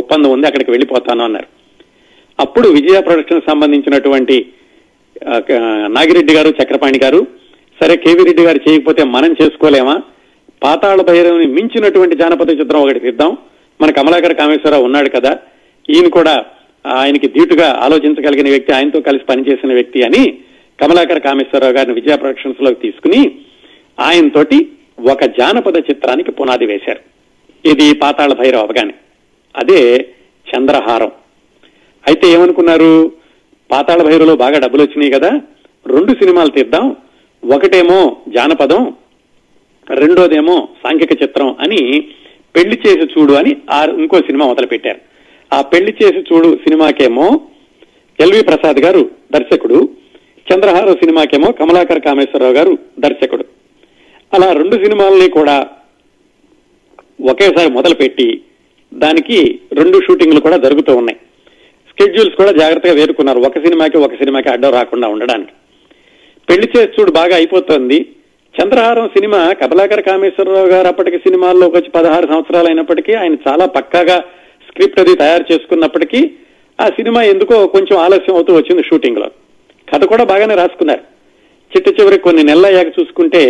ఒప్పందం 0.00 0.30
ఉంది 0.34 0.48
అక్కడికి 0.48 0.70
వెళ్ళిపోతాను 0.74 1.22
అన్నారు. 1.24 1.48
అప్పుడు 2.38 2.68
విజయ 2.76 2.98
ప్రొడక్షన్ 3.08 3.48
సంబంధించినటువంటి 3.50 4.36
నాగిరెడ్డి 5.96 6.34
గారు 6.38 6.50
చక్రపాణి 6.60 6.98
గారు 7.04 7.20
సరే 7.78 7.94
కేవీ 8.04 8.22
రెడ్డి 8.28 8.44
గారు 8.48 8.60
చేయకపోతే 8.66 9.02
మనం 9.16 9.32
చేసుకోలేమా? 9.40 9.96
పాతాళ 10.62 11.02
భైరవుని 11.02 11.46
మించినటువంటి 11.46 12.16
జానపద 12.16 12.50
చిత్రం 12.50 12.80
ఒకటి 12.80 13.00
తీద్దాం. 13.00 13.36
మన 13.80 13.90
కమలాకర 13.90 14.32
కామేశ్వరరావు 14.32 14.84
ఉన్నాడు 14.84 15.08
కదా. 15.08 15.38
ఈయన 15.90 16.08
కూడా 16.08 16.44
ఆయనకి 16.86 17.28
ధీటుగా 17.28 17.78
ఆలోచించగలిగిన 17.80 18.48
వ్యక్తి 18.48 18.72
ఆయనతో 18.72 19.00
కలిసి 19.00 19.24
పనిచేసిన 19.24 19.74
వ్యక్తి 19.74 20.02
అని 20.02 20.38
కమలాకర 20.82 21.18
కామేశ్వరరావు 21.18 21.72
గారిని 21.72 21.94
విజయ 21.94 22.16
ప్రొడక్షన్స్లోకి 22.16 22.80
తీసుకుని 22.80 23.38
ఆయనతోటి 24.00 24.68
ఒక 25.10 25.24
జానపద 25.24 25.76
చిత్రానికి 25.76 26.32
పునాది 26.32 26.66
వేశారు. 26.66 27.00
ఇది 27.68 27.94
పాతాళ 27.94 28.32
భైరవ 28.32 28.58
అవగానే 28.58 28.94
అదే 29.56 30.08
చంద్రహారం. 30.56 31.10
అయితే 32.06 32.28
ఏమనుకున్నారు? 32.28 33.12
పాతాళ 33.70 34.02
భైరవలో 34.02 34.36
బాగా 34.36 34.58
డబ్బులు 34.58 34.82
వచ్చినాయి 34.82 35.12
కదా. 35.12 35.40
రెండు 35.86 36.12
సినిమాలు 36.12 36.48
తీద్దాం. 36.48 36.96
ఒకటేమో 37.54 38.16
జానపదం 38.28 38.94
రెండోదేమో 39.90 40.68
సాంఘిక 40.82 41.22
చిత్రం 41.22 41.56
అని 41.60 42.00
పెళ్ళి 42.56 42.78
చేసి 42.86 43.04
చూడు 43.04 43.32
అని 43.32 43.56
ఆ 43.70 43.84
ఇంకో 43.84 44.18
సినిమా 44.18 44.46
మొదలు 44.46 44.66
పెట్టారు 44.66 45.00
ఆ 45.54 45.62
పెళ్ళి 45.62 45.94
చేసి 46.02 46.18
చూడు 46.18 46.56
సినిమాకేమో 46.56 47.40
ఎల్వి 48.20 48.42
ప్రసాద్ 48.42 48.76
గారు 48.76 49.10
దర్శకుడు 49.32 49.88
చంద్రహార 50.52 50.92
సినిమాకేమో 50.92 51.52
కమలాకర్ 51.52 52.00
కామేశ్వరరావు 52.00 52.52
గారు 52.52 52.78
దర్శకుడు. 52.98 53.44
అలా 54.34 54.52
రెండు 54.52 54.76
సినిమాలని 54.76 55.28
కూడా 55.28 55.66
ఒకేసారి 57.30 57.72
మొదలుపెట్టి 57.72 58.40
దానికి 58.94 59.60
రెండు 59.72 60.00
షూటింగ్లు 60.00 60.40
కూడా 60.40 60.56
జరుగుతూ 60.56 60.96
ఉన్నాయి. 60.96 61.18
స్కెడ్యూల్స్ 61.88 62.36
కూడా 62.36 62.50
జాగ్రత్తగా 62.50 62.92
వేరుకున్నారు 62.92 63.38
ఒక 63.38 63.58
సినిమాకి 63.58 63.96
ఒక 63.96 64.14
సినిమాకి 64.14 64.48
అడ్డం 64.48 64.72
రాకుండా 64.72 65.08
ఉండడానికి. 65.08 65.52
పెళ్ళి 66.50 66.68
చేసి 66.76 67.00
చూడు 67.00 67.10
బాగా 67.10 67.36
అయిపోతుంది. 67.36 68.06
చంద్రహారం 68.58 69.08
సినిమా 69.08 69.52
కమలాకర 69.52 70.00
కామేశ్వరరావు 70.00 70.66
గారు 70.66 70.88
అప్పటికి 70.88 71.18
సినిమాల్లోకి 71.18 71.76
వచ్చి 71.76 71.90
పదహారు 71.90 72.26
సంవత్సరాలు 72.26 72.66
అయినప్పటికీ 72.66 73.14
ఆయన 73.14 73.34
చాలా 73.48 73.66
పక్కాగా 73.66 74.16
స్క్రిప్ట్ 74.68 75.00
అది 75.00 75.14
తయారు 75.16 75.52
చేసుకున్నప్పటికీ 75.52 76.20
ఆ 76.78 76.86
సినిమా 76.88 77.22
ఎందుకో 77.22 77.66
కొంచెం 77.66 77.98
ఆలస్యం 77.98 78.34
అవుతూ 78.34 78.54
వచ్చింది 78.54 78.82
షూటింగ్లో 78.82 79.28
కథ 79.92 80.04
కూడా 80.04 80.24
బాగానే 80.24 80.54
రాసుకున్నారు. 80.54 81.02
చిట్ట 81.72 82.00
చివరికి 82.00 82.22
కొన్ని 82.22 82.42
నెలలు 82.42 82.66
అయ్యాక 82.66 83.00
చూసుకుంటే 83.00 83.42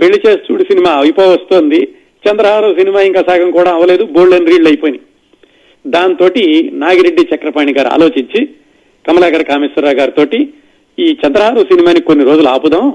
పెళ్ళి 0.00 0.18
చేసి 0.26 0.52
చూడు 0.52 0.62
సినిమా 0.62 0.90
అయిపో 0.92 1.22
వస్తోంది 1.22 1.80
చంద్రహారం 2.24 2.74
సినిమా 2.74 3.00
ఇంకా 3.00 3.20
సగం 3.20 3.50
కూడా 3.50 3.70
అవ్వలేదు 3.70 4.04
బోల్డెన్ 4.04 4.46
రీళ్ళు 4.46 4.68
అయిపోయినాయి 4.68 5.04
దాంతో 5.84 6.28
నాగిరెడ్డి 6.72 7.22
చక్రపాణి 7.34 7.72
గారు 7.72 7.88
ఆలోచించి 7.88 8.40
కమలాకర 9.04 9.42
కామేశ్వరరావు 9.42 9.96
గారితో 9.96 10.24
ఈ 10.98 11.16
చంద్రహారం 11.26 11.64
సినిమాని 11.64 12.00
కొన్ని 12.00 12.24
రోజులు 12.24 12.48
ఆపుదాం 12.48 12.86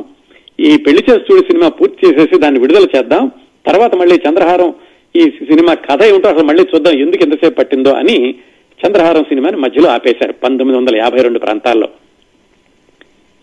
ఈ 0.62 0.78
పెళ్ళి 0.78 1.04
చేసి 1.10 1.40
సినిమా 1.40 1.70
పూర్తి 1.70 2.08
చేసేసి 2.08 2.38
దాన్ని 2.38 2.60
విడుదల 2.60 2.86
చేద్దాం. 2.96 3.32
తర్వాత 3.66 3.96
మళ్ళీ 3.96 4.16
చంద్రహారం 4.16 4.74
ఈ 5.16 5.20
సినిమా 5.22 5.74
కథ 5.74 6.04
ఏమిటో 6.04 6.30
అసలు 6.30 6.44
మళ్ళీ 6.44 6.64
చూద్దాం. 6.64 6.94
ఎందుకు 6.94 7.24
ఎంతసేపు 7.24 7.56
పట్టిందో 7.56 7.94
అని 7.94 8.36
చంద్రహారం 8.82 9.24
సినిమాని 9.24 9.58
మధ్యలో 9.58 9.90
ఆపేశారు 9.90 10.34
పంతొమ్మిది 10.34 10.80
వందల 10.80 10.96
యాభై 10.96 11.22
రెండు 11.22 11.40
ప్రాంతాల్లో. 11.40 11.90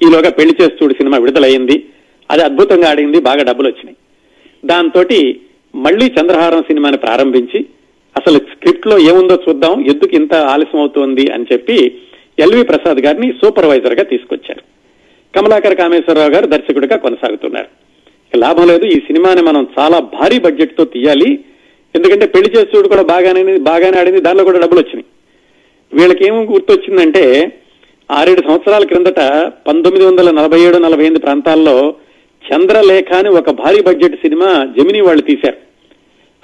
ఈలోగా 0.03 0.31
పెళ్ళి 0.31 0.55
చేసి 0.61 0.77
చూడు 0.83 0.93
సినిమా 0.93 1.19
విడుదలయ్యింది. 1.19 1.85
అది 2.31 2.43
అద్భుతంగా 2.43 2.91
ఆడింది 2.91 3.21
బాగా 3.21 3.43
డబ్బులు 3.43 3.69
వచ్చినాయి 3.69 3.97
దాంతో 4.65 5.03
మళ్ళీ 5.75 6.07
చంద్రహారం 6.07 6.63
సినిమాని 6.63 6.97
ప్రారంభించి 6.97 7.67
అసలు 8.17 8.39
స్క్రిప్ట్లో 8.39 8.99
ఏముందో 8.99 9.35
చూద్దాం 9.49 9.81
ఎందుకు 9.81 10.15
ఇంత 10.15 10.35
ఆలస్యం 10.35 10.81
అవుతోంది 10.81 11.33
అని 11.33 11.47
చెప్పి 11.53 11.77
ఎల్వి 12.39 12.63
ప్రసాద్ 12.63 12.99
గారిని 12.99 13.33
సూపర్వైజర్గా 13.33 14.03
తీసుకొచ్చారు. 14.03 14.78
కమలాకర్ 15.37 15.77
కామేశ్వరరావు 15.77 16.31
గారు 16.31 16.47
దర్శకుడిగా 16.47 16.97
కొనసాగుతున్నారు. 16.97 17.69
లాభం 18.37 18.69
లేదు 18.69 18.85
ఈ 18.85 18.95
సినిమాని 18.95 19.43
మనం 19.43 19.67
చాలా 19.79 19.99
భారీ 19.99 20.39
బడ్జెట్తో 20.39 20.85
తీయాలి. 20.85 21.39
ఎందుకంటే 21.97 22.27
పెళ్ళి 22.27 22.59
చేస్తుడు 22.59 22.89
కూడా 22.89 23.03
బాగానే 23.03 23.59
బాగానే 23.59 24.01
ఆడింది 24.01 24.21
దానిలో 24.21 24.45
కూడా 24.45 24.59
డబ్బులు 24.59 24.81
వచ్చినాయి. 24.81 25.05
వీళ్ళకి 25.93 26.27
ఏం 26.27 26.55
గుర్తొచ్చిందంటే 26.55 27.53
ఆరేడు 28.11 28.41
సంవత్సరాల 28.41 28.85
క్రిందట 28.85 29.21
పంతొమ్మిది 29.67 30.07
వందల 30.07 30.31
నలభై 30.31 30.61
ఏడు 30.61 30.77
నలభై 30.77 31.03
ఎనిమిది 31.03 31.21
ప్రాంతాల్లో 31.21 31.95
చంద్రలేఖ 32.45 33.13
అని 33.13 33.29
ఒక 33.29 33.51
భారీ 33.51 33.83
బడ్జెట్ 33.83 34.17
సినిమా 34.17 34.69
జమినీ 34.79 35.01
వాళ్ళు 35.01 35.23
తీశారు. 35.23 35.57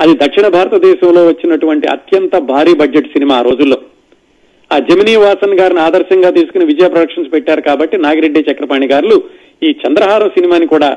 అది 0.01 0.14
దక్షిణ 0.14 0.49
భారతదేశంలో 0.49 1.26
వచ్చినటువంటి 1.26 1.87
అత్యంత 1.87 2.39
భారీ 2.39 2.74
బడ్జెట్ 2.74 3.07
సినిమా 3.07 3.37
ఆ 3.37 3.43
రోజుల్లో. 3.43 3.76
ఆ 4.74 4.78
జమినీ 4.88 5.14
వాసన్ 5.22 5.58
గారిని 5.60 5.80
ఆదర్శంగా 5.86 6.30
తీసుకుని 6.36 6.64
విజయ 6.70 6.88
ప్రొడక్షన్స్ 6.92 7.32
పెట్టారు 7.34 7.62
కాబట్టి 7.68 7.96
నాగిరెడ్డి 8.04 8.40
చక్రపాణి 8.48 8.86
గారు 8.92 9.16
ఈ 9.66 9.70
చంద్రహారం 9.82 10.30
సినిమాని 10.36 10.66
కూడా 10.66 10.90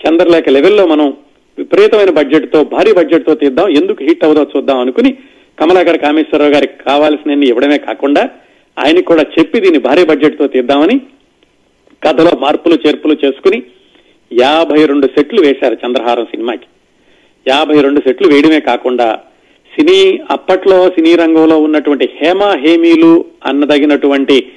చంద్రలేఖ 0.00 0.48
లెవెల్లో 0.56 0.84
మనం 0.86 1.08
విపరీతమైన 1.58 2.10
బడ్జెట్తో 2.10 2.58
భారీ 2.64 2.92
బడ్జెట్తో 2.98 3.34
తీద్దాం. 3.34 3.68
ఎందుకు 3.80 4.00
హిట్ 4.04 4.24
అవుదో 4.24 4.42
చూద్దాం 4.52 4.78
అనుకుని 4.78 5.10
కమలాకర్ 5.58 5.98
కామేశ్వరరావు 5.98 6.52
గారికి 6.54 6.76
కావాల్సినన్ని 6.84 7.46
ఇవ్వడమే 7.46 7.78
కాకుండా 7.78 8.22
ఆయనకి 8.76 9.06
కూడా 9.10 9.24
చెప్పి 9.38 9.60
దీన్ని 9.60 9.80
భారీ 9.86 10.04
బడ్జెట్తో 10.04 10.46
తీద్దామని 10.46 10.96
కథలో 12.02 12.32
మార్పులు 12.38 12.76
చేర్పులు 12.84 13.16
చేసుకుని 13.24 13.58
యాభై 14.30 14.80
రెండు 14.84 15.06
సెట్లు 15.06 15.40
వేశారు 15.46 15.76
చంద్రహారం 15.86 16.24
సినిమాకి. 16.24 16.66
యాభై 17.46 17.76
రెండు 17.80 18.00
సెట్లు 18.00 18.26
వేయడమే 18.32 18.60
కాకుండా 18.60 19.08
సినీ 19.80 20.20
అప్పట్లో 20.30 20.90
సినీ 20.90 21.16
రంగంలో 21.16 21.58
ఉన్నటువంటి 21.60 22.08
హేమ 22.22 22.44
హేమీలు 22.44 23.24
అన్నదగినటువంటి 23.46 24.52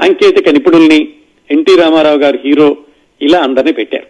సాంకేతిక 0.00 0.48
నిపుణుల్ని 0.48 1.08
ఎన్టీ 1.50 1.76
రామారావు 1.76 2.18
గారు 2.18 2.38
హీరో 2.44 2.76
ఇలా 3.22 3.38
అందరినీ 3.38 3.72
పెట్టారు. 3.72 4.02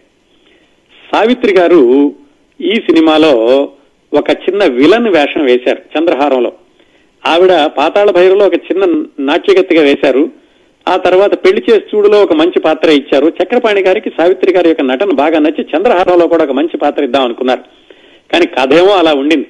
సావిత్రి 1.11 1.53
గారు 1.53 2.13
ఈ 2.61 2.73
సినిమాలో 2.73 3.69
ఒక 4.13 4.29
చిన్న 4.29 4.65
విలన్ 4.65 5.07
వేషం 5.07 5.45
వేశారు 5.45 5.99
చంద్రహారంలో. 5.99 6.51
ఆవిడ 7.27 7.65
పాతాళ 7.65 8.11
భైరవలో 8.11 8.45
ఒక 8.45 8.53
చిన్న 8.53 9.03
నాట్యగత్తిగా 9.19 9.81
వేశారు. 9.81 10.29
ఆ 10.87 10.97
తర్వాత 10.97 11.45
పెళ్ళి 11.45 11.63
చేసి 11.69 11.97
చూడులో 11.97 12.23
ఒక 12.23 12.33
మంచి 12.33 12.59
పాత్ర 12.59 12.89
ఇచ్చారు. 12.89 13.27
చక్రపాణి 13.27 13.81
గారికి 13.81 14.09
సావిత్రి 14.09 14.53
గారి 14.53 14.67
యొక్క 14.67 14.81
నటన 14.81 15.09
బాగా 15.09 15.39
నచ్చి 15.39 15.65
చంద్రహారంలో 15.77 16.27
కూడా 16.27 16.43
ఒక 16.43 16.51
మంచి 16.51 16.77
పాత్ర 16.77 17.03
ఇద్దాం 17.03 17.23
అనుకున్నారు. 17.23 17.61
కానీ 18.33 18.45
కథ 18.45 18.73
ఏమో 18.73 18.93
అలా 18.93 19.13
ఉండింది. 19.13 19.47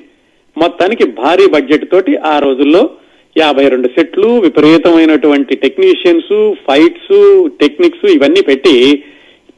మొత్తానికి 0.58 1.06
భారీ 1.06 1.48
బడ్జెట్ 1.48 1.92
తోటి 1.92 2.18
ఆ 2.18 2.40
రోజుల్లో 2.40 2.90
యాభై 3.38 3.68
రెండు 3.68 3.88
సెట్లు 3.88 4.40
విపరీతమైనటువంటి 4.40 5.56
టెక్నీషియన్స్ 5.56 6.54
ఫైట్స్ 6.54 7.50
టెక్నిక్స్ 7.60 8.12
ఇవన్నీ 8.12 8.42
పెట్టి 8.42 9.04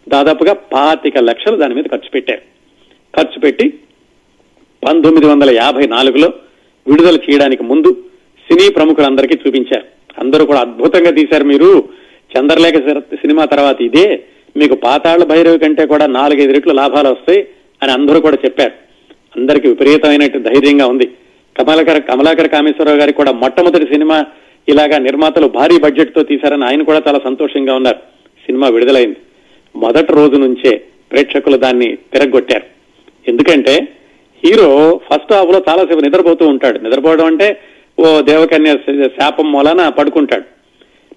దాదాపుగా 0.09 0.53
పాతిక 0.53 1.17
లక్షలు 1.17 1.55
దాని 1.55 1.75
మీద 1.75 1.83
ఖర్చు 1.83 2.09
పెట్టారు. 2.13 2.41
ఖర్చు 3.17 3.39
పెట్టి 3.39 3.73
పంతొమ్మిది 4.87 5.27
వందల 5.27 5.49
యాభై 5.55 5.87
నాలుగులో 5.87 6.33
విడుదల 6.87 7.19
చేయడానికి 7.29 7.63
ముందు 7.63 7.93
సినీ 8.51 8.71
ప్రముఖులందరికీ 8.71 9.39
చూపించారు. 9.47 9.85
అందరూ 10.19 10.45
కూడా 10.45 10.59
అద్భుతంగా 10.59 11.11
తీశారు 11.11 11.43
మీరు. 11.43 11.83
చంద్రలేఖ 12.37 12.75
సినిమా 13.13 13.45
తర్వాత 13.45 13.81
ఇదే. 13.81 14.23
మీకు 14.57 14.75
పాతాళ 14.75 15.23
భైరవి 15.23 15.59
కంటే 15.59 15.85
కూడా 15.85 16.05
నాలుగైదు 16.05 16.53
రెట్లు 16.53 16.73
లాభాలు 16.73 17.09
వస్తాయి 17.09 17.47
అని 17.83 17.91
అందరూ 17.91 18.21
కూడా 18.21 18.37
చెప్పారు. 18.45 18.88
అందరికి 19.35 19.67
విపరీతమైన 19.67 20.27
ధైర్యంగా 20.27 20.87
ఉంది. 20.87 21.11
కమలాకర 21.57 21.97
కమలాకర 21.97 22.47
కామేశ్వరరావు 22.47 22.97
గారికి 22.97 23.17
కూడా 23.17 23.31
మొట్టమొదటి 23.31 23.85
సినిమా 23.85 24.25
ఇలాగా 24.69 24.97
నిర్మాతలు 24.97 25.47
భారీ 25.47 25.79
బడ్జెట్తో 25.79 26.23
తీశారని 26.23 26.65
ఆయన 26.65 26.83
కూడా 26.83 27.01
చాలా 27.07 27.19
సంతోషంగా 27.23 27.75
ఉన్నారు. 27.75 27.95
సినిమా 28.45 28.67
విడుదలైంది. 28.67 29.15
మొదటి 29.75 30.13
రోజు 30.13 30.35
నుంచే 30.35 30.81
ప్రేక్షకులు 31.11 31.57
దాన్ని 31.57 31.95
తిరగొట్టారు. 31.95 32.63
ఎందుకంటే 33.27 33.87
హీరో 34.45 34.99
ఫస్ట్ 35.13 35.33
హాఫ్లో 35.33 35.63
చాలాసేపు 35.69 35.99
నిద్రపోతూ 35.99 36.47
ఉంటాడు. 36.47 36.79
నిద్రపోవడం 36.79 37.25
అంటే 37.25 37.59
ఓ 37.99 38.21
దేవకన్య 38.21 38.77
శాపం 39.05 39.51
మూలాన 39.51 39.89
పడుకుంటాడు. 39.89 40.43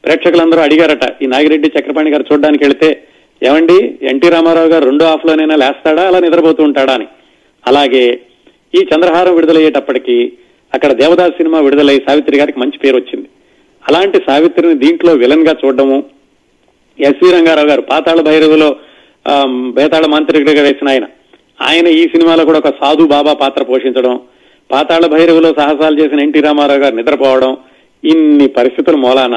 ప్రేక్షకులందరూ 0.05 0.61
అడిగారట 0.61 1.23
ఈ 1.23 1.27
నాగిరెడ్డి 1.27 1.73
చక్రపాణి 1.79 2.11
గారు 2.11 2.25
చూడడానికి 2.33 2.65
వెళితే 2.65 3.03
ఏమండి? 3.43 3.99
ఎన్టీ 4.03 4.29
రామారావు 4.29 4.67
గారు 4.67 4.85
రెండో 4.85 5.05
హాఫ్ 5.05 5.27
లోనైనా 5.27 5.57
లేస్తాడా? 5.57 6.07
అలా 6.07 6.19
నిద్రపోతూ 6.19 6.63
ఉంటాడా? 6.63 6.95
అని. 6.95 7.07
అలాగే 7.65 8.05
ఈ 8.79 8.81
చంద్రహారం 8.91 9.35
విడుదలయ్యేటప్పటికి 9.37 10.17
అక్కడ 10.73 10.91
దేవదాస్ 11.01 11.39
సినిమా 11.41 11.59
విడుదలై 11.67 11.97
సావిత్రి 12.07 12.37
గారికి 12.41 12.59
మంచి 12.61 12.79
పేరు 12.83 12.97
వచ్చింది. 12.97 13.29
అలాంటి 13.89 14.19
సావిత్రిని 14.27 14.75
దీంట్లో 14.85 15.13
విలన్గా 15.23 15.55
చూడడము 15.63 15.99
ఎస్వి 16.99 17.31
రంగారావు 17.35 17.69
గారు 17.71 17.83
పాతాళ 17.91 18.21
భైరవులో 18.29 18.69
బేతాళ 19.77 20.05
మాంత్రికుడిగా 20.13 20.63
వేసిన 20.67 20.89
ఆయన. 20.93 21.07
ఆయన 21.61 21.89
ఈ 22.01 22.03
సినిమాలో 22.13 22.43
కూడా 22.45 22.61
ఒక 22.63 22.71
సాధు 22.81 23.05
బాబా 23.15 23.33
పాత్ర 23.43 23.63
పోషించడం 23.71 24.15
పాతాళ 24.71 25.05
భైరవులో 25.07 25.51
సాహసాలు 25.59 25.97
చేసిన 26.01 26.21
ఎన్టీ 26.27 26.41
రామారావు 26.41 26.83
గారు 26.85 26.95
నిద్రపోవడం 26.97 27.53
ఇన్ని 28.05 28.47
పరిస్థితుల 28.57 28.97
మూలాన 29.05 29.37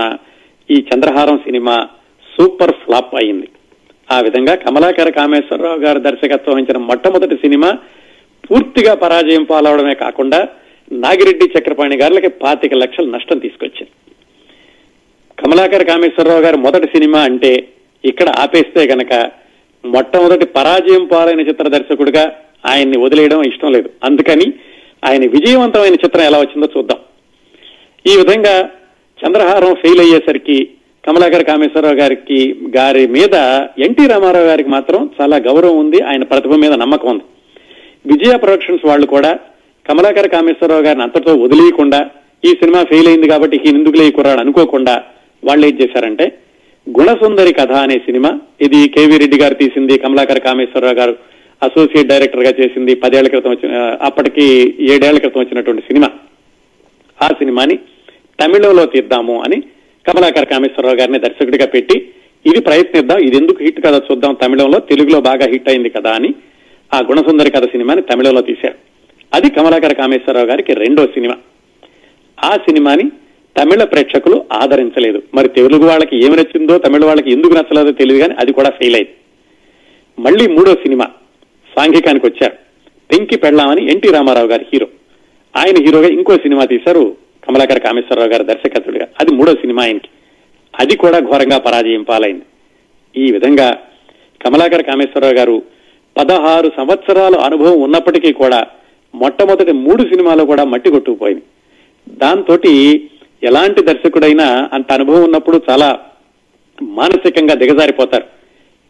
ఈ 0.69 0.77
చంద్రహారం 0.89 1.37
సినిమా 1.37 1.75
సూపర్ 2.27 2.75
ఫ్లాప్ 2.83 3.13
అయింది. 3.15 3.47
ఆ 4.09 4.17
విధంగా 4.25 4.53
కమలాకర 4.63 5.09
కామేశ్వరరావు 5.09 5.79
గారు 5.85 5.99
దర్శకత్వం 6.07 6.55
వహించిన 6.55 6.79
మొట్టమొదటి 6.89 7.35
సినిమా 7.43 7.69
పూర్తిగా 8.51 8.93
పరాజయం 8.93 9.43
పాలవడమే 9.43 9.93
కాకుండా 9.93 10.47
నాగిరెడ్డి 10.91 11.45
చక్రపాణి 11.45 11.97
గారులకి 11.97 12.27
పాతిక 12.27 12.73
లక్షల 12.73 13.05
నష్టం 13.05 13.39
తీసుకొచ్చింది. 13.39 13.91
కమలాకర్ 15.39 15.85
కామేశ్వరరావు 15.85 16.41
గారి 16.41 16.57
మొదటి 16.57 16.87
సినిమా 16.87 17.19
అంటే 17.19 17.67
ఇక్కడ 18.05 18.29
ఆపేస్తే 18.29 18.83
గనక 18.93 19.31
మొట్టమొదటి 19.85 20.45
పరాజయం 20.45 21.05
పాలైన 21.05 21.41
చిత్ర 21.41 21.67
దర్శకుడిగా 21.67 22.35
ఆయన్ని 22.65 22.97
వదిలేయడం 22.97 23.41
ఇష్టం 23.41 23.71
లేదు. 23.71 23.89
అందుకని 24.03 24.53
ఆయన 25.05 25.25
విజయవంతమైన 25.25 25.93
చిత్రం 25.93 26.23
ఎలా 26.23 26.39
వచ్చిందో 26.39 26.69
చూద్దాం. 26.77 26.99
ఈ 28.13 28.17
విధంగా 28.17 28.69
చంద్రహారం 29.19 29.73
ఫెయిల్ 29.73 29.99
అయ్యేసరికి 29.99 30.69
కమలాకర్ 31.07 31.43
కామేశ్వరరావు 31.43 31.95
గారికి 31.95 32.55
గారి 32.77 33.07
మీద 33.07 33.35
ఎన్టీ 33.79 34.07
రామారావు 34.07 34.45
గారికి 34.45 34.69
మాత్రం 34.69 35.09
చాలా 35.21 35.37
గౌరవం 35.37 35.77
ఉంది. 35.77 36.01
ఆయన 36.01 36.23
ప్రతిభ 36.23 36.53
మీద 36.53 36.71
నమ్మకం 36.71 37.09
ఉంది. 37.09 37.23
విజయ 38.05 38.33
ప్రొడక్షన్స్ 38.37 38.85
వాళ్ళు 38.89 39.07
కూడా 39.13 39.31
కమలాకర 39.85 40.27
కామేశ్వరరావు 40.33 40.85
గారిని 40.85 41.03
అంతటితో 41.05 41.33
వదిలేయకుండా 41.43 41.99
ఈ 42.43 42.51
సినిమా 42.61 42.79
ఫెయిల్ 42.89 43.09
అయింది 43.11 43.27
కాబట్టి 43.31 43.55
ఈయన 43.59 43.75
ఎందుకులే 43.75 44.07
కుర్రాడు 44.17 44.41
అనుకోకుండా 44.43 44.95
వాళ్ళు 45.43 45.63
ఏం 45.67 45.75
చేశారంటే 45.81 46.25
గుణసుందరి 46.87 47.51
కథ 47.59 47.73
అనే 47.83 47.97
సినిమా 48.07 48.31
ఇది 48.65 48.79
కేవీ 48.95 49.15
రెడ్డి 49.21 49.37
గారు 49.41 49.55
తీసింది 49.61 49.95
కమలాకర్ 50.03 50.41
కామేశ్వరరావు 50.45 50.97
గారు 50.99 51.13
అసోసియేట్ 51.61 52.09
డైరెక్టర్గా 52.11 52.51
చేసింది 52.59 52.93
పదేళ్ళ 53.03 53.27
క్రితం 53.27 53.51
వచ్చిన 53.53 53.75
అప్పటికి 54.07 54.45
ఏడేళ్ళ 54.89 55.19
క్రితం 55.19 55.41
వచ్చినటువంటి 55.41 55.83
సినిమా. 55.87 56.09
ఆ 57.19 57.29
సినిమాని 57.39 57.75
తమిళంలో 58.39 58.83
తీద్దాము 58.93 59.35
అని 59.45 59.57
కమలాకర్ 60.05 60.49
కామేశ్వరరావు 60.51 60.99
గారిని 60.99 61.19
దర్శకుడిగా 61.19 61.67
పెట్టి 61.75 61.95
ఇది 62.45 62.59
ప్రయత్నిద్దాం 62.67 63.19
ఇది 63.27 63.37
ఎందుకు 63.37 63.59
హిట్ 63.63 63.79
కదా 63.85 63.99
చూద్దాం 64.07 64.33
తమిళంలో 64.41 64.79
తెలుగులో 64.89 65.19
బాగా 65.27 65.45
హిట్ 65.53 65.69
అయింది 65.71 65.91
కదా 65.95 66.11
అని 66.17 66.29
ఆ 66.95 66.99
గుణసుందరి 66.99 67.51
కథ 67.51 67.65
సినిమాని 67.65 68.01
తమిళంలో 68.01 68.41
తీశారు. 68.41 68.75
అది 69.33 69.49
కమలాకర 69.49 69.93
కామేశ్వరరావు 69.93 70.47
గారికి 70.47 70.73
రెండో 70.73 71.05
సినిమా. 71.05 71.37
ఆ 72.43 72.55
సినిమాని 72.55 73.03
తమిళ 73.57 73.83
ప్రేక్షకులు 73.83 74.45
ఆదరించలేదు. 74.53 75.21
మరి 75.33 75.49
తెలుగు 75.49 75.87
వాళ్ళకి 75.87 76.25
ఏమి 76.25 76.35
నచ్చిందో 76.35 76.77
తమిళ 76.77 77.05
వాళ్ళకి 77.05 77.31
ఎందుకు 77.31 77.53
నచ్చలేదో 77.53 77.91
తెలియదు 77.91 78.21
కానీ 78.21 78.35
అది 78.39 78.53
కూడా 78.53 78.69
ఫెయిల్ 78.69 78.95
అయింది. 78.95 79.11
మళ్ళీ 80.21 80.47
మూడో 80.47 80.73
సినిమా 80.73 81.05
సాంఘికానికి 81.77 82.25
వచ్చారు. 82.25 82.53
పెంకి 83.11 83.37
పెళ్ళామని 83.37 83.91
ఎన్టీ 83.91 84.09
రామారావు 84.09 84.47
గారి 84.47 84.65
హీరో. 84.73 84.87
ఆయన 85.57 85.75
హీరోగా 85.85 86.07
ఇంకో 86.07 86.35
సినిమా 86.35 86.65
తీశారు 86.65 87.17
కమలాకర్ 87.47 87.79
కామేశ్వరరావు 87.79 88.29
గారు 88.29 88.43
దర్శకత్వుడిగా. 88.43 89.07
అది 89.21 89.33
మూడో 89.33 89.53
సినిమా 89.53 89.83
ఆయనకి. 89.83 90.07
అది 90.79 90.97
కూడా 90.97 91.19
ఘోరంగా 91.19 91.57
పరాజయం 91.57 92.03
పాలైంది. 92.03 92.41
ఈ 93.17 93.31
విధంగా 93.31 93.77
కమలాకర్ 94.45 94.83
కామేశ్వరరావు 94.83 95.33
గారు 95.33 95.61
పదహారు 96.17 96.71
సంవత్సరాల 96.77 97.35
అనుభవం 97.35 97.81
ఉన్నప్పటికీ 97.81 98.33
కూడా 98.33 98.67
మొట్టమొదటి 99.15 99.71
మూడు 99.71 100.03
సినిమాలు 100.03 100.43
కూడా 100.43 100.63
మట్టి 100.63 100.89
కొట్టుకుపోయింది 100.89 101.43
దాంతో 102.07 102.55
ఎలాంటి 103.43 103.81
దర్శకుడైనా 103.81 104.69
అంత 104.73 104.91
అనుభవం 104.91 105.23
ఉన్నప్పుడు 105.23 105.61
చాలా 105.69 105.99
మానసికంగా 106.83 107.53
దిగజారిపోతారు. 107.53 108.25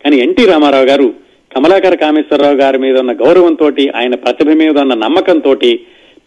కానీ 0.04 0.18
ఎన్టీ 0.18 0.46
రామారావు 0.46 0.86
గారు 0.86 1.14
కమలాకర 1.56 1.96
కామేశ్వరరావు 1.96 2.56
గారి 2.56 2.78
మీద 2.78 2.98
ఉన్న 2.98 3.12
గౌరవంతో 3.12 3.66
ఆయన 3.96 4.16
ప్రతిభ 4.16 4.50
మీద 4.50 4.78
ఉన్న 4.80 4.94
నమ్మకంతో 4.94 5.54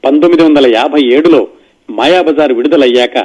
పంతొమ్మిది 0.05 0.43
వందల 0.43 0.67
యాభై 0.75 1.01
ఏడులో 1.05 1.49
మాయాబజార్ 1.91 2.53
విడుదలయ్యాక 2.53 3.17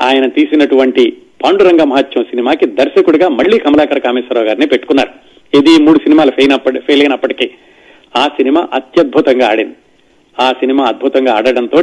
ఆయన 0.00 0.26
తీసినటువంటి 0.26 1.04
పాండురంగ 1.44 1.82
మహత్యం 1.82 2.24
సినిమాకి 2.24 2.66
దర్శకుడిగా 2.66 3.28
మళ్ళీ 3.28 3.58
కమలాకర 3.58 3.98
కామేశ్వరరావు 3.98 4.46
గారిని 4.46 4.66
పెట్టుకున్నారు. 4.66 5.12
ఇది 5.58 5.82
మూడు 5.82 5.98
సినిమాలు 5.98 6.30
ఫెయిల్ 6.30 6.52
అయినప్పటి 6.52 6.78
ఫెయిల్ 6.78 7.02
అయినప్పటికీ 7.02 7.50
ఆ 8.16 8.24
సినిమా 8.26 8.68
అత్యద్భుతంగా 8.72 9.46
ఆడింది. 9.48 9.76
ఆ 10.40 10.52
సినిమా 10.52 10.84
అద్భుతంగా 10.84 11.32
ఆడడంతో 11.34 11.82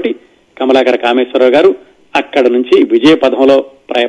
కమలాకర 0.57 0.95
కామేశ్వరరావు 0.95 1.51
గారు 1.51 1.76
అక్కడ 2.15 2.47
నుంచి 2.47 2.84
విజయ 2.84 3.15
పథంలో 3.15 3.65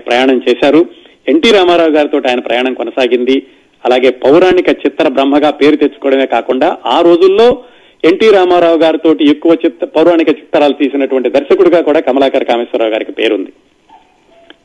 ప్రయాణం 0.06 0.40
చేశారు. 0.48 0.86
ఎన్టీ 1.28 1.50
రామారావు 1.50 1.90
గారితో 1.90 2.18
ఆయన 2.28 2.40
ప్రయాణం 2.40 2.74
కొనసాగింది. 2.74 3.36
అలాగే 3.84 4.10
పౌరాణిక 4.10 4.68
చిత్ర 4.68 5.08
బ్రహ్మగా 5.08 5.50
పేరు 5.50 5.76
తెచ్చుకోవడమే 5.76 6.26
కాకుండా 6.26 6.68
ఆ 6.86 7.00
రోజుల్లో 7.00 7.64
ఎన్టీ 8.04 8.30
రామారావు 8.30 8.78
గారితో 8.78 9.16
ఎక్కువ 9.20 9.52
చిత్ర 9.64 9.86
పౌరాణిక 9.86 10.28
చిత్రాలు 10.28 10.72
తీసినటువంటి 10.72 11.30
దర్శకుడిగా 11.30 11.80
కూడా 11.82 12.00
కమలాకర 12.00 12.44
కామేశ్వరరావు 12.44 12.92
గారికి 12.92 13.12
పేరుంది. 13.12 13.52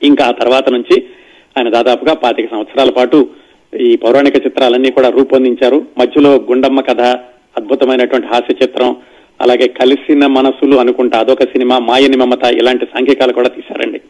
ఇంకా 0.03 0.25
ఆ 0.25 0.31
తర్వాత 0.31 0.69
నుంచి 0.69 1.03
ఆయన 1.57 1.69
దాదాపుగా 1.69 2.13
పాతిక 2.13 2.51
సంవత్సరాల 2.51 2.89
పాటు 2.89 3.27
ఈ 3.77 3.95
పౌరాణిక 3.95 4.35
చిత్రాలన్నీ 4.35 4.91
కూడా 4.91 5.09
రూపొందించారు. 5.09 5.85
మధ్యలో 5.97 6.35
గుండమ్మ 6.35 6.81
కథ 6.81 7.01
అద్భుతమైనటువంటి 7.57 8.27
హాస్య 8.27 8.55
చిత్రం 8.63 8.95
అలాగే 9.41 9.67
కలిసిన 9.67 10.25
మనసులు 10.25 10.77
అనుకుంటా 10.77 11.19
అదొక 11.19 11.43
సినిమా 11.43 11.79
మాయని 11.79 12.17
మమత 12.17 12.43
ఇలాంటి 12.43 12.85
సాంఘికాలు 12.85 13.33
కూడా 13.33 13.49
తీశారండి. 13.49 14.01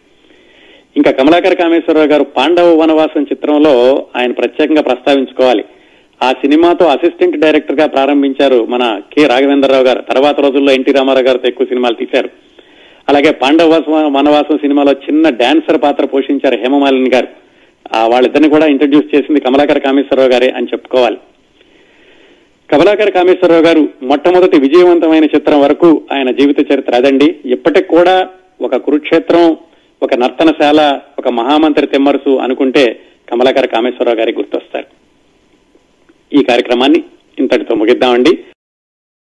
ఇంకా 0.97 1.11
కమలాకర 1.11 1.53
కామేశ్వరరావు 1.53 2.07
గారు 2.07 2.23
పాండవ 2.23 2.77
వనవాసం 2.77 3.23
చిత్రంలో 3.23 4.05
ఆయన 4.15 4.31
ప్రత్యేకంగా 4.31 4.81
ప్రస్తావించుకోవాలి. 4.81 5.63
ఆ 6.23 6.31
సినిమాతో 6.31 6.85
అసిస్టెంట్ 6.85 7.37
డైరెక్టర్గా 7.37 7.85
ప్రారంభించారు 7.85 8.65
మన 8.69 9.01
కె. 9.13 9.27
రాఘవేంద్రరావు 9.27 9.83
గారు. 9.83 10.01
తర్వాత 10.01 10.39
రోజుల్లో 10.39 10.71
ఎన్టీ 10.71 10.91
రామారావు 10.91 11.25
గారితో 11.25 11.47
ఎక్కువ 11.47 11.65
సినిమాలు 11.65 11.95
తీశారు. 11.95 12.29
అలాగే 13.09 13.31
పాండవ 13.31 13.83
వనవాసం 13.89 14.57
సినిమాలో 14.57 14.91
చిన్న 14.91 15.29
డాన్సర్ 15.29 15.81
పాత్ర 15.81 16.05
పోషించారు 16.05 16.55
హేమమాలిని 16.55 17.09
గారు. 17.09 17.27
వాళ్ళిద్దరిని 17.97 18.49
కూడా 18.49 18.65
ఇంట్రడ్యూస్ 18.65 19.15
చేసింది 19.15 19.39
కమలాకర 19.39 19.77
కామేశ్వరరావు 19.77 20.31
గారే 20.31 20.49
అని 20.49 20.65
చెప్పుకోవాలి. 20.65 21.17
కమలాకర 22.71 23.09
కామేశ్వరరావు 23.09 23.61
గారు 23.61 23.89
మొట్టమొదటి 24.03 24.59
విజయవంతమైన 24.59 25.23
చిత్రం 25.23 25.61
వరకు 25.61 26.01
ఆయన 26.13 26.31
జీవిత 26.31 26.71
చరిత్ర 26.71 26.95
అదండి. 26.95 27.35
ఇప్పటికి 27.45 27.87
కూడా 27.87 28.29
ఒక 28.61 28.75
కురుక్షేత్రం 28.75 29.57
ఒక 30.03 30.13
నర్తనశాల 30.13 30.99
ఒక 31.19 31.27
మహామంత్రి 31.27 31.87
తెమ్మరుసు 31.87 32.37
అనుకుంటే 32.37 32.99
కమలాకర 33.29 33.65
కామేశ్వరరావు 33.65 34.17
గారికి 34.17 34.37
గుర్తొస్తారు. 34.37 34.85
ఈ 36.39 36.43
కార్యక్రమాన్ని 36.43 37.03
ఇంతటితో 37.39 37.75
ముగిద్దామండి. 37.75 38.39